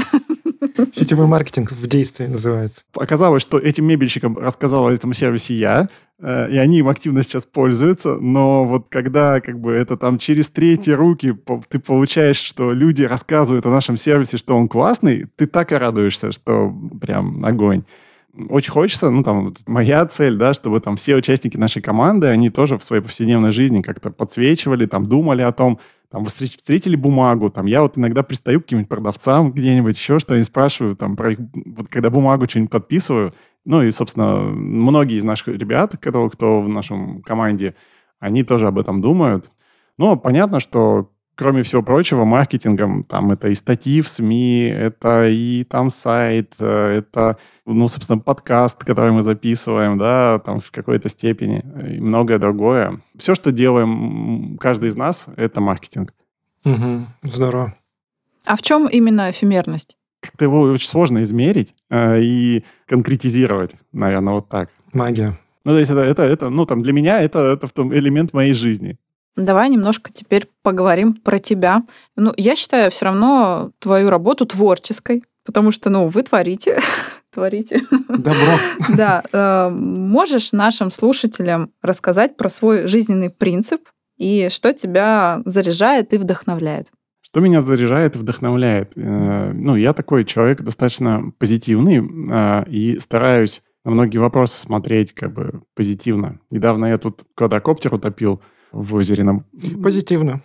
Сетевой 0.92 1.26
маркетинг 1.26 1.72
в 1.72 1.86
действии 1.86 2.26
называется. 2.26 2.82
Оказалось, 2.94 3.42
что 3.42 3.58
этим 3.58 3.84
мебельщикам 3.86 4.38
рассказал 4.38 4.86
о 4.86 4.92
этом 4.92 5.12
сервисе 5.12 5.54
я, 5.54 5.88
э, 6.18 6.50
и 6.50 6.56
они 6.56 6.78
им 6.78 6.88
активно 6.88 7.22
сейчас 7.22 7.44
пользуются, 7.44 8.16
но 8.16 8.64
вот 8.64 8.86
когда 8.88 9.40
как 9.40 9.60
бы 9.60 9.72
это 9.72 9.96
там 9.96 10.18
через 10.18 10.48
третьи 10.48 10.92
руки 10.92 11.36
ты 11.68 11.78
получаешь, 11.78 12.38
что 12.38 12.72
люди 12.72 13.02
рассказывают 13.02 13.66
о 13.66 13.70
нашем 13.70 13.96
сервисе, 13.96 14.36
что 14.36 14.56
он 14.56 14.68
классный, 14.68 15.26
ты 15.36 15.46
так 15.46 15.72
и 15.72 15.76
радуешься, 15.76 16.32
что 16.32 16.74
прям 17.00 17.44
огонь 17.44 17.84
очень 18.48 18.72
хочется, 18.72 19.10
ну, 19.10 19.22
там, 19.22 19.54
моя 19.66 20.04
цель, 20.06 20.36
да, 20.36 20.54
чтобы 20.54 20.80
там 20.80 20.96
все 20.96 21.16
участники 21.16 21.56
нашей 21.56 21.82
команды, 21.82 22.26
они 22.26 22.50
тоже 22.50 22.78
в 22.78 22.84
своей 22.84 23.02
повседневной 23.02 23.50
жизни 23.50 23.82
как-то 23.82 24.10
подсвечивали, 24.10 24.86
там, 24.86 25.06
думали 25.06 25.42
о 25.42 25.52
том, 25.52 25.78
там, 26.10 26.24
встретили 26.26 26.96
бумагу, 26.96 27.48
там, 27.50 27.66
я 27.66 27.82
вот 27.82 27.98
иногда 27.98 28.22
пристаю 28.22 28.60
к 28.60 28.64
каким-нибудь 28.64 28.88
продавцам 28.88 29.52
где-нибудь, 29.52 29.96
еще 29.96 30.18
что-нибудь 30.18 30.46
спрашиваю, 30.46 30.96
там, 30.96 31.16
про 31.16 31.34
вот 31.64 31.88
когда 31.88 32.10
бумагу 32.10 32.48
что-нибудь 32.48 32.70
подписываю, 32.70 33.34
ну, 33.64 33.82
и, 33.82 33.90
собственно, 33.90 34.36
многие 34.36 35.16
из 35.16 35.24
наших 35.24 35.48
ребят, 35.48 35.96
кто, 36.00 36.28
кто 36.28 36.60
в 36.60 36.68
нашем 36.68 37.22
команде, 37.22 37.74
они 38.18 38.42
тоже 38.42 38.66
об 38.66 38.78
этом 38.78 39.00
думают. 39.00 39.50
Но 39.96 40.16
понятно, 40.16 40.60
что 40.60 41.10
кроме 41.34 41.62
всего 41.62 41.82
прочего, 41.82 42.24
маркетингом, 42.24 43.04
там 43.04 43.32
это 43.32 43.48
и 43.48 43.54
статьи 43.54 44.00
в 44.00 44.08
СМИ, 44.08 44.66
это 44.68 45.28
и 45.28 45.64
там 45.64 45.90
сайт, 45.90 46.52
э, 46.58 46.98
это, 46.98 47.38
ну, 47.66 47.88
собственно, 47.88 48.18
подкаст, 48.18 48.84
который 48.84 49.12
мы 49.12 49.22
записываем, 49.22 49.98
да, 49.98 50.38
там 50.38 50.60
в 50.60 50.70
какой-то 50.70 51.08
степени, 51.08 51.64
и 51.88 52.00
многое 52.00 52.38
другое. 52.38 53.00
Все, 53.16 53.34
что 53.34 53.52
делаем 53.52 54.56
каждый 54.58 54.88
из 54.88 54.96
нас, 54.96 55.26
это 55.36 55.60
маркетинг. 55.60 56.14
Угу, 56.64 57.06
здорово. 57.22 57.74
А 58.44 58.56
в 58.56 58.62
чем 58.62 58.88
именно 58.88 59.30
эфемерность? 59.30 59.96
Как-то 60.20 60.44
его 60.44 60.62
очень 60.62 60.88
сложно 60.88 61.22
измерить 61.22 61.74
э, 61.90 62.20
и 62.20 62.64
конкретизировать, 62.86 63.74
наверное, 63.92 64.34
вот 64.34 64.48
так. 64.48 64.70
Магия. 64.92 65.38
Ну, 65.64 65.72
то 65.72 65.78
есть 65.78 65.90
это, 65.90 66.00
это, 66.00 66.22
это, 66.22 66.50
ну, 66.50 66.66
там, 66.66 66.82
для 66.82 66.92
меня 66.92 67.20
это, 67.20 67.38
это 67.52 67.66
в 67.66 67.72
том 67.72 67.94
элемент 67.94 68.32
моей 68.32 68.52
жизни. 68.52 68.98
Давай 69.36 69.68
немножко 69.68 70.12
теперь 70.12 70.48
поговорим 70.62 71.14
про 71.14 71.38
тебя. 71.38 71.82
Ну, 72.16 72.32
я 72.36 72.54
считаю 72.54 72.90
все 72.90 73.06
равно 73.06 73.72
твою 73.80 74.08
работу 74.08 74.46
творческой, 74.46 75.24
потому 75.44 75.72
что, 75.72 75.90
ну, 75.90 76.06
вы 76.06 76.22
творите, 76.22 76.78
творите. 77.32 77.82
Добро. 78.08 78.58
Да. 78.96 79.22
Э, 79.32 79.70
можешь 79.70 80.52
нашим 80.52 80.90
слушателям 80.90 81.70
рассказать 81.82 82.36
про 82.36 82.48
свой 82.48 82.86
жизненный 82.86 83.30
принцип 83.30 83.80
и 84.16 84.48
что 84.50 84.72
тебя 84.72 85.42
заряжает 85.44 86.12
и 86.12 86.18
вдохновляет? 86.18 86.88
Что 87.20 87.40
меня 87.40 87.62
заряжает 87.62 88.14
и 88.14 88.18
вдохновляет? 88.18 88.92
Э, 88.94 89.52
ну, 89.52 89.74
я 89.74 89.92
такой 89.92 90.24
человек 90.24 90.62
достаточно 90.62 91.32
позитивный 91.38 91.98
э, 91.98 92.64
и 92.68 92.98
стараюсь 93.00 93.62
на 93.84 93.90
многие 93.90 94.18
вопросы 94.18 94.60
смотреть 94.60 95.12
как 95.12 95.32
бы 95.32 95.62
позитивно. 95.74 96.38
Недавно 96.50 96.86
я 96.86 96.98
тут 96.98 97.24
квадрокоптер 97.34 97.94
утопил, 97.94 98.40
в 98.74 98.94
озере 98.94 99.24
нам. 99.24 99.44
Позитивно. 99.82 100.40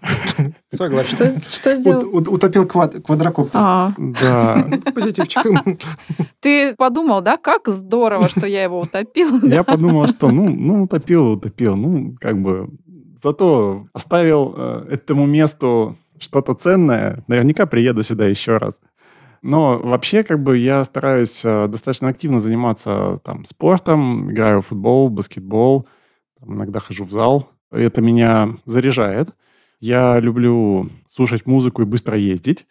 Согласен. 0.74 1.16
Что, 1.16 1.42
что 1.42 1.76
сделал? 1.76 2.16
Ут, 2.16 2.28
утопил 2.28 2.66
квад, 2.66 2.96
квадрокоптер. 3.04 3.60
А. 3.60 3.94
Да. 3.98 4.68
Позитивчик. 4.94 5.42
Ты 6.40 6.76
подумал, 6.76 7.22
да, 7.22 7.38
как 7.38 7.68
здорово, 7.68 8.30
что 8.30 8.46
я 8.46 8.64
его 8.64 8.80
утопил? 8.82 9.42
Я 9.44 9.64
подумал, 9.64 10.08
что 10.08 10.30
ну, 10.32 10.50
ну 10.50 10.84
утопил, 10.84 11.34
утопил. 11.34 11.76
Ну, 11.76 12.16
как 12.20 12.42
бы 12.42 12.70
зато 13.22 13.88
оставил 13.94 14.54
э, 14.56 14.86
этому 14.92 15.26
месту 15.26 15.98
что-то 16.20 16.54
ценное. 16.54 17.24
Наверняка 17.28 17.66
приеду 17.66 18.04
сюда 18.04 18.28
еще 18.28 18.58
раз. 18.58 18.80
Но 19.42 19.80
вообще, 19.80 20.24
как 20.24 20.44
бы, 20.44 20.58
я 20.58 20.84
стараюсь 20.84 21.42
э, 21.46 21.68
достаточно 21.68 22.10
активно 22.10 22.40
заниматься 22.40 23.18
там 23.24 23.46
спортом, 23.46 24.32
играю 24.32 24.62
в 24.62 24.68
футбол, 24.68 25.10
баскетбол, 25.10 25.88
там, 26.40 26.56
иногда 26.56 26.80
хожу 26.80 27.06
в 27.06 27.12
зал. 27.12 27.50
Это 27.72 28.02
меня 28.02 28.50
заряжает. 28.66 29.30
Я 29.80 30.20
люблю 30.20 30.90
слушать 31.08 31.46
музыку 31.46 31.82
и 31.82 31.86
быстро 31.86 32.18
ездить. 32.18 32.66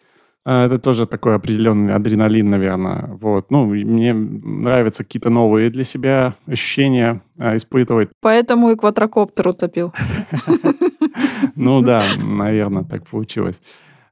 А, 0.45 0.67
это 0.67 0.79
тоже 0.79 1.07
такой 1.07 1.35
определенный 1.35 1.95
адреналин, 1.95 2.49
наверное. 2.49 3.11
Вот. 3.21 3.51
Ну, 3.51 3.67
мне 3.67 4.15
нравятся 4.15 5.05
какие-то 5.05 5.31
новые 5.31 5.71
для 5.71 5.85
себя 5.85 6.35
ощущения 6.47 7.23
а, 7.39 7.57
испытывать. 7.57 8.09
Поэтому 8.21 8.71
и 8.71 8.77
квадрокоптер 8.77 9.49
утопил. 9.49 9.93
Ну 11.55 11.81
да, 11.81 12.05
наверное, 12.23 12.85
так 12.85 13.07
получилось. 13.07 13.61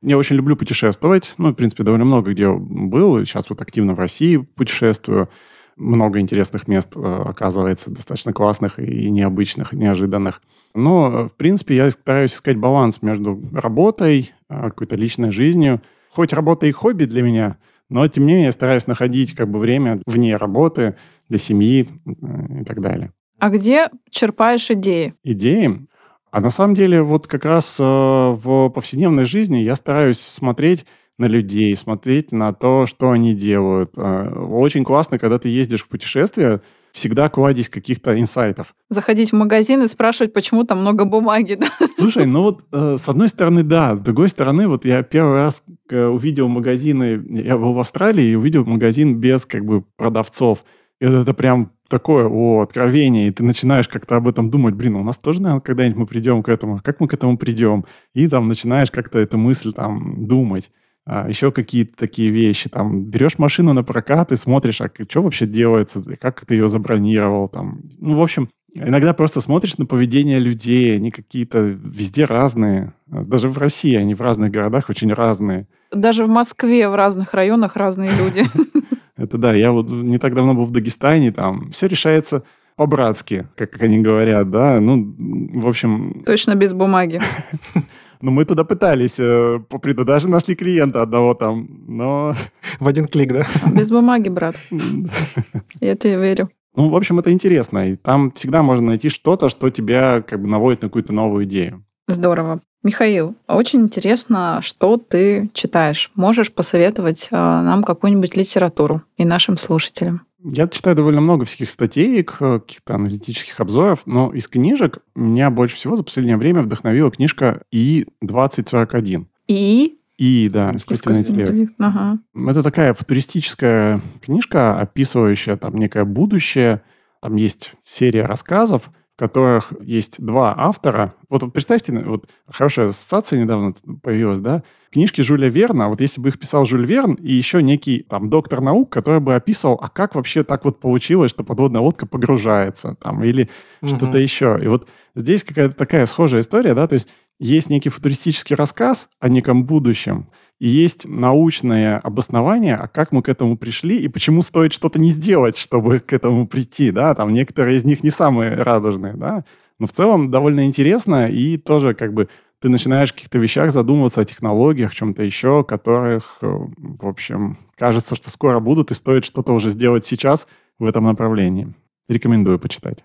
Я 0.02 0.18
очень 0.18 0.36
люблю 0.36 0.56
путешествовать. 0.56 1.34
Ну, 1.38 1.50
в 1.50 1.54
принципе, 1.54 1.84
довольно 1.84 2.04
много 2.04 2.32
где 2.32 2.50
был. 2.50 3.24
Сейчас 3.24 3.48
вот 3.50 3.60
активно 3.60 3.94
в 3.94 3.98
России 3.98 4.36
путешествую. 4.36 5.28
Много 5.76 6.20
интересных 6.20 6.68
мест 6.68 6.96
э, 6.96 7.22
оказывается, 7.26 7.90
достаточно 7.90 8.32
классных 8.32 8.78
и 8.78 9.10
необычных, 9.10 9.72
неожиданных. 9.72 10.40
Но, 10.74 11.28
в 11.28 11.36
принципе, 11.36 11.76
я 11.76 11.90
стараюсь 11.90 12.34
искать 12.34 12.56
баланс 12.56 13.02
между 13.02 13.40
работой, 13.52 14.32
а, 14.48 14.70
какой-то 14.70 14.96
личной 14.96 15.30
жизнью. 15.30 15.82
Хоть 16.10 16.32
работа 16.32 16.66
и 16.66 16.72
хобби 16.72 17.04
для 17.04 17.22
меня, 17.22 17.58
но, 17.88 18.06
тем 18.08 18.24
не 18.24 18.32
менее, 18.32 18.46
я 18.46 18.52
стараюсь 18.52 18.86
находить 18.86 19.34
как 19.34 19.48
бы 19.50 19.58
время 19.58 20.00
вне 20.06 20.36
работы, 20.36 20.96
для 21.28 21.38
семьи 21.38 21.88
и 22.06 22.64
так 22.64 22.80
далее. 22.80 23.12
А 23.38 23.50
где 23.50 23.88
черпаешь 24.10 24.70
идеи? 24.70 25.14
Идеи? 25.22 25.86
А 26.30 26.40
на 26.40 26.50
самом 26.50 26.74
деле, 26.74 27.02
вот 27.02 27.26
как 27.26 27.44
раз 27.44 27.76
э, 27.78 27.82
в 27.82 28.68
повседневной 28.70 29.24
жизни 29.24 29.58
я 29.58 29.74
стараюсь 29.74 30.20
смотреть 30.20 30.84
на 31.18 31.26
людей, 31.26 31.74
смотреть 31.76 32.32
на 32.32 32.52
то, 32.52 32.86
что 32.86 33.10
они 33.10 33.34
делают. 33.34 33.92
Э, 33.96 34.28
очень 34.28 34.84
классно, 34.84 35.18
когда 35.18 35.38
ты 35.38 35.48
ездишь 35.48 35.82
в 35.82 35.88
путешествие, 35.88 36.60
всегда 36.92 37.28
кладезь 37.28 37.68
каких-то 37.68 38.18
инсайтов. 38.18 38.74
Заходить 38.88 39.30
в 39.30 39.34
магазин 39.34 39.82
и 39.82 39.88
спрашивать, 39.88 40.32
почему 40.32 40.64
там 40.64 40.80
много 40.80 41.04
бумаги, 41.04 41.54
да? 41.60 41.68
Слушай, 41.96 42.26
ну 42.26 42.42
вот 42.42 42.64
э, 42.72 42.96
с 42.98 43.08
одной 43.08 43.28
стороны, 43.28 43.62
да. 43.62 43.96
С 43.96 44.00
другой 44.00 44.28
стороны, 44.28 44.68
вот 44.68 44.84
я 44.84 45.02
первый 45.02 45.34
раз 45.34 45.64
э, 45.90 46.04
увидел 46.06 46.48
магазины, 46.48 47.22
я 47.28 47.56
был 47.56 47.72
в 47.72 47.78
Австралии 47.78 48.24
и 48.24 48.34
увидел 48.34 48.64
магазин 48.64 49.16
без 49.16 49.46
как 49.46 49.64
бы 49.64 49.84
продавцов. 49.96 50.64
И 51.00 51.06
вот 51.06 51.14
это 51.14 51.34
прям 51.34 51.72
такое, 51.88 52.26
о, 52.26 52.62
откровение, 52.62 53.28
и 53.28 53.30
ты 53.30 53.44
начинаешь 53.44 53.88
как-то 53.88 54.16
об 54.16 54.28
этом 54.28 54.50
думать, 54.50 54.74
блин, 54.74 54.96
у 54.96 55.04
нас 55.04 55.18
тоже, 55.18 55.40
наверное, 55.40 55.60
когда-нибудь 55.60 55.98
мы 55.98 56.06
придем 56.06 56.42
к 56.42 56.48
этому, 56.48 56.80
как 56.82 57.00
мы 57.00 57.08
к 57.08 57.14
этому 57.14 57.38
придем? 57.38 57.84
И 58.14 58.28
там 58.28 58.48
начинаешь 58.48 58.90
как-то 58.90 59.18
эту 59.18 59.38
мысль 59.38 59.72
там 59.72 60.26
думать 60.26 60.70
а, 61.08 61.28
еще 61.28 61.52
какие-то 61.52 61.96
такие 61.96 62.30
вещи. 62.30 62.68
Там 62.68 63.04
берешь 63.04 63.38
машину 63.38 63.72
на 63.72 63.84
прокат 63.84 64.32
и 64.32 64.36
смотришь, 64.36 64.80
а 64.80 64.90
что 65.08 65.22
вообще 65.22 65.46
делается, 65.46 66.02
как 66.20 66.44
ты 66.44 66.56
ее 66.56 66.68
забронировал. 66.68 67.48
Там. 67.48 67.80
Ну, 68.00 68.14
в 68.14 68.20
общем, 68.20 68.48
иногда 68.74 69.14
просто 69.14 69.40
смотришь 69.40 69.78
на 69.78 69.86
поведение 69.86 70.40
людей, 70.40 70.96
они 70.96 71.12
какие-то 71.12 71.60
везде 71.60 72.24
разные. 72.24 72.92
Даже 73.06 73.48
в 73.48 73.56
России 73.56 73.94
они 73.94 74.14
в 74.14 74.20
разных 74.20 74.50
городах 74.50 74.90
очень 74.90 75.12
разные. 75.12 75.68
Даже 75.92 76.24
в 76.24 76.28
Москве 76.28 76.88
в 76.88 76.96
разных 76.96 77.34
районах 77.34 77.76
разные 77.76 78.10
люди. 78.18 78.44
Это 79.16 79.38
да, 79.38 79.54
я 79.54 79.70
вот 79.70 79.88
не 79.88 80.18
так 80.18 80.34
давно 80.34 80.54
был 80.54 80.64
в 80.64 80.72
Дагестане, 80.72 81.30
там 81.30 81.70
все 81.70 81.86
решается 81.86 82.42
по-братски, 82.74 83.48
как 83.56 83.80
они 83.80 84.00
говорят, 84.00 84.50
да, 84.50 84.80
ну, 84.80 85.14
в 85.18 85.66
общем... 85.66 86.22
Точно 86.26 86.54
без 86.54 86.74
бумаги. 86.74 87.20
Ну, 88.20 88.30
мы 88.30 88.44
туда 88.44 88.64
пытались, 88.64 89.18
э, 89.18 89.60
даже 90.04 90.28
нашли 90.28 90.54
клиента 90.54 91.02
одного 91.02 91.34
там, 91.34 91.68
но... 91.86 92.34
В 92.80 92.88
один 92.88 93.06
клик, 93.06 93.32
да? 93.32 93.46
Без 93.72 93.90
бумаги, 93.90 94.28
брат. 94.28 94.56
Я 95.80 95.96
тебе 95.96 96.16
верю. 96.16 96.50
Ну, 96.74 96.90
в 96.90 96.96
общем, 96.96 97.18
это 97.18 97.32
интересно. 97.32 97.90
И 97.90 97.96
там 97.96 98.30
всегда 98.32 98.62
можно 98.62 98.88
найти 98.88 99.08
что-то, 99.08 99.48
что 99.48 99.70
тебя 99.70 100.22
как 100.22 100.40
бы 100.40 100.48
наводит 100.48 100.82
на 100.82 100.88
какую-то 100.88 101.12
новую 101.12 101.44
идею. 101.44 101.84
Здорово. 102.08 102.60
Михаил, 102.82 103.34
очень 103.48 103.80
интересно, 103.80 104.60
что 104.62 104.96
ты 104.96 105.50
читаешь. 105.54 106.12
Можешь 106.14 106.52
посоветовать 106.52 107.28
э, 107.30 107.34
нам 107.34 107.82
какую-нибудь 107.82 108.36
литературу 108.36 109.02
и 109.16 109.24
нашим 109.24 109.58
слушателям? 109.58 110.22
Я 110.48 110.68
читаю 110.68 110.94
довольно 110.94 111.20
много 111.20 111.44
всяких 111.44 111.70
статей, 111.70 112.22
каких-то 112.22 112.94
аналитических 112.94 113.58
обзоров, 113.58 114.02
но 114.06 114.32
из 114.32 114.46
книжек 114.46 114.98
меня 115.16 115.50
больше 115.50 115.74
всего 115.74 115.96
за 115.96 116.04
последнее 116.04 116.36
время 116.36 116.62
вдохновила 116.62 117.10
книжка 117.10 117.62
И-2041. 117.72 119.26
И? 119.48 119.98
И, 120.18 120.48
да, 120.48 120.72
искусственный 120.76 121.20
интеллект. 121.20 121.74
Ага. 121.78 122.18
Это 122.34 122.62
такая 122.62 122.94
футуристическая 122.94 124.00
книжка, 124.22 124.78
описывающая 124.78 125.56
там 125.56 125.74
некое 125.74 126.04
будущее. 126.04 126.82
Там 127.20 127.34
есть 127.34 127.72
серия 127.82 128.24
рассказов, 128.24 128.90
в 129.16 129.18
которых 129.18 129.72
есть 129.80 130.22
два 130.22 130.54
автора. 130.56 131.14
Вот, 131.30 131.42
вот 131.42 131.52
представьте, 131.54 131.92
вот 131.92 132.28
хорошая 132.46 132.88
ассоциация 132.88 133.40
недавно 133.40 133.74
появилась, 134.02 134.40
да? 134.40 134.62
Книжки 134.92 135.22
Жюля 135.22 135.48
Верна, 135.48 135.88
вот 135.88 136.02
если 136.02 136.20
бы 136.20 136.28
их 136.28 136.38
писал 136.38 136.66
Жюль 136.66 136.84
Верн 136.84 137.14
и 137.14 137.32
еще 137.32 137.62
некий 137.62 138.00
там 138.08 138.28
доктор 138.28 138.60
наук, 138.60 138.92
который 138.92 139.20
бы 139.20 139.34
описывал, 139.34 139.78
а 139.80 139.88
как 139.88 140.14
вообще 140.14 140.42
так 140.42 140.66
вот 140.66 140.80
получилось, 140.80 141.30
что 141.30 141.44
подводная 141.44 141.80
лодка 141.80 142.06
погружается 142.06 142.94
там 143.02 143.24
или 143.24 143.48
угу. 143.80 143.96
что-то 143.96 144.18
еще. 144.18 144.58
И 144.62 144.68
вот 144.68 144.86
здесь 145.14 145.44
какая-то 145.44 145.74
такая 145.74 146.04
схожая 146.04 146.42
история, 146.42 146.74
да, 146.74 146.86
то 146.86 146.94
есть 146.94 147.08
есть 147.38 147.70
некий 147.70 147.88
футуристический 147.88 148.54
рассказ 148.54 149.08
о 149.18 149.30
неком 149.30 149.64
будущем, 149.64 150.28
и 150.58 150.68
есть 150.68 151.06
научное 151.06 151.98
обоснование, 151.98 152.76
а 152.76 152.88
как 152.88 153.12
мы 153.12 153.22
к 153.22 153.28
этому 153.28 153.56
пришли 153.56 153.98
и 153.98 154.08
почему 154.08 154.42
стоит 154.42 154.72
что-то 154.72 154.98
не 154.98 155.10
сделать, 155.10 155.58
чтобы 155.58 156.00
к 156.00 156.12
этому 156.12 156.46
прийти, 156.46 156.90
да, 156.90 157.14
там 157.14 157.32
некоторые 157.32 157.76
из 157.76 157.84
них 157.84 158.02
не 158.02 158.10
самые 158.10 158.54
радужные, 158.54 159.14
да, 159.14 159.44
но 159.78 159.86
в 159.86 159.92
целом 159.92 160.30
довольно 160.30 160.64
интересно 160.64 161.28
и 161.28 161.58
тоже 161.58 161.94
как 161.94 162.14
бы 162.14 162.28
ты 162.60 162.70
начинаешь 162.70 163.10
о 163.10 163.14
каких-то 163.14 163.38
вещах 163.38 163.70
задумываться, 163.70 164.22
о 164.22 164.24
технологиях, 164.24 164.94
чем-то 164.94 165.22
еще, 165.22 165.62
которых, 165.62 166.38
э, 166.40 166.46
в 166.46 167.06
общем, 167.06 167.58
кажется, 167.76 168.14
что 168.14 168.30
скоро 168.30 168.60
будут, 168.60 168.90
и 168.90 168.94
стоит 168.94 169.26
что-то 169.26 169.52
уже 169.52 169.68
сделать 169.68 170.06
сейчас 170.06 170.48
в 170.78 170.86
этом 170.86 171.04
направлении. 171.04 171.74
Рекомендую 172.08 172.58
почитать. 172.58 173.04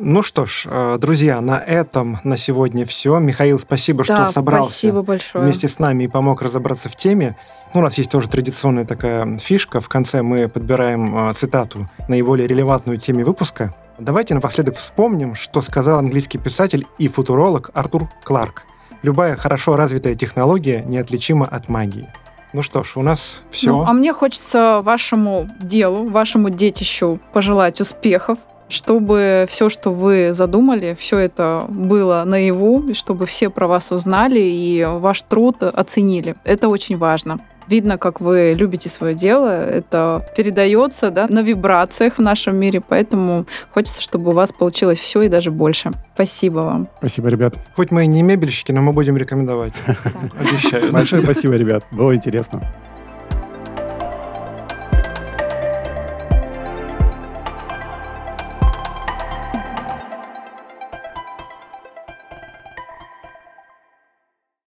Ну 0.00 0.22
что 0.22 0.46
ж, 0.46 0.62
э, 0.66 0.96
друзья, 1.00 1.40
на 1.40 1.58
этом 1.58 2.20
на 2.22 2.36
сегодня 2.36 2.86
все. 2.86 3.18
Михаил, 3.18 3.58
спасибо, 3.58 4.04
да, 4.04 4.26
что 4.26 4.32
собрался 4.32 4.70
спасибо 4.70 5.02
большое. 5.02 5.42
вместе 5.42 5.66
с 5.66 5.80
нами 5.80 6.04
и 6.04 6.08
помог 6.08 6.40
разобраться 6.40 6.88
в 6.88 6.94
теме. 6.94 7.36
Ну, 7.74 7.80
у 7.80 7.82
нас 7.82 7.98
есть 7.98 8.08
тоже 8.08 8.28
традиционная 8.28 8.84
такая 8.84 9.38
фишка. 9.38 9.80
В 9.80 9.88
конце 9.88 10.22
мы 10.22 10.46
подбираем 10.48 11.30
э, 11.30 11.34
цитату 11.34 11.90
наиболее 12.06 12.46
релевантную 12.46 12.98
теме 12.98 13.24
выпуска. 13.24 13.74
Давайте 13.98 14.34
напоследок 14.34 14.76
вспомним, 14.76 15.34
что 15.34 15.60
сказал 15.62 15.98
английский 15.98 16.38
писатель 16.38 16.86
и 16.98 17.08
футуролог 17.08 17.72
Артур 17.74 18.08
Кларк. 18.22 18.62
Любая 19.02 19.34
хорошо 19.34 19.74
развитая 19.74 20.14
технология 20.14 20.80
неотличима 20.82 21.44
от 21.44 21.68
магии. 21.68 22.08
Ну 22.52 22.62
что 22.62 22.84
ж, 22.84 22.92
у 22.94 23.02
нас 23.02 23.40
все. 23.50 23.72
Ну, 23.72 23.82
а 23.82 23.92
мне 23.92 24.12
хочется 24.12 24.80
вашему 24.80 25.50
делу, 25.60 26.08
вашему 26.08 26.50
детищу 26.50 27.18
пожелать 27.32 27.80
успехов, 27.80 28.38
чтобы 28.68 29.46
все, 29.48 29.68
что 29.68 29.90
вы 29.90 30.32
задумали, 30.32 30.96
все 30.98 31.18
это 31.18 31.66
было 31.68 32.24
наяву, 32.26 32.80
и 32.88 32.94
чтобы 32.94 33.26
все 33.26 33.50
про 33.50 33.66
вас 33.66 33.90
узнали 33.90 34.40
и 34.40 34.84
ваш 34.84 35.22
труд 35.22 35.62
оценили. 35.62 36.36
Это 36.44 36.68
очень 36.68 36.96
важно. 36.96 37.40
Видно, 37.68 37.98
как 37.98 38.22
вы 38.22 38.54
любите 38.56 38.88
свое 38.88 39.14
дело, 39.14 39.48
это 39.48 40.20
передается 40.34 41.10
да, 41.10 41.26
на 41.28 41.42
вибрациях 41.42 42.16
в 42.16 42.22
нашем 42.22 42.56
мире, 42.56 42.80
поэтому 42.80 43.44
хочется, 43.74 44.00
чтобы 44.00 44.30
у 44.30 44.32
вас 44.32 44.52
получилось 44.52 44.98
все 44.98 45.22
и 45.22 45.28
даже 45.28 45.50
больше. 45.50 45.90
Спасибо 46.14 46.60
вам. 46.60 46.88
Спасибо, 46.98 47.28
ребят. 47.28 47.54
Хоть 47.76 47.90
мы 47.90 48.04
и 48.04 48.06
не 48.06 48.22
мебельщики, 48.22 48.72
но 48.72 48.80
мы 48.80 48.94
будем 48.94 49.18
рекомендовать. 49.18 49.74
Обещаю. 50.40 50.92
Большое 50.92 51.22
спасибо, 51.22 51.54
ребят. 51.54 51.84
Было 51.90 52.14
интересно. 52.14 52.62